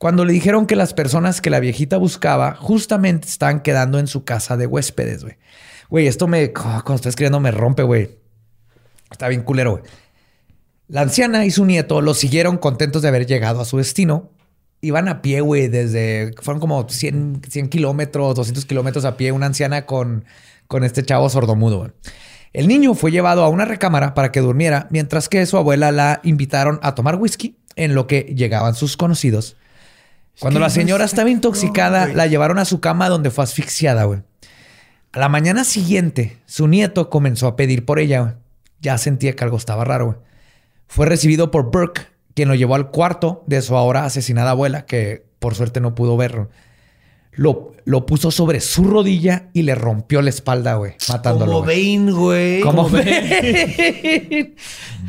[0.00, 4.24] cuando le dijeron que las personas que la viejita buscaba justamente estaban quedando en su
[4.24, 5.36] casa de huéspedes, güey.
[5.90, 6.54] Güey, esto me...
[6.54, 8.16] Cuando estoy escribiendo me rompe, güey.
[9.10, 9.82] Está bien culero, güey.
[10.88, 14.30] La anciana y su nieto lo siguieron contentos de haber llegado a su destino.
[14.80, 16.32] Iban a pie, güey, desde...
[16.40, 19.32] Fueron como 100, 100 kilómetros, 200 kilómetros a pie.
[19.32, 20.24] Una anciana con,
[20.70, 21.92] con este chavo sordomudo.
[22.52, 26.20] El niño fue llevado a una recámara para que durmiera, mientras que su abuela la
[26.22, 29.56] invitaron a tomar whisky en lo que llegaban sus conocidos.
[30.38, 34.20] Cuando la señora estaba intoxicada, la llevaron a su cama donde fue asfixiada, güey.
[35.10, 38.20] A la mañana siguiente, su nieto comenzó a pedir por ella.
[38.20, 38.34] güey.
[38.80, 40.06] Ya sentía que algo estaba raro.
[40.06, 40.18] güey.
[40.86, 42.02] Fue recibido por Burke,
[42.34, 46.16] quien lo llevó al cuarto de su ahora asesinada abuela, que por suerte no pudo
[46.16, 46.48] verlo.
[47.32, 51.52] Lo, lo puso sobre su rodilla y le rompió la espalda, güey, matándolo.
[51.52, 51.66] Como.
[51.66, 52.60] Bane, güey.
[52.60, 52.88] Como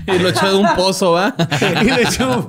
[0.07, 1.35] Y lo echó de un pozo, ¿va?
[1.81, 2.47] y le echó-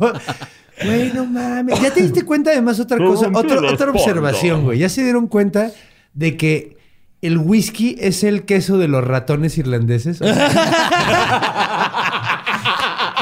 [0.85, 1.81] Güey, no mames.
[1.81, 4.79] Ya te diste cuenta además otra cosa, otra, otra observación, güey.
[4.79, 5.71] Ya se dieron cuenta
[6.15, 6.77] de que
[7.21, 10.21] el whisky es el queso de los ratones irlandeses.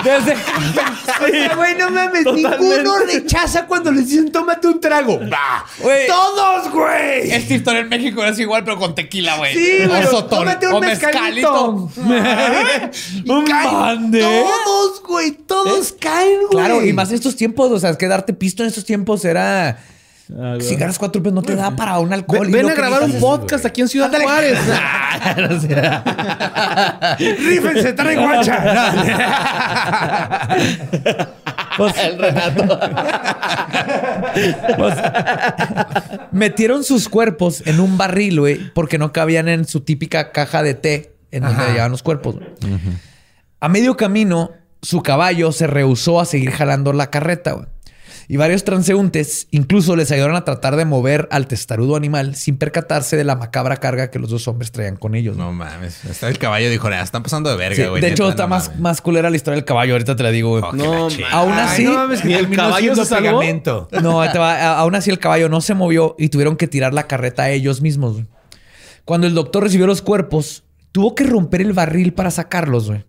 [0.01, 0.33] O Desde-
[1.23, 2.25] o sea, güey, no mames.
[2.25, 5.19] Ninguno rechaza cuando les dicen tómate un trago.
[5.31, 5.65] Bah.
[5.79, 6.07] Güey.
[6.07, 7.31] Todos, güey.
[7.31, 9.55] Esta historia en México es igual, pero con tequila, güey.
[9.55, 10.03] Sí, O güey.
[10.07, 11.91] sotol, Tómate un o mezcalito.
[12.07, 13.45] mezcalito.
[13.47, 14.21] Caen mande.
[14.21, 15.31] Todos, güey.
[15.33, 16.51] Todos caen, güey.
[16.51, 19.25] Claro, y más en estos tiempos, o sea, es que darte pisto en estos tiempos
[19.25, 19.79] era.
[20.39, 20.57] Ah.
[20.61, 22.49] Si ganas cuatro pesos no te da para un alcohol.
[22.51, 24.59] Ven, a grabar un podcast aquí en Ciudad Juárez.
[27.19, 28.89] Rífense, trae guacha.
[32.05, 32.79] el Renato.
[34.77, 34.95] Pues,
[36.33, 40.75] metieron sus cuerpos en un barril, güey, porque no cabían en su típica caja de
[40.75, 41.71] té en donde Ajá.
[41.71, 42.37] llevaban los cuerpos.
[43.61, 44.51] A medio camino,
[44.83, 47.67] su caballo se rehusó a seguir jalando la carreta, güey.
[48.33, 53.17] Y varios transeúntes incluso les ayudaron a tratar de mover al testarudo animal sin percatarse
[53.17, 55.37] de la macabra carga que los dos hombres traían con ellos.
[55.37, 56.05] No mames.
[56.05, 58.01] Está el caballo dijo, "Ah, están pasando de verga, Sí, güey.
[58.01, 58.81] de hecho, neta, está no más, mames".
[58.81, 59.95] más culera la historia del caballo.
[59.95, 60.63] Ahorita te la digo, güey.
[60.65, 61.09] Oh, No.
[61.33, 63.41] Aún Ay, así, no mames, que ni el terminó caballo se salvó.
[63.41, 63.89] pegamento.
[64.01, 64.79] No, va.
[64.79, 67.83] Aún así el caballo no se movió y tuvieron que tirar la carreta a ellos
[67.83, 68.23] mismos.
[69.05, 70.63] Cuando el doctor recibió los cuerpos,
[70.93, 73.05] tuvo que romper el barril para sacarlos, güey.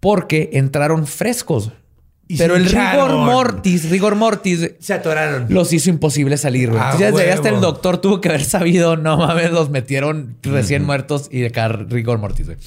[0.00, 1.70] Porque entraron frescos.
[2.32, 5.46] Y Pero el rigor mortis, rigor mortis, Se atoraron.
[5.48, 6.80] los hizo imposible salir, güey.
[6.80, 10.84] Ah, desde ahí hasta el doctor tuvo que haber sabido, no mames, los metieron recién
[10.84, 12.58] muertos y de acá rigor mortis, güey.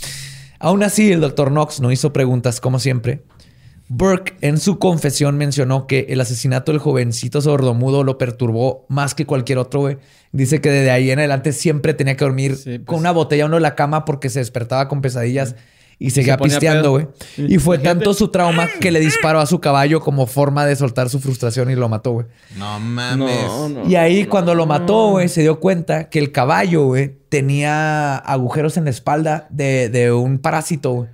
[0.59, 3.23] Aún así, el doctor Knox no hizo preguntas como siempre.
[3.87, 9.25] Burke en su confesión mencionó que el asesinato del jovencito sordomudo lo perturbó más que
[9.25, 9.97] cualquier otro, güey.
[10.33, 12.81] Dice que desde ahí en adelante siempre tenía que dormir Sí, pues.
[12.85, 15.55] con una botella uno de la cama porque se despertaba con pesadillas
[15.99, 17.07] y seguía pisteando, güey.
[17.37, 21.09] Y fue tanto su trauma que le disparó a su caballo como forma de soltar
[21.09, 22.25] su frustración y lo mató, güey.
[22.57, 23.45] No mames.
[23.47, 23.89] No, no.
[23.89, 28.77] Y ahí cuando lo mató, güey, se dio cuenta que el caballo, güey, tenía agujeros
[28.77, 31.09] en la espalda de, de un parásito, güey.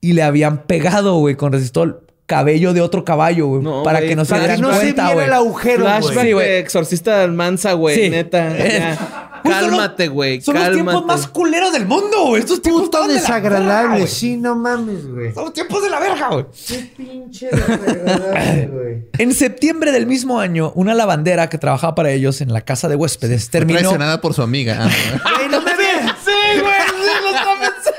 [0.00, 3.62] Y le habían pegado, güey, con resistol cabello de otro caballo, güey.
[3.62, 5.26] No, para que no se Para que dieran no se cuenta, viera güey.
[5.26, 6.26] el agujero, Flashback güey.
[6.26, 6.46] Sí, güey.
[6.46, 7.96] de exorcista del Mansa, güey.
[7.96, 8.10] Sí.
[8.10, 9.30] Neta.
[9.50, 10.40] Cálmate, güey.
[10.40, 10.82] Son los Cálmate.
[10.84, 12.40] tiempos más culeros del mundo, güey.
[12.42, 13.96] Estos tiempos Puto estaban de la verga, desagradable.
[14.00, 14.08] güey.
[14.08, 15.32] Sí, no mames, güey.
[15.34, 16.46] Son los tiempos de la verga, güey.
[16.66, 19.06] Qué pinche desagradable, güey.
[19.18, 22.96] En septiembre del mismo año, una lavandera que trabajaba para ellos en la casa de
[22.96, 23.78] huéspedes Fue terminó...
[23.80, 24.78] traicionada por su amiga.
[24.80, 24.88] Ah,
[25.38, 25.76] Güey, no mames.
[26.24, 26.72] Sí, güey.
[26.88, 27.98] Sí, lo estaba pensando.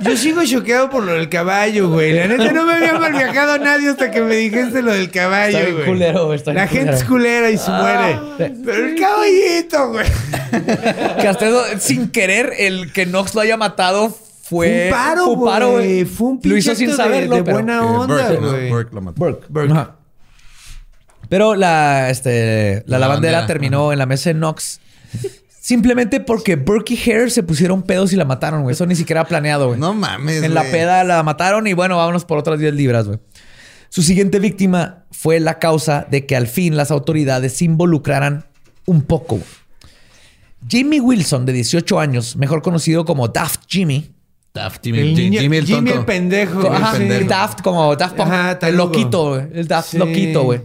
[0.00, 2.12] Yo sigo choqueado por lo del caballo, güey.
[2.14, 5.10] La neta no me había mal viajado a nadie hasta que me dijiste lo del
[5.10, 5.84] caballo, güey.
[5.86, 6.96] culero, güey, está bien La gente culero.
[6.98, 8.20] es culera y se muere.
[8.64, 10.06] Pero el caballito, güey.
[11.20, 14.86] Que hasta eso, sin querer, el que Knox lo haya matado fue.
[14.86, 16.04] Un paro, fue un paro, güey.
[16.04, 17.36] Fue un Lo hizo sin de- saberlo.
[17.36, 18.50] de pero- buena onda, Burke, ¿no?
[18.50, 18.68] güey.
[18.70, 19.18] Burke lo mató.
[19.48, 19.72] Burke.
[19.72, 19.96] Ajá.
[21.28, 24.80] Pero la, este, la, La lavandera lavandera, terminó en la mesa de Knox.
[25.66, 28.74] Simplemente porque Burke y Hare se pusieron pedos y la mataron, güey.
[28.74, 29.80] Eso ni siquiera planeado, güey.
[29.80, 30.42] No mames.
[30.42, 33.18] En la peda la mataron y bueno, vámonos por otras 10 libras, güey.
[33.88, 38.44] Su siguiente víctima fue la causa de que al fin las autoridades se involucraran
[38.84, 39.36] un poco.
[39.36, 39.48] güey.
[40.68, 44.10] Jimmy Wilson, de 18 años, mejor conocido como Daft Jimmy.
[44.52, 46.60] Daft Jimmy, El Jimmy, niño- Jimmy el Jimmy el pendejo.
[46.94, 47.24] Sí.
[47.26, 48.28] Daft como Daft Punk.
[48.28, 49.46] Ajá, el loquito, güey.
[49.54, 49.96] El Daft Sí.
[49.98, 50.60] loquito, güey.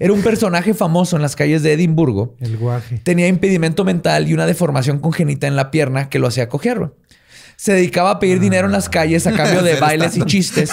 [0.00, 2.36] Era un personaje famoso en las calles de Edimburgo.
[2.40, 3.00] El guaje.
[3.02, 6.78] Tenía impedimento mental y una deformación congénita en la pierna que lo hacía cojear.
[6.78, 6.90] güey.
[7.56, 10.70] Se dedicaba a pedir dinero en las calles a cambio de bailes y chistes.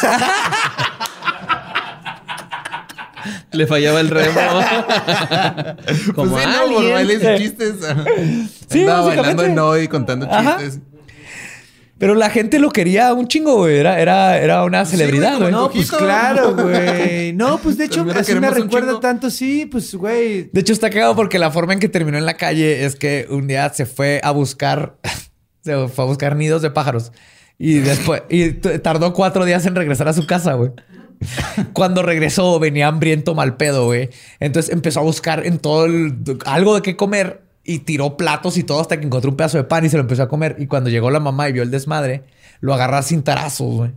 [3.51, 4.39] Le fallaba el remo.
[6.15, 7.75] Como pues sí, no, por bailes y chistes.
[8.69, 9.15] Sí, Andaba básicamente.
[9.15, 10.57] bailando en no y contando Ajá.
[11.97, 13.77] Pero la gente lo quería un chingo, güey.
[13.77, 17.31] Era, era, era una celebridad, güey, No, pues claro, güey.
[17.33, 20.49] No, pues de hecho, así me recuerda tanto, sí, pues, güey.
[20.51, 23.27] De hecho, está cagado porque la forma en que terminó en la calle es que
[23.29, 24.97] un día se fue a buscar,
[25.61, 27.13] se fue a buscar nidos de pájaros
[27.57, 30.71] y después, y tardó cuatro días en regresar a su casa, güey.
[31.71, 34.09] Cuando regresó, venía hambriento mal pedo, güey.
[34.41, 36.13] Entonces empezó a buscar en todo el,
[36.45, 39.63] algo de qué comer y tiró platos y todo hasta que encontró un pedazo de
[39.63, 40.55] pan y se lo empezó a comer.
[40.59, 42.23] Y cuando llegó la mamá y vio el desmadre,
[42.61, 43.91] lo agarró a cintarazos, güey.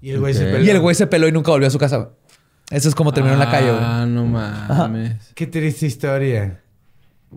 [0.00, 0.52] Y el güey se Ok.
[0.52, 0.64] peló.
[0.64, 2.08] Y el güey se peló y nunca volvió a su casa, güey.
[2.70, 3.82] Eso es como terminó en la calle, güey.
[3.82, 5.32] Ah, no mames.
[5.34, 6.60] Qué triste historia.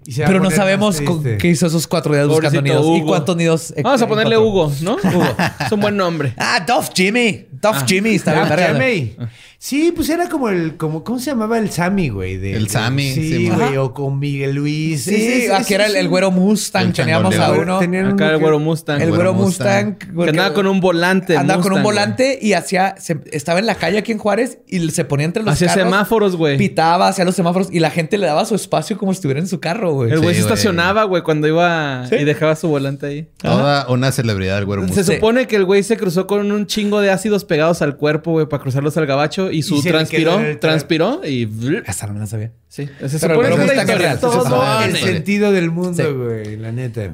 [0.05, 1.01] Y se Pero no sabemos
[1.39, 2.85] qué hizo esos cuatro días buscando Pobrecito nidos.
[2.97, 3.07] ¿Y Hugo.
[3.07, 3.73] cuántos nidos?
[3.83, 4.63] Vamos a ponerle encontró?
[4.67, 4.95] Hugo, ¿no?
[5.17, 5.25] Hugo.
[5.65, 6.33] Es un buen nombre.
[6.37, 7.47] Ah, Duff Jimmy.
[7.61, 8.15] Duff Jimmy.
[8.15, 9.15] Está bien, Ah, verga, Sammy.
[9.59, 12.37] Sí, pues era como el, como, ¿cómo se llamaba el Sammy, güey?
[12.37, 13.81] De- El de- Sammy, Sí, sí, güey, ajá.
[13.81, 15.03] o con Miguel Luis.
[15.05, 16.87] Sí, Ese- ese- aquí era el, el güero Mustang.
[16.87, 17.63] El Teníamos a changoleador.
[17.65, 17.79] uno.
[17.79, 19.01] Tenían Acá uno el que- güero Mustang.
[19.01, 19.85] El güero güero Mustang.
[19.87, 20.13] Mustang.
[20.15, 21.35] porque Que andaba con un volante.
[21.37, 22.95] Andaba con un Mustang, volante y hacía...
[22.99, 25.83] se- estaba en la calle aquí en Juárez y se ponía entre los Hacía carros.
[25.85, 26.57] semáforos, güey.
[26.57, 29.47] Pitaba, hacía los semáforos y la gente le daba su espacio como si estuviera en
[29.47, 30.11] su carro, güey.
[30.11, 30.53] El güey Sí, se güey.
[30.53, 32.15] estacionaba, güey, cuando iba Sí.
[32.15, 33.27] y dejaba su volante ahí.
[33.37, 35.15] Toda una celebridad, el güero Se Mustang.
[35.15, 38.45] supone que el güey se cruzó con un chingo de ácidos pegados al cuerpo, güey,
[38.47, 41.49] para cruzarlos al gabacho y su Y transpiró, transpiró y...
[41.87, 42.51] Esa no me la sabía.
[42.67, 43.97] Sí, se Pero- supone pero que es la Mustang es historia.
[43.97, 46.11] real, sí, se Todo el en- sentido del mundo, Sí.
[46.13, 47.11] güey, la neta.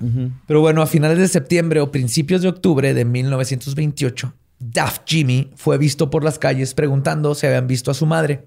[0.48, 5.78] Pero bueno, a finales de septiembre o principios de octubre de 1928, Daft Jimmy fue
[5.78, 8.46] visto por las calles preguntando si habían visto a su madre.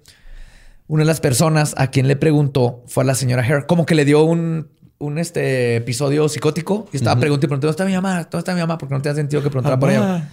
[0.89, 3.95] Una de las personas a quien le preguntó fue a la señora Hare, como que
[3.95, 4.68] le dio un,
[4.99, 8.22] un este, episodio psicótico y estaba preguntando y preguntando, ¿dónde está mi mamá?
[8.30, 8.78] ¿Dónde está mi mamá?
[8.78, 10.28] Porque no tenía sentido que preguntara por ella.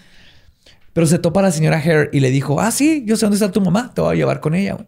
[0.93, 3.35] Pero se topa a la señora Hare y le dijo, ah, sí, yo sé dónde
[3.35, 4.73] está tu mamá, te voy a llevar con ella.
[4.75, 4.87] güey".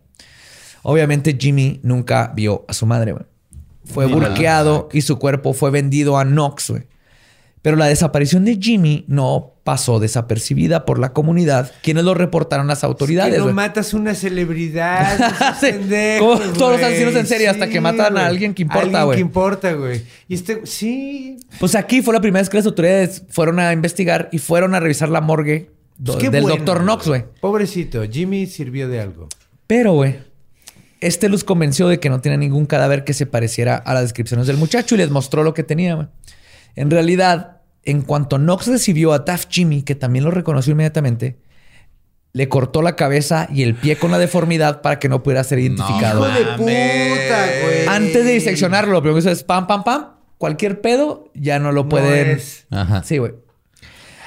[0.83, 3.13] Obviamente Jimmy nunca vio a su madre.
[3.13, 3.25] güey.
[3.85, 6.69] Fue burqueado y su cuerpo fue vendido a Knox.
[6.71, 6.83] güey.
[7.61, 12.73] Pero la desaparición de Jimmy no pasó desapercibida por la comunidad, quienes lo reportaron a
[12.73, 13.39] las Que autoridades.
[13.39, 15.17] no matas una celebridad.
[15.59, 15.71] Sí,
[16.19, 19.15] como todos los asesinos en serie, hasta que matan a alguien que importa, Alguien güey.
[19.17, 20.03] que importa, güey.
[20.27, 21.37] Y este, sí.
[21.59, 24.79] Pues aquí fue la primera vez que las autoridades fueron a investigar y fueron a
[24.79, 27.23] revisar la morgue do- Pues del bueno, doctor Knox, güey.
[27.41, 29.27] Pobrecito, Jimmy sirvió de algo.
[29.67, 30.17] Pero, güey,
[31.01, 34.47] este los convenció de que no tenía ningún cadáver que se pareciera a las descripciones
[34.47, 36.07] del muchacho y les mostró lo que tenía, güey.
[36.75, 41.37] En realidad, en cuanto Knox recibió a Taft Jimmy, que también lo reconoció inmediatamente,
[42.33, 45.59] le cortó la cabeza y el pie con la deformidad para que no pudiera ser
[45.59, 46.27] identificado.
[46.27, 47.87] Hijo de puta, güey.
[47.87, 50.07] Antes de diseccionarlo, lo primero que hizo es pam, pam, pam.
[50.37, 52.31] Cualquier pedo ya no lo No pueden.
[52.31, 52.65] es.
[52.71, 53.03] Ajá.
[53.03, 53.35] Sí, güey.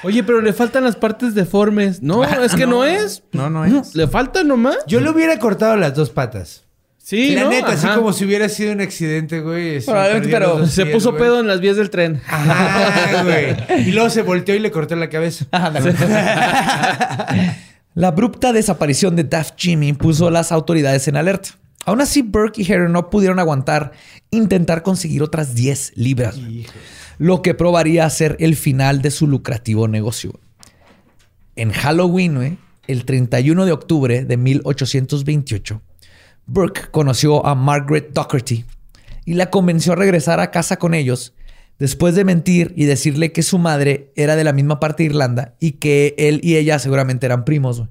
[0.03, 2.01] Oye, pero le faltan las partes deformes.
[2.01, 3.23] No, es que no, es.
[3.31, 3.95] No, no es.
[3.95, 4.77] Le falta nomás.
[4.87, 6.65] Yo le hubiera cortado las dos patas.
[6.97, 7.49] Sí, la ¿no?
[7.49, 9.83] neta, así como si hubiera sido un accidente, güey.
[9.83, 11.23] Probablemente, pero Se pies, puso güey.
[11.23, 12.21] pedo en las vías del tren.
[12.27, 13.87] Ajá, güey.
[13.87, 15.45] Y luego se volteó y le corté la cabeza.
[17.95, 21.49] La abrupta desaparición de Daft Jimmy puso a las autoridades en alerta.
[21.85, 23.93] Aún así, Burke y Harry no pudieron aguantar
[24.29, 26.67] intentar conseguir otras 10 libras, güey.
[27.19, 30.39] Lo que probaría ser el final de su lucrativo negocio.
[31.55, 32.57] En Halloween,
[32.87, 35.81] el 31 de octubre de 1828,
[36.47, 38.65] Burke conoció a Margaret Docherty
[39.25, 41.33] y la convenció a regresar a casa con ellos
[41.77, 45.55] después de mentir y decirle que su madre era de la misma parte de Irlanda
[45.59, 47.83] y que él y ella seguramente eran primos.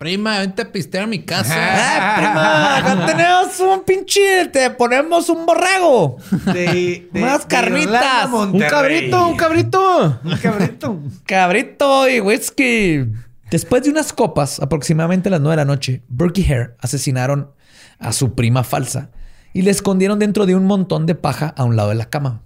[0.00, 1.54] Prima, vente a pistear a mi casa.
[1.54, 2.76] ¡Ah, prima!
[2.78, 4.46] Acá tenemos un pinche...
[4.46, 6.16] Te ponemos un borrego.
[6.46, 8.30] De, de- Unas de carnitas.
[8.32, 10.18] Un cabrito, un cabrito.
[10.24, 10.98] Un cabrito.
[11.26, 13.12] Cabrito y whisky.
[13.50, 17.50] Después de unas copas, aproximadamente a las 9 de la noche, Burke y Hare asesinaron
[17.98, 19.10] a su prima falsa
[19.52, 22.40] y le escondieron dentro de un montón de paja a un lado de la cama.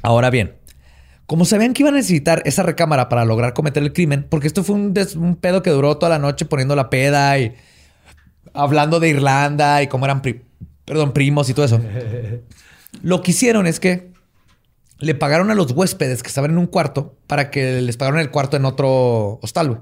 [0.00, 0.56] Ahora bien,
[1.26, 4.62] como sabían que iban a necesitar esa recámara para lograr cometer el crimen, porque esto
[4.64, 7.54] fue un, des- un pedo que duró toda la noche poniendo la peda y
[8.52, 10.42] hablando de Irlanda y cómo eran pri-
[10.84, 11.80] perdón, primos y todo eso.
[13.02, 14.12] Lo que hicieron es que
[14.98, 18.30] le pagaron a los huéspedes que estaban en un cuarto para que les pagaran el
[18.30, 19.80] cuarto en otro hostal, güey.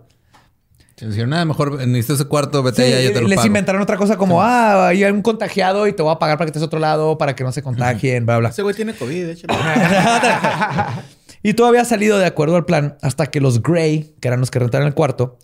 [0.97, 3.47] Que dijeron, nada, mejor necesitas ese cuarto, vete allá, yo te lo les pago.
[3.47, 6.51] inventaron otra cosa como, ah, hay un contagiado y te voy a pagar para que
[6.51, 8.49] estés a otro lado, para que no se contagien, bla, bla.
[8.51, 9.47] Ese güey tiene COVID, de hecho.
[11.43, 14.51] y todo había salido de acuerdo al plan hasta que los Gray, que eran los
[14.51, 15.39] que rentaron el cuarto,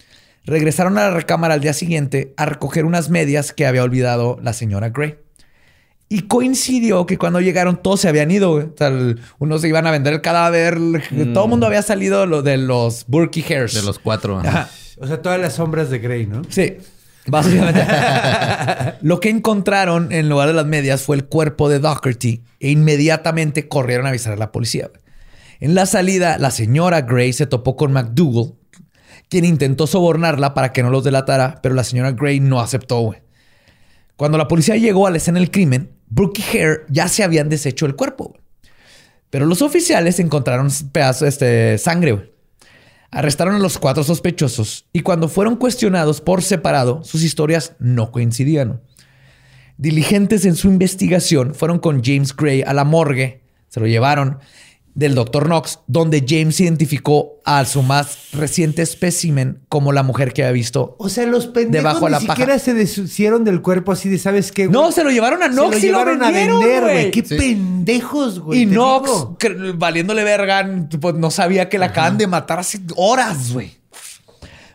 [0.45, 4.53] regresaron a la recámara al día siguiente a recoger unas medias que había olvidado la
[4.53, 5.17] señora Gray.
[6.11, 8.53] Y coincidió que cuando llegaron todos se habían ido.
[8.53, 8.65] güey.
[8.65, 10.79] O sea, el- unos se iban a vender el cadáver.
[11.35, 13.75] Todo el mundo había salido lo de los Burkey Hairs.
[13.75, 14.39] De los cuatro.
[14.39, 14.49] ajá.
[14.49, 14.71] Ajá.
[15.01, 16.43] O sea, todas las sombras de Grey, ¿no?
[16.49, 16.79] Sí,
[17.27, 17.83] básicamente.
[19.03, 23.69] Lo que encontraron en lugar de las medias fue el cuerpo de Doherty e inmediatamente
[23.69, 24.91] corrieron a avisar a la policía.
[25.61, 28.55] En la salida, la señora Gray se topó con McDougall,
[29.29, 33.15] quien intentó sobornarla para que no los delatara, pero la señora Gray no aceptó.
[34.17, 37.49] Cuando la policía llegó a la escena del crimen, Brooke y Hare ya se habían
[37.49, 38.39] deshecho el cuerpo.
[39.31, 42.33] Pero los oficiales encontraron pedazos de este, sangre.
[43.11, 48.81] Arrestaron a los cuatro sospechosos y cuando fueron cuestionados por separado, sus historias no coincidían.
[49.77, 54.39] Diligentes en su investigación fueron con James Gray a la morgue, se lo llevaron
[54.99, 55.45] del Dr.
[55.45, 60.97] Knox, donde James identificó a su más reciente espécimen como la mujer que había visto.
[60.99, 62.33] O sea, los pendejos Debajo de ni la paja.
[62.33, 64.67] siquiera se deshicieron del cuerpo así de, ¿sabes qué?
[64.67, 64.73] güey?
[64.73, 67.11] No, se lo llevaron a Se Knox lo y lo llevaron vendieron, a vender, güey.
[67.13, 68.63] Qué pendejos, güey.
[68.63, 69.29] Y Knox,
[69.77, 70.69] valiéndole verga,
[71.01, 73.79] pues no sabía que la acaban de matar hace horas, güey.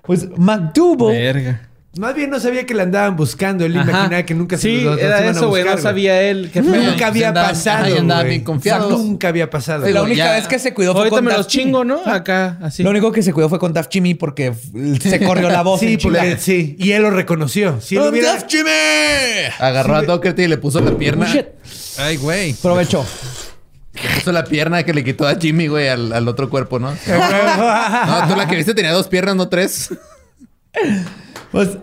[0.04, 1.70] Pues McDougal Verga.
[1.96, 3.66] Más bien no sabía que la andaban buscando.
[3.66, 3.88] Él Ajá.
[3.92, 5.64] imaginaba que nunca se Sí, los- los era eso, güey.
[5.64, 6.50] No sabía él.
[6.52, 6.64] Feo.
[6.64, 8.00] Nunca había andaba- pasado.
[8.00, 8.90] andaba bien confiado.
[8.90, 9.88] Nunca había pasado.
[9.88, 12.02] La única ya- vez que se cuidó fue Ahorita con me los chingo, ¿no?
[12.06, 12.82] Acá, así.
[12.82, 14.54] Lo único que se cuidó fue con Daft Jimmy porque
[15.02, 15.82] se corrió la voz.
[15.82, 16.76] Sí, porque, sí.
[16.80, 17.80] Y él lo reconoció.
[17.80, 18.34] Si él ¡Oh, hubiera...
[18.34, 18.70] Daft Jimmy!
[19.60, 21.28] Agarró a Doherty y le puso la pierna.
[21.30, 21.46] Oh, shit.
[22.00, 22.54] Ay, güey.
[22.54, 23.06] Provecho.
[23.94, 26.90] Le puso la pierna que le quitó a Jimmy, güey, al, al otro cuerpo, ¿no?
[27.08, 29.90] no, tú la que viste tenía dos piernas, no tres.
[31.54, 31.78] Pues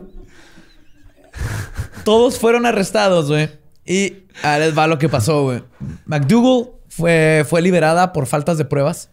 [2.03, 3.49] todos fueron arrestados, güey.
[3.87, 5.63] Y ahora les va lo que pasó, güey.
[6.07, 9.11] McDougall fue, fue liberada por faltas de pruebas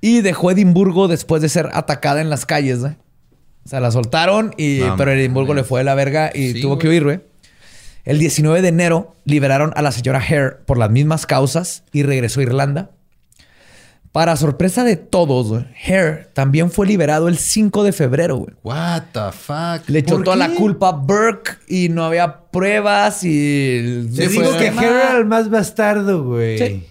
[0.00, 2.92] y dejó Edimburgo después de ser atacada en las calles, güey.
[3.64, 6.62] O sea, la soltaron, y, No, pero Edimburgo le fue de la verga y Sí,
[6.62, 7.20] tuvo que huir, güey.
[8.04, 12.38] El 19 de enero liberaron a la señora Hare por las mismas causas y regresó
[12.38, 12.92] a Irlanda.
[14.18, 18.50] Para sorpresa de todos, güey, Hare también fue liberado el 5 de febrero, güey.
[18.64, 19.88] What the fuck?
[19.88, 20.52] Le echó ¿Por toda qué?
[20.54, 24.08] la culpa a Burke y no había pruebas y...
[24.16, 26.58] Te Sí, digo fue- que Harry era el más bastardo, güey.
[26.58, 26.84] Sí.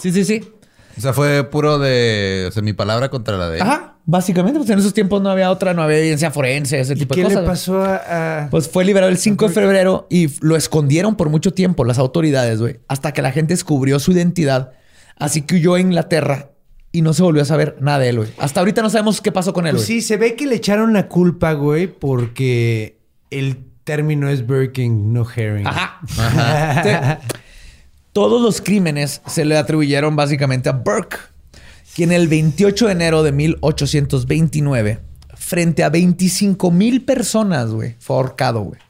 [0.00, 0.48] Sí, sí, sí.
[0.96, 2.46] O sea, fue puro de...
[2.48, 3.62] O sea, mi palabra contra la de él.
[3.62, 3.96] Ajá.
[4.06, 7.14] Básicamente, pues en esos tiempos no había otra, no había evidencia forense, ese ¿Y tipo
[7.14, 7.48] qué de le cosas.
[7.50, 8.44] pasó a...?
[8.44, 11.98] a- Pues fue liberado el 5 de febrero y lo escondieron por mucho tiempo las
[11.98, 12.78] autoridades, güey.
[12.88, 14.72] Hasta que la gente descubrió su identidad.
[15.18, 16.50] Así que huyó a Inglaterra
[16.92, 18.28] y no se volvió a saber nada de él, güey.
[18.38, 20.00] Hasta ahorita no sabemos qué pasó con él, Pues güey.
[20.00, 22.98] sí, se ve que le echaron la culpa, güey, porque
[23.30, 25.66] el término es Birking, no herring.
[25.66, 26.00] Ajá.
[27.22, 27.36] Sí.
[28.12, 31.18] Todos los crímenes se le atribuyeron básicamente a Burke,
[31.94, 35.00] quien el 28 de enero de 1829,
[35.34, 38.80] frente a 25 mil personas, güey, fue ahorcado, güey.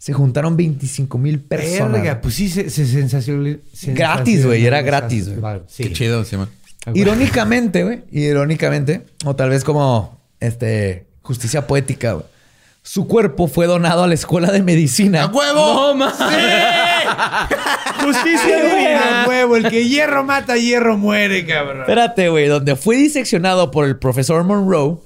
[0.00, 1.92] Se juntaron 25 mil personas.
[1.92, 5.60] Verga, pues sí, se, se sensacional- Gratis, güey, era gratis, güey.
[5.66, 5.82] Sí.
[5.84, 6.48] Qué chido, sí, man.
[6.94, 12.24] Irónicamente, güey, irónicamente, o tal vez como este justicia poética, güey.
[12.82, 15.26] Su cuerpo fue donado a la escuela de medicina.
[15.26, 15.92] huevo!
[15.92, 16.16] No, mames.
[18.02, 19.56] Justicia divina, huevo.
[19.56, 21.80] El que hierro mata, hierro muere, cabrón.
[21.82, 24.96] Espérate, güey, donde fue diseccionado por el profesor Monroe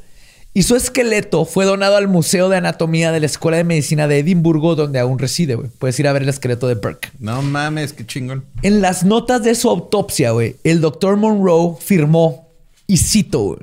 [0.56, 4.20] y su esqueleto fue donado al Museo de Anatomía de la Escuela de Medicina de
[4.20, 5.68] Edimburgo, donde aún reside, güey.
[5.68, 7.10] Puedes ir a ver el esqueleto de Burke.
[7.18, 8.44] No mames, qué chingón.
[8.62, 12.48] En las notas de su autopsia, güey, el doctor Monroe firmó,
[12.86, 13.58] y cito, güey,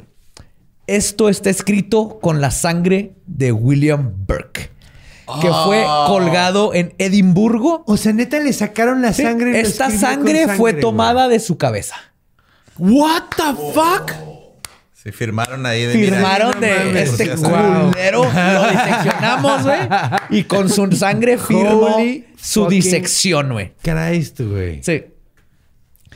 [0.86, 4.72] esto está escrito con la sangre de William Burke,
[5.40, 7.84] que fue colgado en Edimburgo.
[7.88, 9.62] O sea, neta, le sacaron la sangre.
[9.62, 10.82] Esta sangre, fue güey.
[10.82, 11.96] tomada de su cabeza.
[12.78, 14.41] What the fuck?
[15.02, 15.94] Se firmaron ahí de...
[15.94, 17.20] Firmaron Mira, no de mames.
[17.20, 17.92] este Wow.
[17.92, 18.24] culero.
[18.24, 19.80] Lo diseccionamos, güey.
[20.30, 23.74] Y con su sangre firmó Holy su disección, güey.
[23.82, 24.84] Christ, güey.
[24.84, 25.06] Sí.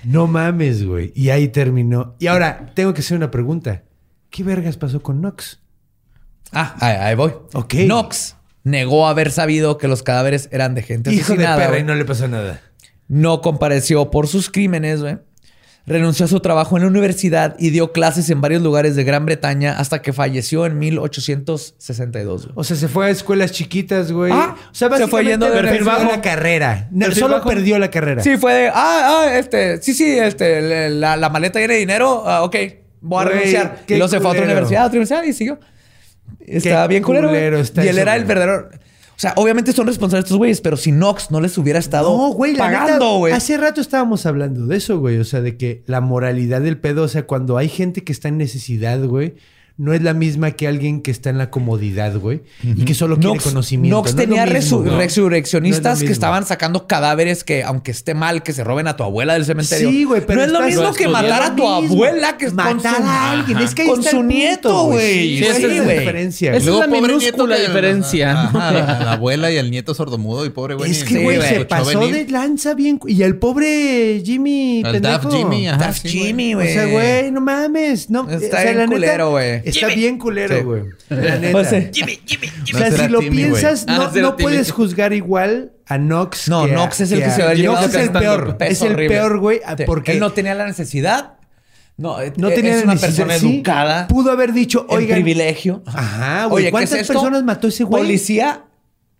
[0.03, 1.11] No mames, güey.
[1.15, 2.15] Y ahí terminó.
[2.19, 3.83] Y ahora, tengo que hacer una pregunta.
[4.29, 5.59] ¿Qué vergas pasó con Knox?
[6.51, 7.33] Ah, ahí, ahí voy.
[7.53, 7.73] Ok.
[7.85, 11.55] Knox negó haber sabido que los cadáveres eran de gente Hijo de asesinada.
[11.57, 11.81] perra, güey.
[11.81, 12.61] y no le pasó nada.
[13.07, 15.17] No compareció por sus crímenes, güey.
[15.87, 19.25] Renunció a su trabajo en la universidad y dio clases en varios lugares de Gran
[19.25, 22.45] Bretaña hasta que falleció en 1862.
[22.45, 22.53] güey.
[22.55, 24.31] O sea, se fue a escuelas chiquitas, güey.
[24.33, 26.11] Ah, o sea, se fue yendo de perfil bajo.
[26.11, 26.87] la carrera.
[26.91, 27.49] No, solo bajo.
[27.49, 28.23] perdió la carrera.
[28.23, 28.73] Sí, fue de, ah,
[29.25, 32.55] ah, este, sí, sí, este, la, la maleta llena de dinero, ah, ok,
[33.01, 33.83] voy a Güey, renunciar.
[33.87, 35.59] Y luego se fue a otra universidad, a otra universidad y siguió.
[36.45, 37.27] Qué bien culero.
[37.27, 38.69] culero está y él eso, era el verdadero.
[39.15, 42.33] O sea, obviamente son responsables estos güeyes, pero si Nox no les hubiera estado No,
[42.33, 43.33] güey, pagando, güey.
[43.33, 45.19] Hace rato estábamos hablando de eso, güey.
[45.19, 48.27] O sea, de que la moralidad del pedo, o sea, cuando hay gente que está
[48.27, 49.35] en necesidad, güey,
[49.77, 52.43] no es la misma que alguien que está en la comodidad, güey.
[52.63, 53.97] Y que solo quiere Nox, conocimiento.
[53.97, 54.97] Nox No tenía mismo, resu- ¿no?
[54.97, 58.87] resurreccionistas No es lo que estaban sacando cadáveres que, aunque esté mal, que se roben
[58.87, 59.89] a tu abuela del cementerio.
[59.89, 63.31] Sí, güey, pero No es lo mismo que matar a tu abuela que Matar a
[63.31, 63.57] alguien.
[63.59, 65.37] Es que con su nieto, güey.
[65.37, 66.55] Sí, Sí, esa es la diferencia.
[66.55, 68.33] Esa es la minúscula diferencia.
[68.53, 68.71] La,
[69.05, 70.91] la abuela y el nieto sordomudo y pobre güey.
[70.91, 72.99] Es que, güey, se pasó de lanza bien.
[73.07, 75.29] Y el pobre Jimmy, El pendejo.
[75.29, 75.77] Daft Jimmy, ajá.
[75.77, 76.27] Daft sí, güey.
[76.27, 76.73] Jimmy, O güey.
[76.73, 78.09] sea, güey, no mames.
[78.09, 79.64] No, Está bien culero, güey.
[79.69, 80.63] Está bien culero, Sí.
[80.63, 80.83] güey.
[81.09, 81.57] La neta.
[81.57, 83.51] O sea, No si será lo Timmy, güey.
[83.61, 84.43] piensas, Ah, no, no Timmy.
[84.43, 86.47] puedes juzgar igual a Nox.
[86.49, 88.57] No, que a- Nox es el que se va a llevar Nox es el peor.
[88.59, 89.15] Es el horrible.
[89.15, 91.33] peor, güey, porque él no tenía la necesidad.
[91.97, 92.99] No, no es tenía una necesidad.
[93.27, 94.07] persona Sí, educada.
[94.07, 95.15] Pudo haber dicho, en oigan.
[95.15, 95.81] privilegio.
[95.85, 96.55] Ajá, güey.
[96.55, 98.03] Oye, ¿qué ¿Cuántas es personas mató ese güey?
[98.03, 98.65] Policía.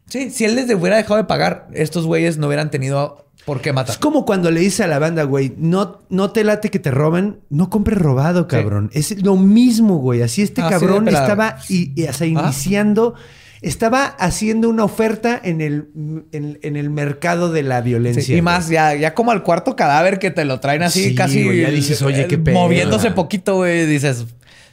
[0.10, 3.72] Sí, si él les hubiera dejado de pagar, estos güeyes no hubieran tenido por qué
[3.74, 3.94] matar.
[3.94, 6.92] Es como cuando le dice a la banda, güey, no, no te late que te
[6.92, 8.90] roban, no compres robado, cabrón.
[8.94, 10.22] Es lo mismo, güey.
[10.22, 13.14] Así este de cabrón estaba y, y, o sea, iniciando,
[13.62, 15.90] estaba haciendo una oferta en el,
[16.32, 18.24] en, en el mercado de la violencia.
[18.24, 21.16] Sí, y más, ya, ya como al cuarto cadáver que te lo traen así, Sí,
[21.16, 21.44] casi.
[21.44, 22.56] güey, ya dices, oye, eh, qué pedo.
[22.56, 24.26] Moviéndose poquito, güey, dices.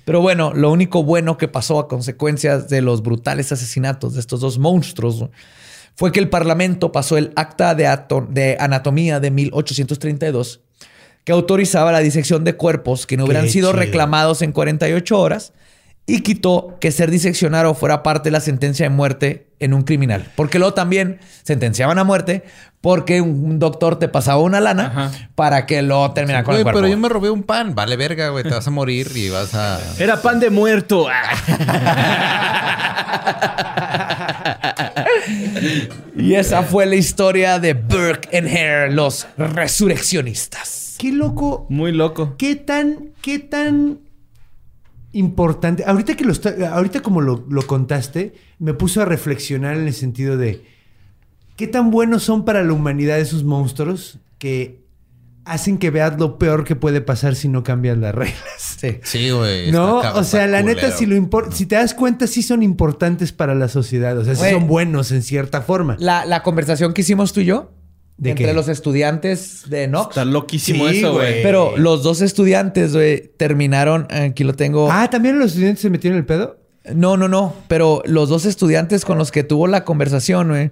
[0.04, 4.40] Pero bueno, lo único bueno que pasó a consecuencias de los brutales asesinatos de estos
[4.40, 5.30] dos monstruos güey,
[5.94, 10.60] fue que el Parlamento pasó el Acta de, Ato- de Anatomía de 1832,
[11.24, 13.80] que autorizaba la disección de cuerpos que no hubieran sido chido.
[13.80, 15.52] reclamados en 48 horas
[16.04, 20.26] y quitó que ser diseccionado fuera parte de la sentencia de muerte en un criminal.
[20.34, 22.42] Porque luego también sentenciaban a muerte
[22.80, 25.10] porque un doctor te pasaba una lana Ajá.
[25.36, 26.80] para que lo terminara con Güey, el cuerpo.
[26.80, 27.76] pero yo me robé un pan.
[27.76, 28.42] Vale, verga, güey.
[28.42, 29.78] Te vas a morir y vas a.
[30.00, 31.06] Era pan de muerto.
[36.16, 40.96] Y esa fue la historia de Burke and Hare, los resurreccionistas.
[40.98, 41.66] Qué loco.
[41.68, 42.36] Muy loco.
[42.36, 44.00] ¿Qué tan, qué tan
[45.12, 45.84] importante?
[45.86, 49.94] Ahorita que lo está, ahorita como lo, lo contaste, me puso a reflexionar en el
[49.94, 50.64] sentido de
[51.56, 54.81] qué tan buenos son para la humanidad esos monstruos que
[55.44, 58.76] hacen que veas lo peor que puede pasar si no cambias las reglas.
[58.78, 58.98] Sí.
[59.04, 59.70] Sí, güey.
[59.70, 61.16] No, o sea, la neta, si lo
[61.52, 64.16] si te das cuenta, sí son importantes para la sociedad.
[64.18, 64.52] O sea, sí Güey.
[64.52, 65.96] son buenos en cierta forma.
[66.00, 67.72] La, la conversación que hicimos tú y yo
[68.16, 68.52] ¿De entre qué?
[68.54, 70.08] los estudiantes de Knox.
[70.10, 71.30] Está loquísimo Sí, eso, güey.
[71.30, 71.42] güey.
[71.42, 74.06] Pero los dos estudiantes, güey, terminaron.
[74.10, 74.90] Aquí lo tengo.
[74.90, 76.58] Ah, ¿también los estudiantes se metieron el pedo?
[76.94, 77.54] No, no, no.
[77.68, 80.70] Pero los dos estudiantes con los que tuvo la conversación, güey,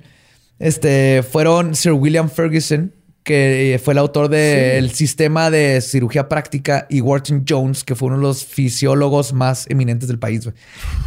[0.59, 2.93] este, fueron Sir William Ferguson,
[3.31, 8.09] que eh, fue el autor del sistema de cirugía práctica, y Wharton Jones, que fue
[8.09, 10.49] uno de los fisiólogos más eminentes del país.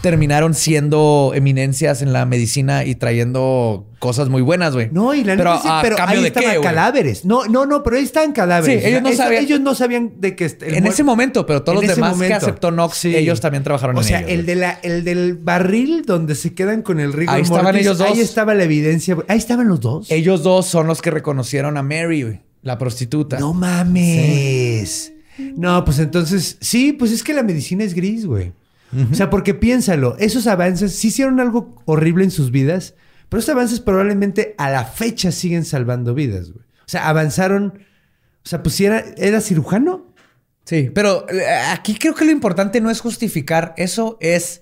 [0.01, 4.89] Terminaron siendo eminencias en la medicina y trayendo cosas muy buenas, güey.
[4.91, 7.23] No, y la pero, neta sí, a pero cambio ahí de estaban qué, cadáveres.
[7.23, 8.81] No, no, no, pero ahí estaban cadáveres.
[8.83, 10.45] Sí, ellos no Eso- sabían- ellos no sabían de que...
[10.45, 12.35] el En ese momento, pero todos En los demás que momento.
[12.37, 13.15] aceptó Knox, Sí.
[13.15, 14.45] ellos también trabajaron O en sea, ello, el, güey.
[14.45, 18.07] de la, el del barril donde se quedan con el rigor Ahí estaban ellos dos.
[18.09, 19.15] Ahí estaba la evidencia.
[19.29, 20.11] Ahí estaban los dos.
[20.11, 23.39] Ellos dos son los que reconocieron a Mary, güey, la prostituta.
[23.39, 25.13] No mames.
[25.55, 28.51] No, pues entonces, sí, pues es que la medicina es gris, güey.
[29.11, 32.93] O sea, porque piénsalo, esos avances sí hicieron algo horrible en sus vidas,
[33.33, 36.63] pero esos avances probablemente a la fecha siguen salvando vidas, güey.
[36.81, 37.79] O sea, avanzaron,
[38.45, 40.13] o sea, pues si era, era cirujano.
[40.65, 44.61] Sí, pero eh, aquí creo que lo importante no es justificar, eso es...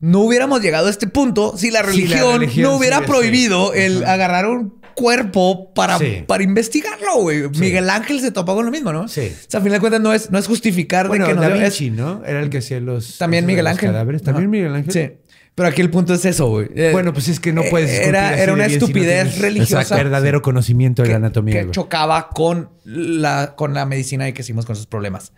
[0.00, 3.08] No hubiéramos llegado a este punto si la Si la religión, no hubiera sí, sí.
[3.08, 6.24] prohibido el agarrar un cuerpo para, Sí.
[6.26, 7.48] para investigarlo, güey.
[7.50, 9.06] Miguel Ángel se topó con lo mismo, ¿no?
[9.06, 9.30] Sí.
[9.32, 11.42] O sea, a final de cuentas no es, no es justificar Bueno, de que no
[11.42, 12.20] Da Vinci, ¿no?
[12.26, 13.16] Era el que hacía los...
[13.16, 13.90] También Miguel Ángel.
[13.90, 14.24] cadáveres.
[14.24, 14.50] También.
[14.50, 14.92] Miguel Ángel.
[14.92, 15.23] Sí.
[15.54, 16.68] Pero aquí el punto es eso, güey.
[16.74, 18.86] Eh, Bueno, pues es que no puedes Era, así era de una bien si no
[18.86, 19.96] estupidez religiosa.
[19.96, 21.64] verdadero conocimiento de que, la anatomía.
[21.64, 25.32] que chocaba con la, con la medicina y que hicimos con esos problemas.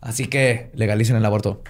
[0.00, 1.62] Así que legalicen el aborto.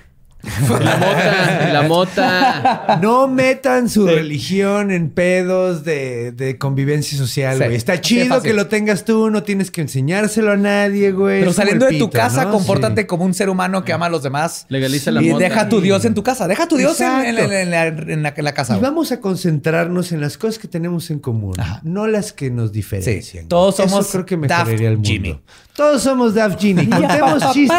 [0.43, 2.99] La mota, la mota.
[3.03, 7.65] No metan su religión en pedos de, de convivencia social, Sí.
[7.65, 7.77] güey.
[7.77, 11.41] Está chido que lo tengas tú, no tienes que enseñárselo a nadie, güey.
[11.41, 12.53] Pero saliendo de tu pito, casa, ¿no?
[12.53, 13.07] compórtate Sí.
[13.09, 14.67] como un ser humano que ama a los demás.
[14.69, 15.45] Legaliza la y mota.
[15.45, 16.47] deja tu Dios en tu casa.
[16.47, 17.53] Deja tu Dios en, en- Exacto.
[17.55, 18.77] en la, en la- en la casa.
[18.77, 21.81] Y vamos a concentrarnos en las cosas que tenemos en común, Ajá.
[21.83, 23.43] no las que nos diferencian.
[23.43, 25.09] Sí, todos Eso somos creo que mejoraría el mundo.
[25.09, 25.41] Jimmy.
[25.75, 26.87] Todos somos Daft Jimmy.
[26.89, 27.79] Contemos chistes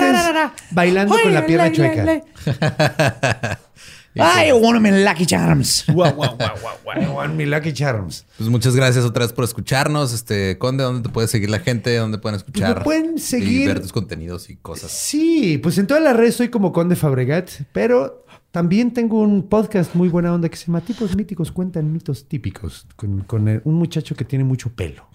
[0.71, 2.21] bailando con la pierna chueca.
[4.15, 5.85] I want in Lucky Charms.
[5.89, 8.25] I want me lucky charms.
[8.37, 10.13] Pues muchas gracias otra vez por escucharnos.
[10.13, 11.95] Este, Conde, ¿dónde te puede seguir la gente?
[11.95, 12.83] ¿Dónde pueden escuchar?
[12.83, 14.91] Pues pueden seguir- Y ver tus contenidos y cosas.
[14.91, 19.93] Sí, pues en todas las redes soy como Conde Fabregat, pero también tengo un podcast
[19.95, 24.15] muy buena onda que se llama Tipos Míticos Cuentan Mitos Típicos, con, con, un muchacho
[24.15, 25.07] que tiene mucho pelo.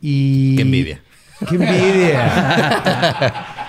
[0.00, 0.54] Y...
[0.56, 1.02] Qué envidia.
[1.48, 3.34] ¡Qué envidia!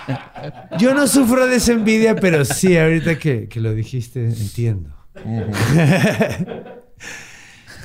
[0.79, 4.89] Yo no sufro de esa envidia, pero sí, ahorita que, que lo dijiste, entiendo.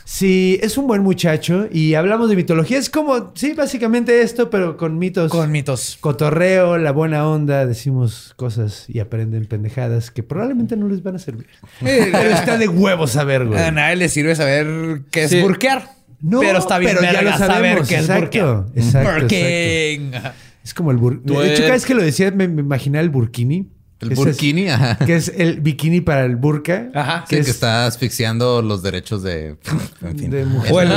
[0.05, 2.77] Sí, es un buen muchacho y hablamos de mitología.
[2.77, 5.31] Es como, sí, básicamente esto, pero con mitos.
[5.31, 5.97] Con mitos.
[6.01, 11.19] Cotorreo, la buena onda, decimos cosas y aprenden pendejadas que probablemente no les van a
[11.19, 11.47] servir.
[11.81, 13.59] Pero está de huevos saber, güey.
[13.59, 15.41] A nadie le sirve saber qué es Sí.
[15.41, 15.89] burkear.
[16.21, 18.85] No, pero está bien pero ya lo sabemos, saber qué es exacto, burkear.
[18.85, 20.13] exacto, Burking.
[20.65, 21.37] Es como el burkini.
[21.37, 23.69] De hecho, cada vez que lo decía me, me imaginaba el burkini.
[24.01, 24.97] El es- burkini, ajá.
[24.99, 26.89] Que es el bikini para el burka.
[26.95, 27.25] Ajá.
[27.29, 29.57] Que que, es- está asfixiando los derechos de...
[30.03, 30.31] En fin.
[30.31, 30.89] De mujer.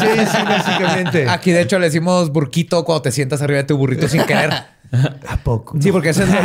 [0.00, 1.28] Sí, sí, básicamente.
[1.28, 4.50] Aquí, de hecho, le decimos burquito cuando te sientas arriba de tu burrito sin querer.
[5.28, 5.76] ¿A poco?
[5.80, 6.34] Sí, porque ese es no,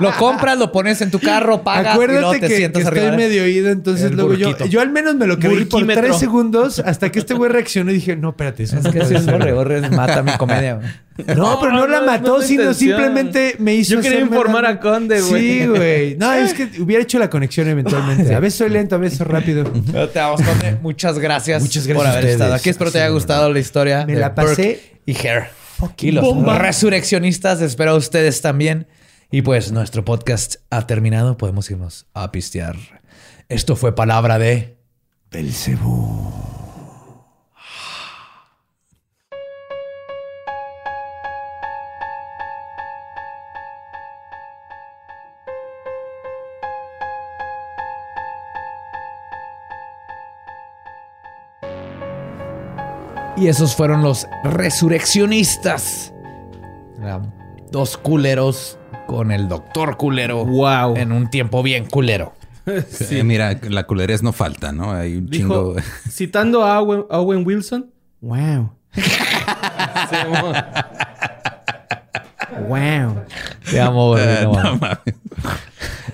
[0.00, 2.88] lo compras, lo pones en tu carro, pagas y luego Acuérdate te que, sientas que
[2.88, 3.04] arriba.
[3.06, 4.68] estoy medio oído, entonces El luego yo, burquito.
[4.68, 7.94] yo al menos me lo creí por tres segundos hasta que este güey reaccionó y
[7.94, 9.32] dije, no, espérate, eso Es no que si es ser".
[9.38, 10.74] borre, borre, mata mi comedia.
[10.74, 10.88] güey.
[11.34, 12.74] No, pero no, la no, mató, sino intención.
[12.98, 15.42] simplemente me hizo Yo quería informar la- a Conde, güey.
[15.60, 16.16] Sí, güey.
[16.16, 18.34] No, es que hubiera hecho la conexión eventualmente.
[18.34, 19.64] A veces soy lento, a veces soy rápido.
[19.92, 20.76] Pero te damos, Conde.
[20.82, 22.34] Muchas gracias, Muchas gracias por haber ustedes.
[22.34, 22.68] estado aquí.
[22.68, 24.04] Espero te haya gustado la historia.
[24.06, 25.44] Me de la pasé Burke y Hair.
[26.00, 26.58] Y los bomba.
[26.58, 28.86] resurreccionistas, espero a ustedes también.
[29.30, 31.36] Y pues nuestro podcast ha terminado.
[31.36, 32.76] Podemos irnos a pistear.
[33.48, 34.78] Esto fue palabra de.
[35.30, 36.32] Belcebú.
[53.36, 56.12] Y esos fueron los resurreccionistas.
[57.70, 60.44] Dos culeros con el doctor culero.
[60.44, 60.96] Wow.
[60.96, 62.34] En un tiempo bien culero.
[62.66, 64.90] Eh, mira, la culerez no falta, ¿no?
[64.90, 65.86] Hay un Dijo, chingo...
[66.10, 67.92] citando a Owen, Owen Wilson.
[68.20, 68.72] Wow.
[72.68, 73.22] wow.
[73.70, 74.24] Te amo, güey.
[74.42, 74.80] No no mames.
[74.80, 74.98] mames.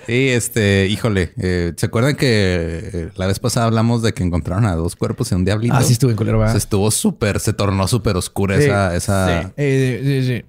[0.09, 4.67] Y este, híjole, eh, ¿se acuerdan que eh, la vez pasada hablamos de que encontraron
[4.67, 5.75] a dos cuerpos en un diablito?
[5.75, 6.53] Ah, sí estuvo en culero, ¿verdad?
[6.53, 9.43] Se estuvo súper, se tornó súper oscura Sí, esa, esa.
[9.43, 9.49] Sí.
[9.57, 10.45] Eh, sí, sí.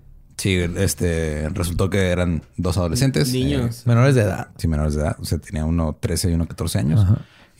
[0.52, 3.32] Este, resultó que eran dos adolescentes.
[3.32, 3.80] Niños.
[3.80, 4.50] eh, Menores de edad.
[4.58, 5.16] sí, menores de edad.
[5.20, 7.06] O sea, tenía uno 13 y uno 14 años.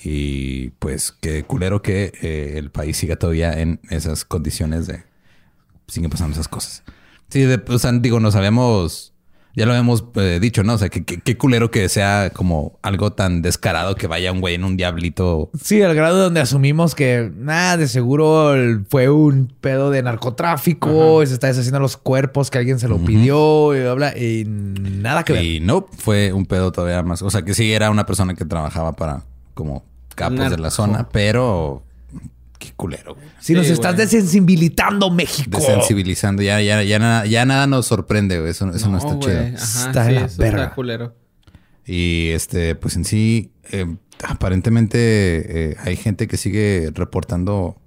[0.04, 5.04] Y pues qué culero que eh, el país siga todavía en esas condiciones de...
[5.88, 6.84] Siguen pasando esas cosas.
[7.30, 9.13] Sí, de, o sea, digo, nos habíamos...
[9.56, 10.74] Ya lo habíamos eh, dicho, ¿no?
[10.74, 14.56] O sea, que qué culero que sea como algo tan descarado que vaya un güey
[14.56, 15.52] en un diablito.
[15.62, 18.56] Sí, al grado donde asumimos que nada, de seguro
[18.90, 22.98] fue un pedo de narcotráfico, y se está deshaciendo los cuerpos, que alguien se lo
[22.98, 25.44] pidió y habla y nada que ver.
[25.44, 27.22] Y no, fue un pedo todavía más.
[27.22, 29.22] O sea, que sí era una persona que trabajaba para
[29.54, 29.84] como
[30.16, 31.84] capos de la zona, pero
[32.64, 33.28] qué culero, güey.
[33.40, 34.06] Si nos estás güey.
[34.06, 35.58] desensibilizando, México.
[35.58, 36.42] Desensibilizando.
[36.42, 38.52] Ya, ya, ya, nada, ya nada nos sorprende, güey.
[38.52, 39.22] Eso, eso no, está güey.
[39.22, 39.40] chido.
[39.40, 40.64] Ajá, Está sí, la eso verga.
[40.64, 41.16] está culero.
[41.86, 44.98] Y este, pues en sí, eh, aparentemente
[45.72, 47.78] eh, hay gente que sigue reportando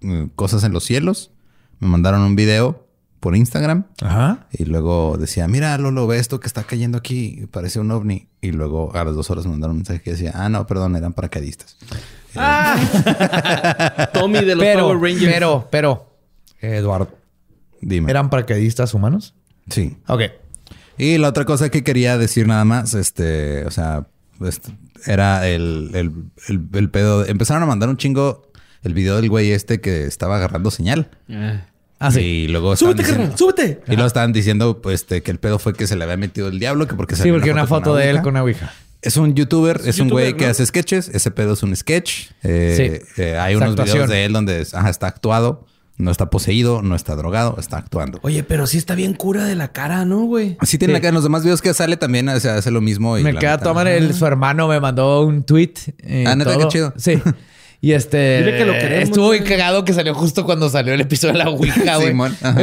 [0.00, 1.30] eh, cosas en los cielos.
[1.78, 2.88] Me mandaron un video
[3.20, 4.48] por Instagram Ajá.
[4.52, 8.28] y luego decía, mira, Lolo, ve esto que está cayendo aquí, parece un ovni.
[8.40, 10.94] Y luego a las dos horas me mandaron un mensaje que decía, ah, no, perdón,
[10.96, 11.76] eran paracaidistas.
[14.12, 15.32] Tommy de los Pero, Power Rangers.
[15.32, 16.16] pero, pero,
[16.60, 17.10] Eduardo,
[17.80, 18.10] Dime.
[18.10, 19.34] ¿eran paracaidistas humanos?
[19.70, 19.96] Sí.
[20.08, 20.22] Ok.
[20.98, 24.06] Y la otra cosa que quería decir nada más, este, o sea,
[24.46, 24.70] este,
[25.06, 26.12] era el, el,
[26.48, 27.26] el, el pedo.
[27.26, 28.50] Empezaron a mandar un chingo
[28.82, 31.10] el video del güey este que estaba agarrando señal.
[31.98, 32.20] Ah, sí.
[32.20, 33.38] Y luego estaban ¡Súbete, diciendo, carnal!
[33.38, 33.82] ¡Súbete!
[33.86, 36.48] y luego estaban diciendo pues, este, que el pedo fue que se le había metido
[36.48, 38.72] el diablo, que porque Sí, porque una foto de él con una ouija.
[39.04, 41.08] Es un youtuber, es, un youtuber, güey que hace sketches.
[41.10, 42.30] Ese pedo es un sketch.
[42.42, 43.22] Eh, Sí.
[43.22, 43.96] eh, hay Es unos actuación.
[43.98, 45.66] videos de él donde ajá, está actuado.
[45.96, 48.18] No está poseído, no está drogado, está actuando.
[48.22, 50.56] Oye, pero sí está bien cura de la cara, ¿no, güey?
[50.58, 50.94] Así tiene Sí.
[50.96, 51.08] la cara.
[51.10, 53.16] En los demás videos que sale también o sea, hace lo mismo.
[53.16, 53.98] Y Me queda madre.
[53.98, 55.74] el- Su hermano me mandó un tweet.
[56.00, 56.56] eh, Ah, ¿neta?
[56.58, 56.92] Qué chido.
[56.96, 57.12] Sí.
[57.84, 58.38] Y este...
[58.38, 59.40] Dile que lo queremos, Estuvo güey.
[59.40, 62.14] bien cagado que salió justo cuando salió el episodio de la Ouija, güey.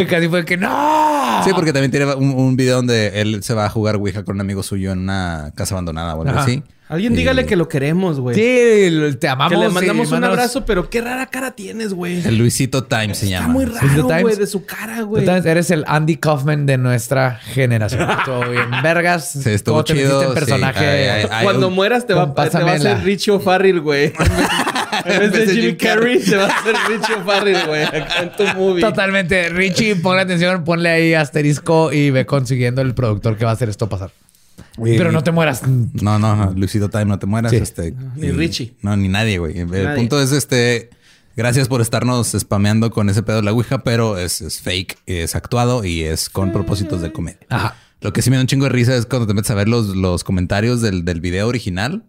[0.01, 1.43] Y Casi fue que ¡no!
[1.43, 4.35] Sí, porque también tiene un, un video donde él se va a jugar Ouija con
[4.35, 6.63] un amigo suyo en una casa abandonada o algo así.
[6.89, 8.35] Alguien Y- dígale que lo queremos, güey.
[8.35, 9.53] Sí, te amamos.
[9.53, 12.21] Que le mandamos un abrazo, pero qué rara cara tienes, güey.
[12.27, 13.53] El Luisito Time se Está llama.
[13.53, 14.21] muy ¿Es The raro, Times?
[14.23, 15.25] güey, de su cara, güey.
[15.29, 18.09] Eres el Andy Kaufman de nuestra generación.
[18.25, 18.65] Todo bien.
[18.83, 19.31] Vergas.
[19.41, 20.39] Sí, estuvo ¿Cómo te metiste chido, sí.
[20.39, 20.85] personaje?
[20.85, 21.43] Ay, ay, ay.
[21.45, 24.11] Cuando un- mueras te va, te va a hacer Richie O'Farrill, güey.
[25.05, 27.83] En vez de Jimmy Carrey, te va a hacer Richie O'Farrill, güey.
[27.83, 28.81] Acá en tu movie.
[28.81, 29.49] Totalmente.
[29.49, 33.69] Richie, ponle atención, ponle ahí asterisco y ve consiguiendo el productor que va a hacer
[33.69, 34.11] esto pasar.
[34.81, 35.63] Pero no te mueras.
[35.67, 36.51] No, no, no.
[36.53, 37.51] Luisito Time, no te mueras.
[37.51, 37.57] Sí.
[37.57, 38.73] Este, Ni y- Richie.
[38.81, 39.57] No, ni nadie, güey.
[39.59, 39.95] El Nadie.
[39.95, 40.89] punto es este.
[41.35, 45.33] Gracias por estarnos spameando con ese pedo de la Ouija, pero es, es fake, es
[45.35, 47.39] actuado y es con propósitos de comedia.
[47.49, 47.75] Ajá.
[48.01, 49.69] Lo que sí me da un chingo de risa es cuando te metes a ver
[49.69, 52.03] los, los comentarios del, del video original.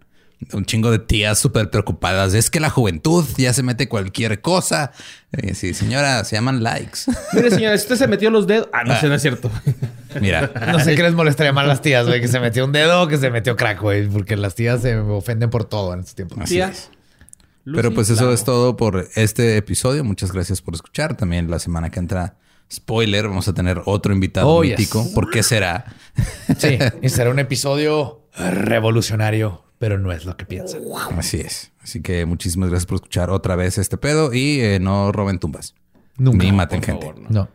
[0.52, 2.34] Un chingo de tías súper preocupadas.
[2.34, 4.92] Es que la juventud ya se mete cualquier cosa.
[5.32, 7.00] Eh, sí, señora, se llaman likes.
[7.32, 8.68] Mire, señora, si usted se metió los dedos.
[8.72, 9.50] Ah, no sé, no es cierto.
[10.20, 12.72] Mira, No sé qué les molestaría más a las tías, güey, que se metió un
[12.72, 16.00] dedo o que se metió crack, güey, porque las tías se ofenden por todo en
[16.00, 16.38] estos tiempos.
[16.40, 16.68] Así Tía.
[16.68, 16.90] es.
[17.64, 20.02] Lucy Pero pues eso es todo por este episodio.
[20.02, 21.16] Muchas gracias por escuchar.
[21.16, 22.34] También la semana que entra,
[22.70, 24.76] spoiler, vamos a tener otro invitado Oh, yes.
[24.76, 25.06] mítico.
[25.14, 25.84] ¿Por qué será?
[26.58, 30.80] Sí, y será un episodio revolucionario, pero no es lo que piensan.
[31.18, 31.72] Así es.
[31.82, 35.74] Así que muchísimas gracias por escuchar otra vez este pedo y eh, no roben tumbas.
[36.18, 36.44] Nunca.
[36.44, 37.06] Ni maten Por gente.
[37.06, 37.28] favor, no.
[37.30, 37.48] No.